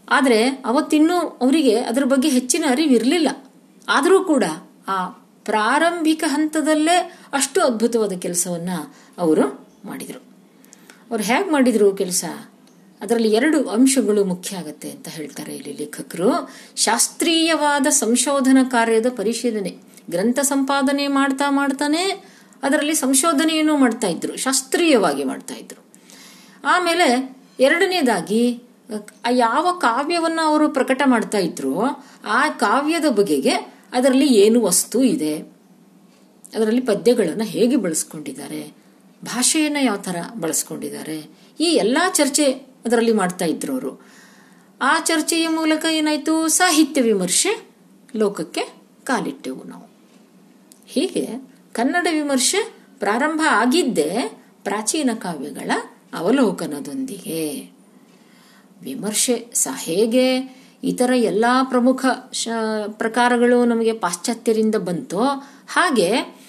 [0.10, 3.52] ಆದರೆ ಅವತ್ತಿನ್ನೂ ಅವರಿಗೆ ಅದರ ಬಗ್ಗೆ ಹೆಚ್ಚಿನ ಅರಿವಿರಲಿಲ್ಲ.
[3.90, 4.44] ಆದರೂ ಕೂಡ
[4.88, 5.10] ಆ
[5.46, 8.70] ಪ್ರಾರಂಭಿಕ ಹಂತದಲ್ಲೇ ಅಷ್ಟು ಅದ್ಭುತವಾದ ಕೆಲಸವನ್ನ
[9.18, 10.24] ಅವರು ಮಾಡಿದರು.
[11.10, 12.26] ಅವ್ರು ಹೇಗೆ ಮಾಡಿದ್ರು ಕೆಲಸ?
[13.02, 16.32] ಅದರಲ್ಲಿ ಎರಡು ಅಂಶಗಳು ಮುಖ್ಯ ಆಗತ್ತೆ ಅಂತ ಹೇಳ್ತಾರೆ ಇಲ್ಲಿ ಲೇಖಕರು.
[16.86, 19.74] ಶಾಸ್ತ್ರೀಯವಾದ ಸಂಶೋಧನಾ ಕಾರ್ಯದ ಪರಿಶೀಲನೆ.
[20.10, 22.04] ಗ್ರಂಥ ಸಂಪಾದನೆ ಮಾಡ್ತಾ ಮಾಡ್ತಾನೆ,
[22.64, 25.82] ಅದರಲ್ಲಿ ಸಂಶೋಧನೆಯನ್ನು ಮಾಡ್ತಾ ಇದ್ರು, ಶಾಸ್ತ್ರೀಯವಾಗಿ ಮಾಡ್ತಾ ಇದ್ರು.
[26.64, 27.08] ಆಮೇಲೆ
[27.60, 28.44] ಎರಡನೇದಾಗಿ
[29.46, 31.74] ಯಾವ ಕಾವ್ಯವನ್ನು ಅವರು ಪ್ರಕಟ ಮಾಡ್ತಾ ಇದ್ರು,
[32.38, 33.56] ಆ ಕಾವ್ಯದ ಬಗೆಗೆ
[33.94, 35.34] ಅದರಲ್ಲಿ ಏನು ವಸ್ತು ಇದೆ,
[36.54, 38.62] ಅದರಲ್ಲಿ ಪದ್ಯಗಳನ್ನು ಹೇಗೆ ಬಳಸ್ಕೊಂಡಿದ್ದಾರೆ,
[39.26, 41.18] ಭಾಷೆಯನ್ನು ಯಾವ ಥರ ಬಳಸ್ಕೊಂಡಿದ್ದಾರೆ,
[41.60, 42.48] ಈ ಎಲ್ಲ ಚರ್ಚೆ
[42.86, 43.92] ಅದರಲ್ಲಿ ಮಾಡ್ತಾ ಇದ್ರು ಅವರು.
[44.82, 46.48] ಆ ಚರ್ಚೆಯ ಮೂಲಕ ಏನಾಯ್ತು?
[46.48, 47.70] ಸಾಹಿತ್ಯ ವಿಮರ್ಶೆ
[48.16, 48.62] ಲೋಕಕ್ಕೆ
[49.04, 49.88] ಕಾಲಿಟ್ಟೆವು ನಾವು.
[50.88, 51.28] ಹೀಗೆ
[51.74, 55.72] ಕನ್ನಡ ವಿಮರ್ಶೆ ಪ್ರಾರಂಭ ಆಗಿದ್ದೇ ಪ್ರಾಚೀನ ಕಾವ್ಯಗಳ
[56.14, 57.70] ಅವಲೋಕನದೊಂದಿಗೆ.
[58.82, 62.06] ವಿಮರ್ಶೆ ಸಹ ಹೇಗೆ ಇತರ ಎಲ್ಲ ಪ್ರಮುಖ
[62.88, 65.24] ಪ್ರಕಾರಗಳು ನಮಗೆ ಪಾಶ್ಚಾತ್ಯರಿಂದ ಬಂತೋ
[65.68, 66.40] ಹಾಗೆ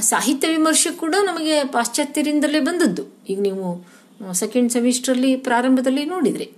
[0.00, 3.02] ಸಾಹಿತ್ಯ ವಿಮರ್ಶೆ ಕೂಡ ನಮಗೆ ಪಾಶ್ಚಾತ್ಯರಿಂದಲೇ ಬಂದದ್ದು.
[3.28, 3.84] ಈಗ ನೀವು
[4.30, 6.50] ಸೆಕೆಂಡ್ ಸೆಮಿಸ್ಟರ್ಲಿ ಪ್ರಾರಂಭದಲ್ಲಿ ನೋಡಿದ್ರಿ.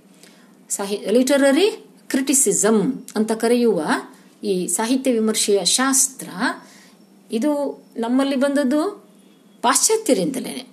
[0.69, 1.67] ಸಾಹಿ ಲಿಟರರಿ
[2.07, 2.81] ಕ್ರಿಟಿಸಿಸಮ್
[3.15, 3.85] ಅಂತ ಕರೆಯುವ
[4.43, 6.29] ಈ ಸಾಹಿತ್ಯ ವಿಮರ್ಶೆಯ ಶಾಸ್ತ್ರ,
[7.31, 7.51] ಇದು
[7.97, 8.81] ನಮ್ಮಲ್ಲಿ ಬಂದದ್ದು
[9.61, 10.67] ಪಾಶ್ಚಾತ್ಯರಿಂದಲೇ.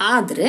[0.00, 0.48] ಆದರೆ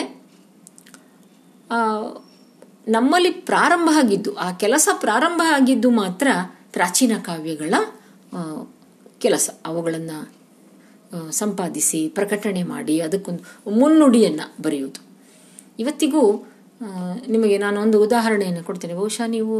[2.87, 6.27] ನಮ್ಮಲ್ಲಿ ಪ್ರಾರಂಭ ಆಗಿದ್ದು, ಆ ಕೆಲಸ ಪ್ರಾರಂಭ ಆಗಿದ್ದು ಮಾತ್ರ
[6.71, 7.73] ಪ್ರಾಚೀನ ಕಾವ್ಯಗಳ
[9.17, 9.49] ಕೆಲಸ.
[9.65, 10.17] ಅವುಗಳನ್ನು
[11.31, 13.43] ಸಂಪಾದಿಸಿ, ಪ್ರಕಟಣೆ ಮಾಡಿ, ಅದಕ್ಕೊಂದು
[13.79, 15.08] ಮುನ್ನುಡಿಯನ್ನು ಬರೆಯುವುದು.
[15.79, 16.23] ಇವತ್ತಿಗೂ
[17.33, 18.93] ನಿಮಗೆ ನಾನು ಒಂದು ಉದಾಹರಣೆಯನ್ನು ಕೊಡ್ತೇನೆ.
[18.93, 19.55] ಬಹುಶಃ ನೀವು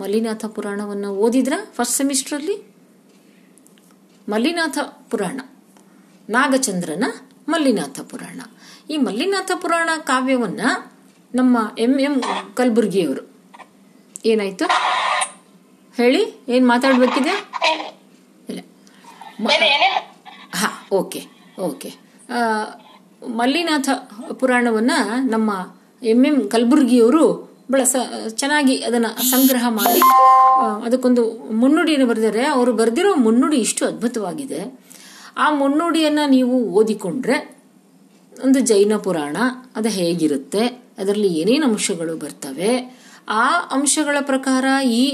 [0.00, 2.56] ಮಲ್ಲಿನಾಥ ಪುರಾಣವನ್ನು ಓದಿದ್ರ ಫಸ್ಟ್ ಸೆಮಿಸ್ಟ್ರಲ್ಲಿ
[4.28, 4.78] ಮಲ್ಲಿನಾಥ
[5.10, 5.40] ಪುರಾಣ
[6.28, 7.04] ನಾಗಚಂದ್ರನ
[7.52, 8.40] ಮಲ್ಲಿನಾಥ ಪುರಾಣ.
[8.90, 10.68] ಈ ಮಲ್ಲಿನಾಥ ಪುರಾಣ ಕಾವ್ಯವನ್ನು
[11.34, 12.14] ನಮ್ಮ ಎಂ ಎಂ
[12.58, 13.22] ಕಲಬುರ್ಗಿಯವರು
[14.30, 14.66] ಏನಾಯ್ತು?
[15.98, 16.22] ಹೇಳಿ
[16.54, 17.34] ಏನು ಮಾತಾಡಬೇಕಿದೆ?
[18.50, 18.60] ಇಲ್ಲ.
[20.60, 20.68] ಹಾ
[21.00, 21.22] ಓಕೆ
[21.68, 21.90] ಓಕೆ.
[23.22, 23.88] ಮಲ್ಲಿನಾಥ
[24.32, 24.90] ಪುರಾಣವನ್ನ
[25.30, 25.50] ನಮ್ಮ
[26.02, 27.24] ಎಂ ಎಂ ಕಲಬುರ್ಗಿಯವರು
[27.70, 27.96] ಬಹಳ ಸ,
[28.28, 30.00] ಚೆನ್ನಾಗಿ ಅದನ್ನ ಸಂಗ್ರಹ ಮಾಡಿ
[30.86, 34.60] ಅದಕ್ಕೊಂದು ಮುನ್ನುಡಿಯನ್ನು ಬರೆದರೆ ಅವರು ಬರೆದಿರೋ ಮುನ್ನುಡಿ ಇಷ್ಟು ಅದ್ಭುತವಾಗಿದೆ.
[35.36, 37.36] ಆ ಮುನ್ನುಡಿಯನ್ನ ನೀವು ಓದಿಕೊಂಡ್ರೆ
[38.44, 39.36] ಒಂದು ಜೈನ ಪುರಾಣ,
[39.76, 40.62] ಅದು ಹೇಗಿರುತ್ತೆ,
[40.98, 42.72] ಅದರಲ್ಲಿ ಏನೇನು ಅಂಶಗಳು ಬರ್ತವೆ,
[43.28, 45.04] ಆ ಅಂಶಗಳ ಪ್ರಕಾರ ಈ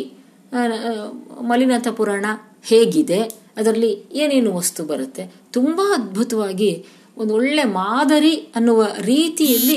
[1.49, 2.27] ಮಲಿನಾಥ ಪುರಾಣ
[2.63, 3.21] ಹೇಗಿದೆ,
[3.57, 5.25] ಅದರಲ್ಲಿ ಏನೇನು ವಸ್ತು ಬರುತ್ತೆ.
[5.53, 6.87] ತುಂಬಾ ಅದ್ಭುತವಾಗಿ
[7.17, 9.77] ಒಂದು ಒಳ್ಳೆ ಮಾದರಿ ಅನ್ನುವ ರೀತಿಯಲ್ಲಿ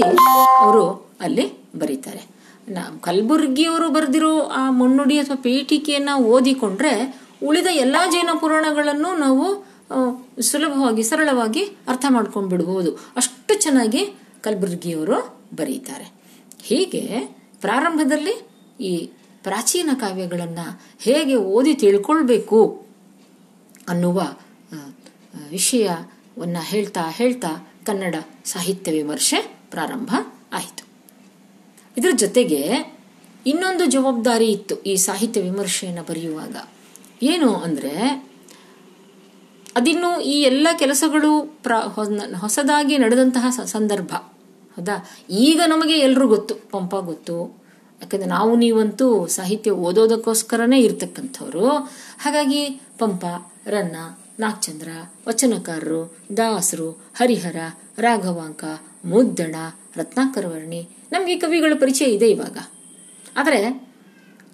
[0.57, 0.85] ಅವರು
[1.21, 1.45] ಅಲ್ಲಿ
[1.77, 2.21] ಬರೀತಾರೆ.
[2.69, 6.91] ನಾ ಕಲಬುರ್ಗಿಯವರು ಬರೆದಿರೋ ಆ ಮುನ್ನುಡಿ ಅಥವಾ ಪೀಠಿಕೆಯನ್ನ ಓದಿಕೊಂಡ್ರೆ
[7.43, 9.45] ಉಳಿದ ಎಲ್ಲಾ ಜೈನ ಪುರಾಣಗಳನ್ನು ನಾವು
[10.41, 14.01] ಸುಲಭವಾಗಿ ಸರಳವಾಗಿ ಅರ್ಥ ಮಾಡ್ಕೊಂಡು ಬಿಡಬಹುದು ಅಷ್ಟು ಚೆನ್ನಾಗಿ
[14.41, 15.17] ಕಲಬುರ್ಗಿಯವರು
[15.55, 16.07] ಬರೀತಾರೆ.
[16.63, 17.03] ಹೀಗೆ
[17.61, 18.35] ಪ್ರಾರಂಭದಲ್ಲಿ
[18.81, 19.09] ಈ
[19.43, 20.65] ಪ್ರಾಚೀನ ಕಾವ್ಯಗಳನ್ನು
[20.99, 22.59] ಹೇಗೆ ಓದಿ ತಿಳ್ಕೊಳ್ಬೇಕು
[23.87, 24.19] ಅನ್ನುವ
[24.73, 24.77] ಆ,
[26.41, 27.47] ಆ, ಹೇಳ್ತಾ ಹೇಳ್ತಾ
[27.85, 28.15] ಕನ್ನಡ
[28.45, 29.37] ಸಾಹಿತ್ಯ ವಿಮರ್ಶೆ
[29.71, 30.09] ಪ್ರಾರಂಭ
[30.53, 30.87] ಆಯಿತು.
[31.97, 32.61] ಇದರ ಜೊತೆಗೆ
[33.45, 36.55] ಇನ್ನೊಂದು ಜವಾಬ್ದಾರಿ ಇತ್ತು ಈ ಸಾಹಿತ್ಯ ವಿಮರ್ಶೆಯನ್ನು ಬರೆಯುವಾಗ.
[37.23, 38.25] ಏನು ಅಂದರೆ
[39.75, 41.73] ಅದಿನ್ನು ಈ ಎಲ್ಲ ಕೆಲಸಗಳು ಪ್ರ
[42.37, 44.13] ಹೊಸದಾಗಿ ನಡೆದಂತಹ ಸಂದರ್ಭ.
[44.75, 45.09] ಹೌದಾ?
[45.29, 47.59] ಈಗ ನಮಗೆ ಎಲ್ಲರೂ ಗೊತ್ತು ಪಂಪ ಗೊತ್ತು.
[48.01, 51.69] ಯಾಕಂದ್ರೆ ನಾವು ನೀವಂತೂ ಸಾಹಿತ್ಯ ಓದೋದಕ್ಕೋಸ್ಕರನೇ ಇರ್ತಕ್ಕಂಥವ್ರು.
[52.19, 53.25] ಹಾಗಾಗಿ ಪಂಪ
[53.67, 53.95] ರನ್ನ
[54.39, 54.87] ನಾಗಚಂದ್ರ,
[55.27, 57.55] ವಚನಕಾರರು, ದಾಸರು, ಹರಿಹರ,
[57.97, 58.63] ರಾಘವಾಂಕ,
[59.05, 59.55] ಮುದ್ದಣ,
[59.95, 62.57] ರತ್ನಾಕರವರ್ಣಿ ನಮಗೆ ಕವಿಗಳ ಪರಿಚಯ ಇದೆ ಇವಾಗ.
[63.37, 63.89] ಆದರೆ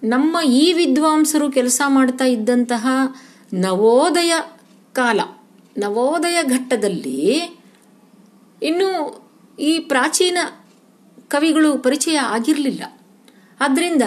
[0.02, 2.86] ನಮ್ಮ ಈ ವಿದ್ವಾಂಸರು ಕೆಲಸ ಮಾಡ್ತಾ ಇದ್ದಂತಹ
[3.52, 4.32] ನವೋದಯ
[4.92, 5.20] ಕಾಲ,
[5.78, 7.34] ನವೋದಯ ಘಟ್ಟದಲ್ಲಿ
[8.62, 9.22] ಇನ್ನು
[9.58, 10.38] ಈ ಪ್ರಾಚೀನ
[11.28, 13.00] ಕವಿಗಳು ಪರಿಚಯ ಆಗಿರಲಿಲ್ಲ.
[13.60, 14.02] ಆದ್ದರಿಂದ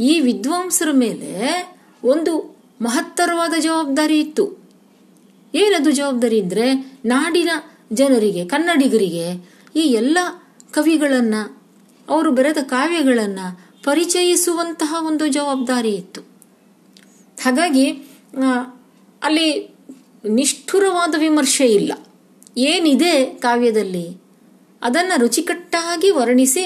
[0.00, 1.62] ಈ ವಿದ್ವಾಂಸರ ಮೇಲೆ
[2.04, 4.61] ಒಂದು ಮಹತ್ತರವಾದ ಜವಾಬ್ದಾರಿ ಇತ್ತು.
[5.54, 7.50] ಏನದು ಜವಾಬ್ದಾರಿ ಇದ್ರೆ ನಾಡಿನ
[7.92, 9.26] ಜನರಿಗೆ, ಕನ್ನಡಿಗರಿಗೆ
[9.76, 10.18] ಈ ಎಲ್ಲ
[10.72, 11.34] ಕವಿಗಳನ್ನ,
[12.08, 13.38] ಅವರು ಬರೆದ ಕಾವ್ಯಗಳನ್ನ
[13.84, 16.20] ಪರಿಚಯಿಸುವಂತಹ ಒಂದು ಜವಾಬ್ದಾರಿ ಇತ್ತು.
[17.42, 17.90] ಹಾಗಾಗಿ
[19.22, 19.76] ಅಲ್ಲಿ
[20.24, 21.92] ನಿಷ್ಠುರವಾದ ವಿಮರ್ಶೆ ಇಲ್ಲ.
[22.56, 24.22] ಏನಿದೆ ಕಾವ್ಯದಲ್ಲಿ?
[24.82, 26.64] ಅದನ್ನು ರುಚಿಕಟ್ಟಾಗಿ ವರ್ಣಿಸಿ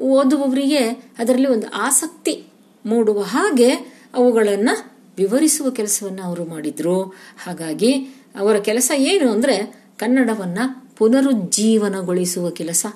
[0.00, 0.78] ಓದುವವರಿಗೆ
[1.18, 2.44] ಅದರಲ್ಲಿ ಒಂದು ಆಸಕ್ತಿ
[2.86, 3.70] ಮೂಡುವ ಹಾಗೆ
[4.14, 7.02] ಅವುಗಳನ್ನು ವಿವರಿಸುವ ಕೆಲಸವನ್ನು ಅವರು ಮಾಡಿದ್ರು.
[7.44, 7.92] ಹಾಗಾಗಿ
[8.38, 12.86] ಅವರ ಕೆಲಸ ಏನು ಅಂದರೆ ಕನ್ನಡವನ್ನು ಪುನರುಜ್ಜೀವನಗೊಳಿಸುವ ಕೆಲಸ.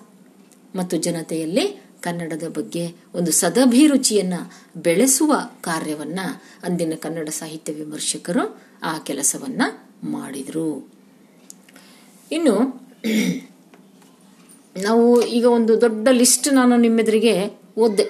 [0.77, 4.53] ಮತ್ತು ಜನತೆಯಲ್ಲಿ ಕನ್ನಡದ ಬಗ್ಗೆ ಒಂದು ಸದಭಿರುಚಿಯನ್ನು
[4.83, 6.21] ಬೆಳೆಸುವ ಕಾರ್ಯವನ್ನ
[6.63, 9.63] ಅಂದಿನ ಕನ್ನಡ ಸಾಹಿತ್ಯ ವಿಮರ್ಶಕರು ಆ ಕೆಲಸವನ್ನ
[10.05, 10.93] ಮಾಡಿದ್ರು.
[12.33, 12.87] ಇನ್ನು
[14.83, 18.09] ನಾವು ಈಗ ಒಂದು ದೊಡ್ಡ ಲಿಸ್ಟ್ ನಾನು ನಿಮ್ಮೆದುರಿಗೆ ಓದ್ದೆ.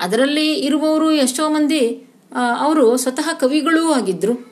[0.00, 4.50] ಅದರಲ್ಲಿ ಇರುವವರು ಎಷ್ಟೋ ಮಂದಿ ಅವರು ಸ್ವತಃ ಕವಿಗಳೂ ಆಗಿದ್ದರು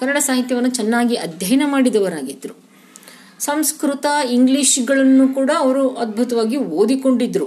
[0.00, 2.66] ಕನ್ನಡ ಸಾಹಿತ್ಯವನ್ನು ಚೆನ್ನಾಗಿ ಅಧ್ಯಯನ ಮಾಡಿದವರಾಗಿದ್ದರು
[3.38, 7.44] ಸಂಸ್ಕೃತ, ಇಂಗ್ಲಿಷ್ಗಳನ್ನು ಕೂಡ ಅವರು ಅದ್ಭುತವಾಗಿ ಓದಿಕೊಂಡಿದ್ದರು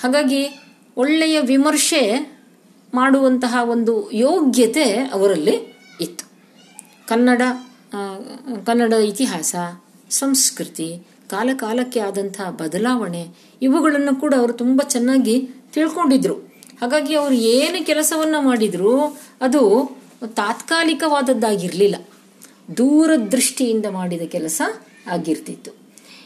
[0.00, 0.48] ಹಾಗಾಗಿ
[0.96, 2.32] ಒಳ್ಳೆಯ ವಿಮರ್ಶೆ
[2.94, 6.24] ಮಾಡುವಂತಹ ಒಂದು ಯೋಗ್ಯತೆ ಅವರಲ್ಲಿ ಇತ್ತು.
[7.08, 7.42] ಕನ್ನಡ
[8.66, 9.54] ಕನ್ನಡ ಇತಿಹಾಸ,
[10.10, 13.28] ಸಂಸ್ಕೃತಿ ಕಾಲ ಕಾಲಕ್ಕೆ ಆದಂತಹ ಬದಲಾವಣೆ
[13.62, 16.51] ಇವುಗಳನ್ನು ಕೂಡ ಅವರು ತುಂಬ ಚೆನ್ನಾಗಿ ತಿಳ್ಕೊಂಡಿದ್ರು.
[16.82, 19.60] ಹಾಗಾಗಿ ಅವರು ಏನು ಕೆಲಸವನ್ನ ಮಾಡಿದ್ರು ಅದು
[20.36, 21.96] ತಾತ್ಕಾಲಿಕವಾದದ್ದಾಗಿರಲಿಲ್ಲ.
[22.76, 24.62] ದೂರದೃಷ್ಟಿಯಿಂದ ಮಾಡಿದ ಕೆಲಸ
[25.06, 25.70] ಆಗಿರ್ತಿತ್ತು.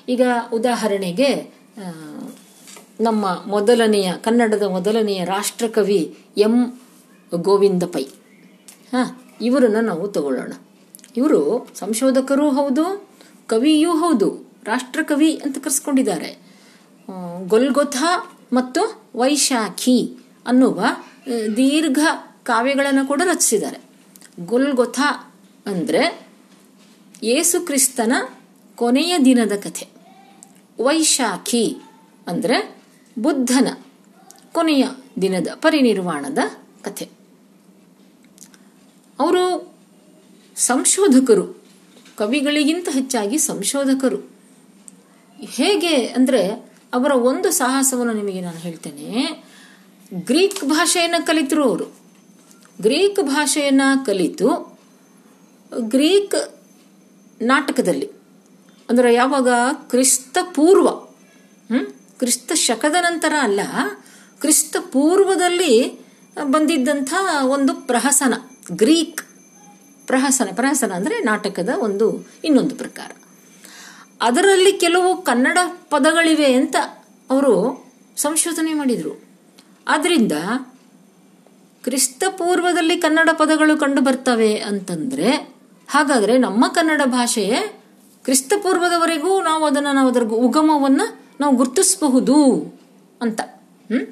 [0.09, 1.31] ಈಗ ಉದಾಹರಣೆಗೆ
[3.01, 6.81] ನಮ್ಮ ಮೊದಲನೆಯ, ಕನ್ನಡದ ಮೊದಲನೆಯ ರಾಷ್ಟ್ರಕವಿ ಎಂ.
[7.35, 8.05] ಗೋವಿಂದ ಪೈ
[8.93, 9.03] ಹಾ,
[9.43, 10.53] ಇವರನ್ನ ನಾವು ತಗೊಳ್ಳೋಣ.
[11.17, 12.85] ಇವರು ಸಂಶೋಧಕರೂ ಹೌದು,
[13.47, 14.29] ಕವಿಯೂ ಹೌದು,
[14.65, 16.31] ರಾಷ್ಟ್ರಕವಿ ಅಂತ ಕರೆಸ್ಕೊಂಡಿದ್ದಾರೆ.
[17.49, 19.99] ಗೊಲ್ಗೊಥಾ ಮತ್ತು ವೈಶಾಖಿ.
[20.47, 20.85] ಅನ್ನುವ
[21.57, 21.99] ದೀರ್ಘ
[22.43, 23.79] ಕಾವ್ಯಗಳನ್ನು ಕೂಡ ರಚಿಸಿದ್ದಾರೆ.
[24.47, 25.01] ಗುಲ್ಗೊಥ
[25.67, 26.27] ಅಂದ್ರೆ
[27.23, 28.13] ಯೇಸು ಕ್ರಿಸ್ತನ
[28.75, 29.89] ಕೊನೆಯ ದಿನದ ಕಥೆ.
[30.83, 31.77] ವೈಶಾಖಿ
[32.27, 32.83] ಅಂದ್ರೆ
[33.19, 33.69] ಬುದ್ಧನ
[34.53, 34.85] ಕೊನೆಯ
[35.23, 36.39] ದಿನದ ಪರಿನಿರ್ವಾಣದ
[36.83, 37.09] ಕಥೆ.
[39.19, 39.75] ಅವರು
[40.57, 41.63] ಸಂಶೋಧಕರು,
[42.17, 44.31] ಕವಿಗಳಿಗಿಂತ ಹೆಚ್ಚಾಗಿ ಸಂಶೋಧಕರು.
[45.41, 46.49] ಹೇಗೆ ಅಂದ್ರೆ
[46.95, 49.46] ಅವರ ಒಂದು ಸಾಹಸವನ್ನು ನಿಮಗೆ ನಾನು ಹೇಳ್ತೇನೆ.
[50.13, 51.87] ಗ್ರೀಕ್ ಭಾಷೆಯನ್ನು ಕಲಿತರು ಅವರು.
[52.81, 54.77] ಗ್ರೀಕ್ ಭಾಷೆಯನ್ನು ಕಲಿತು
[55.73, 56.55] ಗ್ರೀಕ್
[57.43, 58.07] ನಾಟಕದಲ್ಲಿ.
[58.91, 60.89] ಅಂದರೆ ಯಾವಾಗ ಕ್ರಿಸ್ತ ಪೂರ್ವ?
[62.19, 63.61] ಕ್ರಿಸ್ತ ಶಕದ ನಂತರ ಅಲ್ಲ
[64.41, 65.99] ಕ್ರಿಸ್ತ ಪೂರ್ವದಲ್ಲಿ
[66.43, 68.35] ಬಂದಿದ್ದಂಥ ಒಂದು ಪ್ರಹಸನ,
[68.73, 69.23] ಗ್ರೀಕ್
[70.07, 73.11] ಪ್ರಹಸನ ಪ್ರಹಸನ ಅಂದರೆ ನಾಟಕದ ಒಂದು ಇನ್ನೊಂದು ಪ್ರಕಾರ.
[74.23, 75.59] ಅದರಲ್ಲಿ ಕೆಲವು ಕನ್ನಡ
[75.91, 76.77] ಪದಗಳಿವೆ ಅಂತ
[77.31, 77.55] ಅವರು
[78.17, 79.26] ಸಂಶೋಧನೆ ಮಾಡಿದರು.
[79.89, 80.33] ಆದ್ರಿಂದ
[81.85, 85.31] ಕ್ರಿಸ್ತ ಪೂರ್ವದಲ್ಲಿ ಕನ್ನಡ ಪದಗಳು ಕಂಡು ಬರ್ತವೆ ಅಂತಂದ್ರೆ,
[85.89, 87.83] ಹಾಗಾದ್ರೆ ನಮ್ಮ ಕನ್ನಡ ಭಾಷೆಯೇ
[88.25, 91.03] ಕ್ರಿಸ್ತ ಪೂರ್ವದವರೆಗೂ ನಾವು ಅದನ್ನು ನಾವು ಅದರ ಉಗಮವನ್ನ
[91.41, 92.45] ನಾವು ಗುರುತಿಸಬಹುದು
[93.23, 93.41] ಅಂತ.
[93.41, 94.07] ಹ್ಮ್?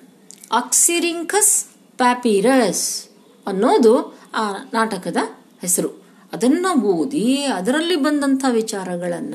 [0.53, 1.65] ಆಕ್ಸಿರಿಂಕಸ್
[1.97, 3.09] ಪ್ಯಾಪಿರಸ್
[3.47, 5.17] ಅನ್ನೋದು ಆ ನಾಟಕದ
[5.61, 5.89] ಹೆಸರು.
[6.33, 9.35] ಅದನ್ನ ಓದಿ ಅದರಲ್ಲಿ ಬಂದಂಥ ವಿಚಾರಗಳನ್ನ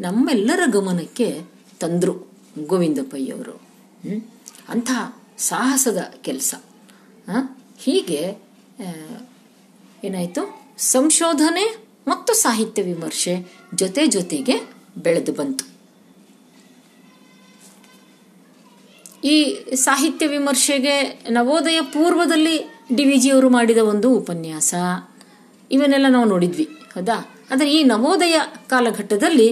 [0.00, 1.42] ನಮ್ಮೆಲ್ಲರ ಗಮನಕ್ಕೆ
[1.80, 2.26] ತಂದ್ರು
[2.66, 3.60] ಗೋವಿಂದಪ್ಪಯ್ಯವರು.
[4.68, 4.90] ಅಂಥ
[5.48, 6.54] ಸಾಹಸದ ಕೆಲಸ.
[7.84, 8.22] ಹೀಗೆ
[10.04, 10.42] ಏನಾಯಿತು?
[10.92, 11.66] ಸಂಶೋಧನೆ
[12.08, 13.34] ಮತ್ತು ಸಾಹಿತ್ಯ ವಿಮರ್ಶೆ
[13.74, 14.56] ಜೊತೆ ಜೊತೆಗೆ
[14.98, 15.64] ಬೆಳೆದು ಬಂತು.
[19.24, 19.36] ಈ
[19.74, 20.96] ಸಾಹಿತ್ಯ ವಿಮರ್ಶೆಗೆ
[21.30, 22.56] ನವೋದಯ ಪೂರ್ವದಲ್ಲಿ
[22.96, 24.74] ಡಿ ವಿ ಜಿಯವರು ಮಾಡಿದ ಒಂದು ಉಪನ್ಯಾಸ.
[25.70, 27.16] ಇವನ್ನೆಲ್ಲ ನಾವು ನೋಡಿದ್ವಿ, ಹೌದಾ?
[27.50, 28.36] ಆದರೆ ಈ ನವೋದಯ
[28.68, 29.48] ಕಾಲಘಟ್ಟದಲ್ಲಿ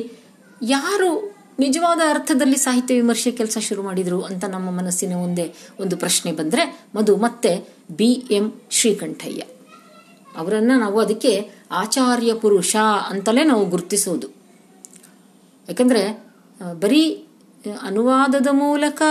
[0.69, 1.11] ಯಾರು
[1.59, 7.17] ನಿಜವಾದ ಅರ್ಥದಲ್ಲಿ ಸಾಹಿತ್ಯ ವಿಮರ್ಶೆ ಕೆಲಸ ಶುರು ಮಾಡಿದ್ರು ಅಂತ ನಮ್ಮ ಮನಸ್ಸಿನ ಒಂದೇ ಒಂದು ಪ್ರಶ್ನೆ ಬಂದ್ರೆ, ಮಧು,
[7.17, 9.43] ಮತ್ತೆ ಬಿ ಎಂ ಶ್ರೀಕಂಠಯ್ಯ.
[10.37, 12.77] ಅವರನ್ನ ನಾವು ಅದಕ್ಕೆ ಆಚಾರ್ಯ ಪುರುಷ
[13.09, 14.29] ಅಂತಲೇ ನಾವು ಗುರುತಿಸೋದು.
[15.69, 16.25] ಯಾಕಂದ್ರೆ
[16.81, 17.25] ಬರೀ
[17.83, 19.03] ಅನುವಾದದ ಮೂಲಕ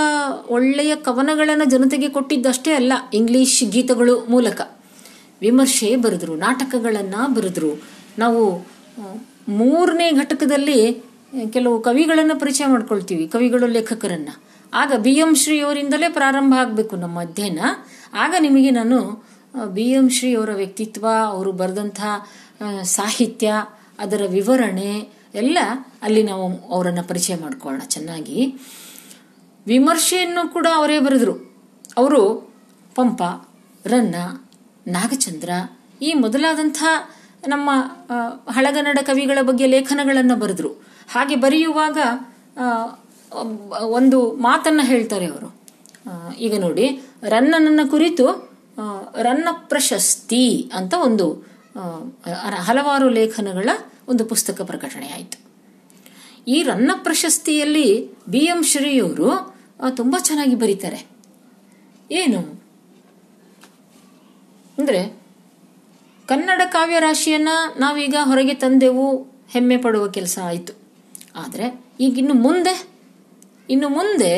[0.50, 4.62] ಒಳ್ಳೆಯ ಕವನಗಳನ್ನು ಜನತೆಗೆ ಕೊಟ್ಟಿದ್ದಷ್ಟೇ ಅಲ್ಲ, ಇಂಗ್ಲಿಷ್ ಗೀತಗಳು ಮೂಲಕ.
[5.42, 7.82] ವಿಮರ್ಶೆ ಬರೆದ್ರು, ನಾಟಕಗಳನ್ನ ಬರೆದ್ರು.
[8.18, 8.68] ನಾವು
[9.48, 11.11] ಮೂರನೇ ಘಟಕದಲ್ಲಿ
[11.54, 14.30] ಕೆಲವು ಕವಿಗಳನ್ನು ಪರಿಚಯ ಮಾಡ್ಕೊಳ್ತೀವಿ, ಕವಿಗಳು ಲೇಖಕರನ್ನ.
[14.74, 17.60] ಆಗ ಬಿ ಎಂ ಶ್ರೀ ಅವರಿಂದಲೇ ಪ್ರಾರಂಭ ಆಗಬೇಕು ನಮ್ಮ ಅಧ್ಯಯನ.
[18.14, 18.98] ಆಗ ನಿಮಗೆ ನಾನು
[19.68, 22.02] ಬಿ ಎಂ ಶ್ರೀ ಅವರ ವ್ಯಕ್ತಿತ್ವ, ಅವರು ಬರೆದಂಥ
[22.84, 23.54] ಸಾಹಿತ್ಯ,
[24.00, 24.92] ಅದರ ವಿವರಣೆ
[25.36, 25.58] ಎಲ್ಲ
[26.02, 28.40] ಅಲ್ಲಿ ನಾವು ಅವರನ್ನು ಪರಿಚಯ ಮಾಡ್ಕೊಳ್ಳೋಣ ಚೆನ್ನಾಗಿ.
[29.68, 31.36] ವಿಮರ್ಶೆಯನ್ನು ಕೂಡ ಅವರೇ ಬರೆದರು.
[31.98, 32.22] ಅವರು
[32.96, 33.22] ಪಂಪ,
[33.86, 34.16] ರನ್ನ,
[34.88, 35.50] ನಾಗಚಂದ್ರ,
[36.02, 36.84] ಈ ಮೊದಲಾದಂಥ
[37.48, 37.70] ನಮ್ಮ
[38.52, 40.72] ಹಳಗನ್ನಡ ಕವಿಗಳ ಬಗ್ಗೆ ಲೇಖನಗಳನ್ನು ಬರೆದ್ರು.
[41.12, 41.98] ಹಾಗೆ ಬರೆಯುವಾಗ
[43.84, 45.62] ಒಂದು ಮಾತನ್ನ ಹೇಳ್ತಾರೆ ಅವರು.
[46.38, 48.52] ಈಗ ನೋಡಿ ರನ್ನನನ್ನ ಕುರಿತು
[49.16, 51.34] ರನ್ನ ಪ್ರಶಸ್ತಿ ಅಂತ ಒಂದು
[52.60, 53.70] ಹಲವಾರು ಲೇಖನಗಳ
[54.08, 55.40] ಒಂದು ಪುಸ್ತಕ ಪ್ರಕಟಣೆ ಆಯಿತು.
[56.48, 59.56] ಈ ರನ್ನ ಪ್ರಶಸ್ತಿಯಲ್ಲಿ ಬಿ ಎಂ ಶ್ರೀಯವರು
[59.96, 61.06] ತುಂಬಾ ಚೆನ್ನಾಗಿ ಬರೀತಾರೆ.
[62.12, 62.64] ಏನು?
[64.80, 65.20] ಅಂದ್ರೆ,
[66.28, 67.50] ಕನ್ನಡ ಕಾವ್ಯ ರಾಶಿಯನ್ನ
[67.80, 70.81] ನಾವೀಗ ಹೊರಗೆ ತಂದೆವು, ಹೆಮ್ಮೆ ಪಡುವ ಕೆಲಸ ಆಯಿತು.
[71.36, 71.68] ಆದರೆ
[72.00, 72.76] ಈಗ ಇನ್ನು ಮುಂದೆ
[73.70, 74.32] ಇನ್ನು ಮುಂದೆ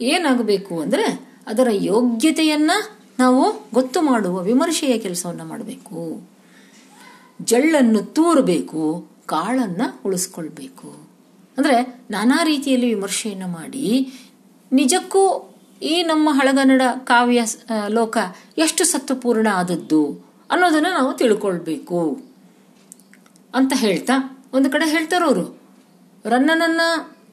[0.00, 1.06] ಏನಾಗಬೇಕು ಅಂದರೆ
[1.46, 2.76] ಅದರ ಯೋಗ್ಯತೆಯನ್ನು
[3.18, 3.42] ನಾವು
[3.72, 6.00] ಗೊತ್ತು ಮಾಡುವ, ವಿಮರ್ಶೆಯ ಕೆಲಸವನ್ನು ಮಾಡಬೇಕು.
[7.40, 8.82] ಜಳ್ಳನ್ನು ತೂರಬೇಕು,
[9.26, 10.88] ಕಾಳನ್ನ ಉಳಿಸ್ಕೊಳ್ಬೇಕು.
[11.58, 11.76] ಅಂದರೆ
[12.10, 13.86] ನಾನಾ ರೀತಿಯಲ್ಲಿ ವಿಮರ್ಶೆಯನ್ನು ಮಾಡಿ,
[14.72, 15.22] ನಿಜಕ್ಕೂ
[15.82, 17.40] ಈ ನಮ್ಮ ಹಳಗನ್ನಡ ಕಾವ್ಯ
[17.88, 18.16] ಲೋಕ
[18.58, 20.02] ಎಷ್ಟು ಸತ್ವಪೂರ್ಣ ಆದದ್ದು
[20.50, 22.00] ಅನ್ನೋದನ್ನು ನಾವು ತಿಳ್ಕೊಳ್ಬೇಕು
[23.54, 24.14] ಅಂತ ಹೇಳ್ತಾ,
[24.54, 25.55] ಒಂದು ಕಡೆ ಹೇಳ್ತಾರವರು.
[26.26, 26.80] ರನ್ನನನ್ನ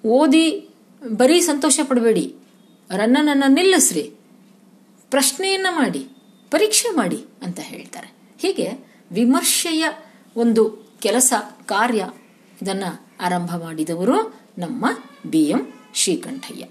[0.05, 0.69] ಓದಿ
[1.17, 2.35] ಬರೀ ಸಂತೋಷ ಪಡಬೇಡಿ.
[2.89, 4.11] ರನ್ನನನ್ನ ನಿಲ್ಲಿಸ್ರಿ.
[5.09, 6.07] ಪ್ರಶ್ನೆಯನ್ನ ಮಾಡಿ,
[6.51, 8.13] ಪರೀಕ್ಷೆ ಮಾಡಿ ಅಂತ ಹೇಳ್ತಾರೆ.
[8.39, 8.71] ಹೀಗೆ
[9.11, 9.85] ವಿಮರ್ಶೆಯ
[10.37, 11.33] ಒಂದು ಕೆಲಸ,
[11.65, 12.11] ಕಾರ್ಯ
[12.61, 12.83] ಇದನ್ನ
[13.21, 14.85] ಆರಂಭ ಮಾಡಿದವರು ನಮ್ಮ
[15.29, 16.65] ಬಿ ಎಂ ಶ್ರೀಕಂಠಯ್ಯ.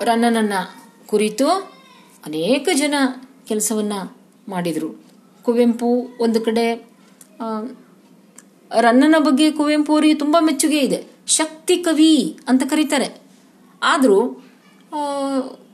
[0.00, 0.52] ರನ್ನನನ್ನ
[1.06, 1.48] ಕುರಿತು
[2.26, 2.94] ಅನೇಕ ಜನ
[3.48, 3.92] ಕೆಲಸವನ್ನ
[4.48, 5.04] ಮಾಡಿದರು.
[5.42, 6.90] ಕುವೆಂಪು ಒಂದು ಕಡೆ
[8.78, 11.06] ರನ್ನನ ಬಗ್ಗೆ ಕುವೆಂಪು ಅವರಿಗೆ ತುಂಬ ಮೆಚ್ಚುಗೆ ಇದೆ.
[11.26, 13.20] ಶಕ್ತಿ ಕವಿ ಅಂತ ಕರೀತಾರೆ.
[13.82, 14.44] ಆದರೂ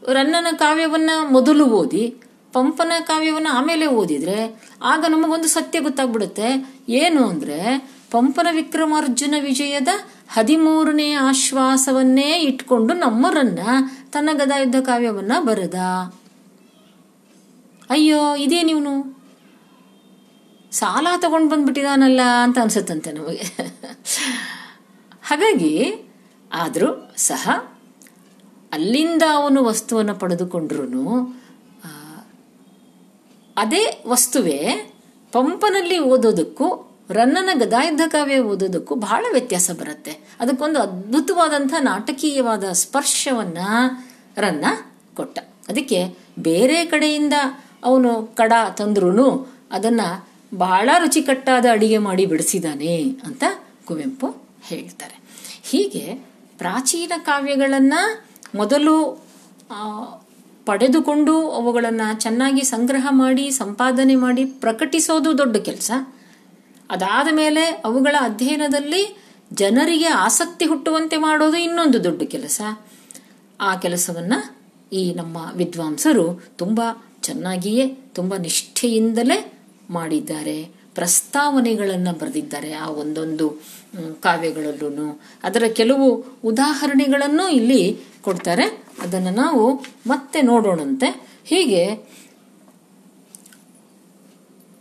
[0.09, 2.15] ರನ್ನನ ಕಾವ್ಯವನ್ನ ಮೊದಲು ಓದಿ,
[2.53, 6.75] ಪಂಪನ ಕಾವ್ಯವನ್ನ ಆಮೇಲೆ ಓದಿದ್ರೆ ಆಗ ನಮಗೊಂದು ಸತ್ಯ ಗೊತ್ತಾಗ್ಬಿಡುತ್ತೆ.
[6.89, 9.89] ಏನು ಅಂದ್ರೆ, ಪಂಪನ ವಿಕ್ರಮಾರ್ಜುನ ವಿಜಯದ
[10.29, 13.59] ಹದಿಮೂರನೇ ಆಶ್ವಾಸವನ್ನೇ ಇಟ್ಕೊಂಡು ನಮ್ಮರನ್ನ
[14.13, 15.75] ತನ್ನ ಗದಾಯುದ್ಧ ಕಾವ್ಯವನ್ನ ಬರೆದ.
[17.91, 19.16] ಅಯ್ಯೋ ಇದೇ ನೀವನು
[20.71, 23.43] ಸಾಲ ತಗೊಂಡು ಬಂದ್ಬಿಟ್ಟಿದಾನಲ್ಲ ಅಂತ ಅನ್ಸುತ್ತಂತೆ ನಮಗೆ.
[25.23, 25.93] ಹಾಗಾಗಿ,
[26.53, 27.75] ಆದರೂ ಸಹ,
[28.73, 31.35] ಅಲ್ಲಿಂದ ಅವನು ವಸ್ತುವನ್ನು ಪಡೆದುಕೊಂಡ್ರೂ
[33.57, 34.93] ಅದೇ ವಸ್ತುವೇ
[35.33, 40.11] ಪಂಪನಲ್ಲಿ ಓದೋದಕ್ಕೂ, ರನ್ನನ ಗದಾಯುದ್ಧ ಕಾವ್ಯ ಓದೋದಕ್ಕೂ ಬಹಳ ವ್ಯತ್ಯಾಸ ಬರುತ್ತೆ.
[40.41, 43.59] ಅದಕ್ಕೊಂದು ಅದ್ಭುತವಾದಂಥ ನಾಟಕೀಯವಾದ ಸ್ಪರ್ಶವನ್ನ
[44.37, 44.65] ರನ್ನ
[45.15, 45.39] ಕೊಟ್ಟ.
[45.39, 47.33] ಅದಕ್ಕೆ ಬೇರೆ ಕಡೆಯಿಂದ
[47.85, 50.01] ಅವನು ಕಡ ತಂದ್ರೂ ಅದನ್ನ
[50.55, 53.45] ಬಹಳ ರುಚಿಕಟ್ಟಾದ ಅಡಿಗೆ ಮಾಡಿ ಬಿಡಿಸಿದಾನೆ ಅಂತ
[53.85, 55.21] ಕುವೆಂಪು ಹೇಳ್ತಾರೆ.
[55.63, 56.15] ಹೀಗೆ
[56.59, 57.95] ಪ್ರಾಚೀನ ಕಾವ್ಯಗಳನ್ನ
[58.55, 59.27] ಮೊದಲು
[60.67, 65.91] ಪಡೆದುಕೊಂಡು ಅವುಗಳನ್ನು ಚೆನ್ನಾಗಿ ಸಂಗ್ರಹ ಮಾಡಿ, ಸಂಪಾದನೆ ಮಾಡಿ ಪ್ರಕಟಿಸೋದು ದೊಡ್ಡ ಕೆಲಸ.
[66.91, 69.17] ಅದಾದ ಮೇಲೆ ಅವುಗಳ ಅಧ್ಯಯನದಲ್ಲಿ
[69.53, 72.61] ಜನರಿಗೆ ಆಸಕ್ತಿ ಹುಟ್ಟುವಂತೆ ಮಾಡೋದು ಇನ್ನೊಂದು ದೊಡ್ಡ ಕೆಲಸ.
[73.61, 74.33] ಆ ಕೆಲಸವನ್ನ
[74.93, 76.81] ಈ ನಮ್ಮ ವಿದ್ವಾಂಸರು ತುಂಬ
[77.23, 79.56] ಚೆನ್ನಾಗಿಯೇ, ತುಂಬ ನಿಷ್ಠೆಯಿಂದಲೇ
[79.91, 80.65] ಮಾಡಿದ್ದಾರೆ,
[80.95, 83.49] ಪ್ರಸ್ತಾವನೆಗಳನ್ನು ಬರೆದಿದ್ದಾರೆ ಆ ಒಂದೊಂದು
[84.21, 88.63] ಕಾವ್ಯಗಳಲ್ಲೂ ಅದರ ಕೆಲವು ಉದಾಹರಣೆಗಳನ್ನು ಇಲ್ಲಿ ಕೊಡ್ತಾರೆ.
[89.03, 89.75] ಅದನ್ನು ನಾವು
[90.07, 91.31] ಮತ್ತೆ ನೋಡೋಣಂತೆ.
[91.45, 92.07] ಹೀಗೆ,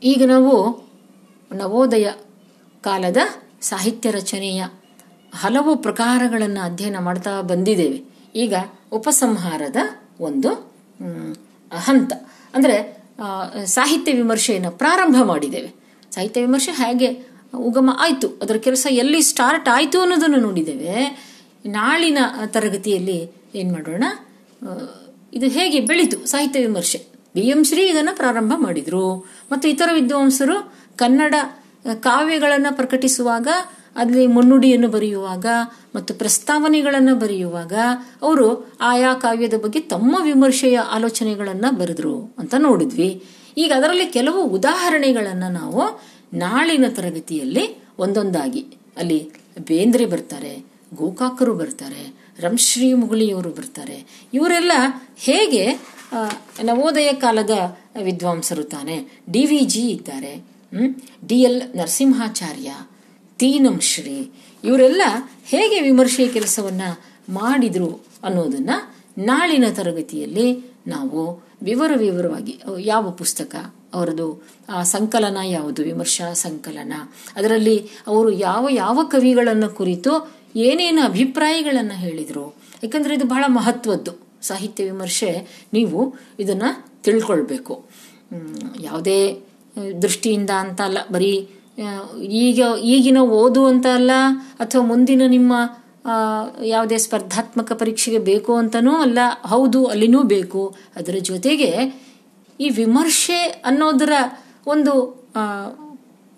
[0.03, 0.86] ಈಗ ನಾವು
[1.56, 2.12] ನವೋದಯ
[2.82, 3.18] ಕಾಲದ
[3.62, 4.64] ಸಾಹಿತ್ಯ ರಚನೆಯ
[5.34, 8.03] ಹಲವು ಪ್ರಕಾರಗಳನ್ನು ಅಧ್ಯಯನ ಮಾಡ್ತಾ ಬಂದಿದ್ದೇವೆ.
[8.36, 8.56] ಈಗ
[8.93, 9.76] ಉಪಸಂಹಾರದ
[10.20, 10.49] ಒಂದು
[11.72, 12.14] ಹಂತ.
[12.53, 12.94] ಅಂದರೆ
[13.66, 15.74] ಸಾಹಿತ್ಯ ವಿಮರ್ಶೆಯನ್ನು ಪ್ರಾರಂಭ ಮಾಡಿದ್ದೇವೆ.
[16.11, 21.26] ಸಾಹಿತ್ಯ ವಿಮರ್ಶೆ ಹೇಗೆ ಉಗಮ ಆಯಿತು, ಅದರ ಕೆಲಸ ಎಲ್ಲಿ ಸ್ಟಾರ್ಟ್ ಆಯಿತು ಅನ್ನೋದನ್ನು ನೋಡಿದ್ದೇವೆ.
[21.66, 24.03] ನಾಳಿನ ತರಗತಿಯಲ್ಲಿ ಏನು ಮಾಡೋಣ?
[25.34, 27.05] ಇದು ಹೇಗೆ ಬೆಳೀತು ಸಾಹಿತ್ಯ ವಿಮರ್ಶೆ?
[27.36, 27.41] ಬಿ.
[27.41, 27.63] ಎಂ.
[27.63, 29.30] ಶ್ರೀ ಇದನ್ನು ಪ್ರಾರಂಭ ಮಾಡಿದರು.
[29.51, 31.36] ಮತ್ತು ಇತರ ವಿದ್ವಾಂಸರು ಕನ್ನಡ
[31.99, 33.47] ಕಾವ್ಯಗಳನ್ನು ಪ್ರಕಟಿಸುವಾಗ
[33.95, 35.45] ಅಲ್ಲಿ ಮುನ್ನುಡಿಯನ್ನು ಬರೆಯುವಾಗ
[35.95, 37.73] ಮತ್ತು ಪ್ರಸ್ತಾವನೆಗಳನ್ನು ಬರೆಯುವಾಗ
[38.21, 38.47] ಅವರು
[38.81, 43.09] ಆಯಾ ಕಾವ್ಯದ ಬಗ್ಗೆ ತಮ್ಮ ವಿಮರ್ಶೆಯ ಆಲೋಚನೆಗಳನ್ನು ಬರೆದ್ರು ಅಂತ ನೋಡಿದ್ವಿ.
[43.57, 45.83] ಈಗ ಅದರಲ್ಲಿ ಕೆಲವು ಉದಾಹರಣೆಗಳನ್ನು ನಾವು
[46.33, 47.65] ನಾಳಿನ ತರಗತಿಯಲ್ಲಿ
[47.99, 48.63] ಒಂದೊಂದಾಗಿ
[48.97, 49.19] ಅಲ್ಲಿ
[49.67, 50.53] ಬೇಂದ್ರೆ ಬರ್ತಾರೆ,
[50.93, 52.03] ಗೋಕಾಕರು ಬರ್ತಾರೆ,
[52.39, 53.97] ರಂಶ್ರೀ ಮುಗುಳಿಯವರು ಬರ್ತಾರೆ.
[54.33, 54.73] ಇವರೆಲ್ಲ
[55.17, 55.63] ಹೇಗೆ
[56.63, 57.53] ನವೋದಯ ಕಾಲದ
[58.03, 58.97] ವಿದ್ವಾಂಸರು ತಾನೆ.
[59.31, 60.33] ಡಿ ವಿ ಜಿ ಇದ್ದಾರೆ.
[61.27, 62.71] D L Narasimhacharya
[63.38, 64.31] Teenam Shri.
[64.63, 65.01] ಇವರೆಲ್ಲ
[65.45, 66.81] ಹೇಗೆ ವಿಮರ್ಶೆ ಕೆಲಸವನ್ನ
[67.29, 67.89] ಮಾಡಿದ್ರು
[68.23, 68.69] ಅನ್ನೋದನ್ನ
[69.17, 70.47] ನಾಳಿನ ತರಗತಿಯಲ್ಲಿ
[70.88, 73.55] ನಾವು ವಿವರ ವಿವರವಾಗಿ, ಯಾವ ಪುಸ್ತಕ,
[73.93, 76.93] ಅವರದು, ಆ ಸಂಕಲನ ಯಾವುದು, ವಿಮರ್ಶಾ ಸಂಕಲನ,
[77.36, 77.77] ಅದರಲ್ಲಿ
[78.07, 80.11] ಅವರು ಯಾವ ಯಾವ ಕವಿಗಳನ್ನು ಕುರಿತು
[80.55, 82.55] ಏನೇನು ಅಭಿಪ್ರಾಯಗಳನ್ನು ಹೇಳಿದರು.
[82.83, 84.11] ಯಾಕಂದರೆ ಇದು ಬಹಳ ಮಹತ್ವದ್ದು.
[84.41, 85.31] ಸಾಹಿತ್ಯ ವಿಮರ್ಶೆ,
[85.73, 86.63] ನೀವು ಇದನ್ನ
[87.01, 87.86] ತಿಳ್ಕೊಳ್ಬೇಕು.
[88.81, 89.41] ಯಾವುದೇ
[90.01, 91.49] ದೃಷ್ಟಿಯಿಂದ ಅಂತ ಅಲ್ಲ, ಬರೀ
[92.21, 94.11] ಈಗ, ಈಗಿನ ಓದು ಅಂತ ಅಲ್ಲ,
[94.59, 95.53] ಅಥವಾ ಮುಂದಿನ ನಿಮ್ಮ
[96.63, 100.76] ಯಾವುದೇ ಸ್ಪರ್ಧಾತ್ಮಕ ಪರೀಕ್ಷೆಗೆ ಬೇಕು ಅಂತನೂ ಅಲ್ಲ, ಹೌದು, ಅಲ್ಲಿನೂ ಬೇಕು.
[100.95, 101.71] ಅದರ ಜೊತೆಗೆ
[102.59, 104.11] ಈ ವಿಮರ್ಶೆ ಅನ್ನೋದರ
[104.67, 104.93] ಒಂದು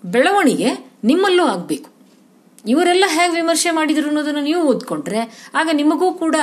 [0.05, 0.69] ಬೆಳವಣಿಗೆ
[1.03, 1.89] ನಿಮ್ಮಲ್ಲೂ ಆಗಬೇಕು.
[2.67, 6.35] ಇವರೆಲ್ಲ ಹೇಗೆ ವಿಮರ್ಶೆ ಮಾಡಿದ್ರು ಅನ್ನೋದನ್ನು ನೀವು ಓದ್ಕೊಂಡ್ರೆ, ಆಗ ನಿಮಗೂ ಕೂಡ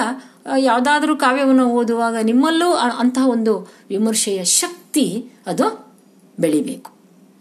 [0.59, 5.67] ಯಾವುದಾದ್ರೂ ಕಾವ್ಯವನ್ನು ಓದುವಾಗ ನಿಮ್ಮಲ್ಲೂ ಅಂತಹ ಒಂದು ವಿಮರ್ಶೆಯ ಶಕ್ತಿ ಅದು
[6.41, 6.91] ಬೆಳಿಬೇಕು.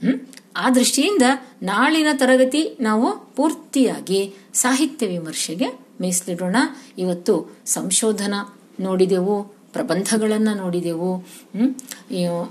[0.03, 0.32] ಹ್ಮ್?
[0.55, 1.25] ಆ ದೃಷ್ಟಿಯಿಂದ
[1.63, 4.19] ನಾಳಿನ ತರಗತಿ ನಾವು ಪೂರ್ತಿಯಾಗಿ
[4.53, 5.67] ಸಾಹಿತ್ಯ ವಿಮರ್ಶೆಗೆ
[6.01, 6.57] ಮೀಸಲಿಡೋಣ
[6.97, 7.33] ಇವತ್ತು
[7.65, 8.33] ಸಂಶೋಧನ
[8.79, 9.35] ನೋಡಿದೆವು,
[9.73, 11.11] ಪ್ರಬಂಧಗಳನ್ನು ನೋಡಿದೆವು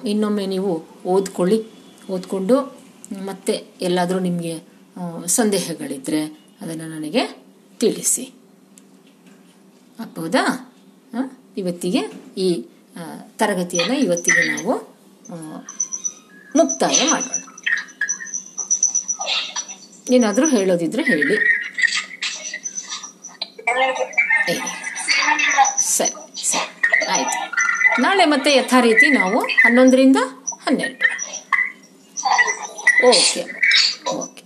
[0.04, 0.72] ಇನ್ನೊಮ್ಮೆ ನೀವು
[1.06, 1.58] ಓದ್ಕೊಳ್ಳಿ,
[2.10, 2.56] ಓದ್ಕೊಂಡು
[3.26, 4.54] ಮತ್ತೆ ಎಲ್ಲಾದರೂ ನಿಮಗೆ
[5.26, 6.22] ಸಂದೇಹಗಳಿದ್ದರೆ
[6.60, 7.24] ಅದನ್ನು ನನಗೆ
[7.80, 8.24] ತಿಳಿಸಿ.
[9.98, 10.44] ಆಗ್ಬೋದಾ?
[11.56, 12.02] ಇವತ್ತಿಗೆ
[12.38, 12.48] ಈ
[13.36, 14.74] ತರಗತಿಯನ್ನು ಇವತ್ತಿಗೆ ನಾವು
[16.56, 17.40] ಮುಕ್ತಾಯ ಮಾಡೋಣ.
[20.14, 21.36] ಏನಾದರೂ ಹೇಳೋದಿದ್ರೆ ಹೇಳಿ.
[25.78, 26.12] ಸರಿ
[26.44, 26.68] ಸರಿ,
[27.06, 27.38] ಆಯ್ತು.
[28.02, 30.18] ನಾಳೆ ಮತ್ತೆ ಯಥಾ ರೀತಿ ನಾವು ಹನ್ನೊಂದರಿಂದ
[30.64, 31.06] ಹನ್ನೆರಡು.
[33.08, 33.42] Okay
[34.14, 34.41] okay.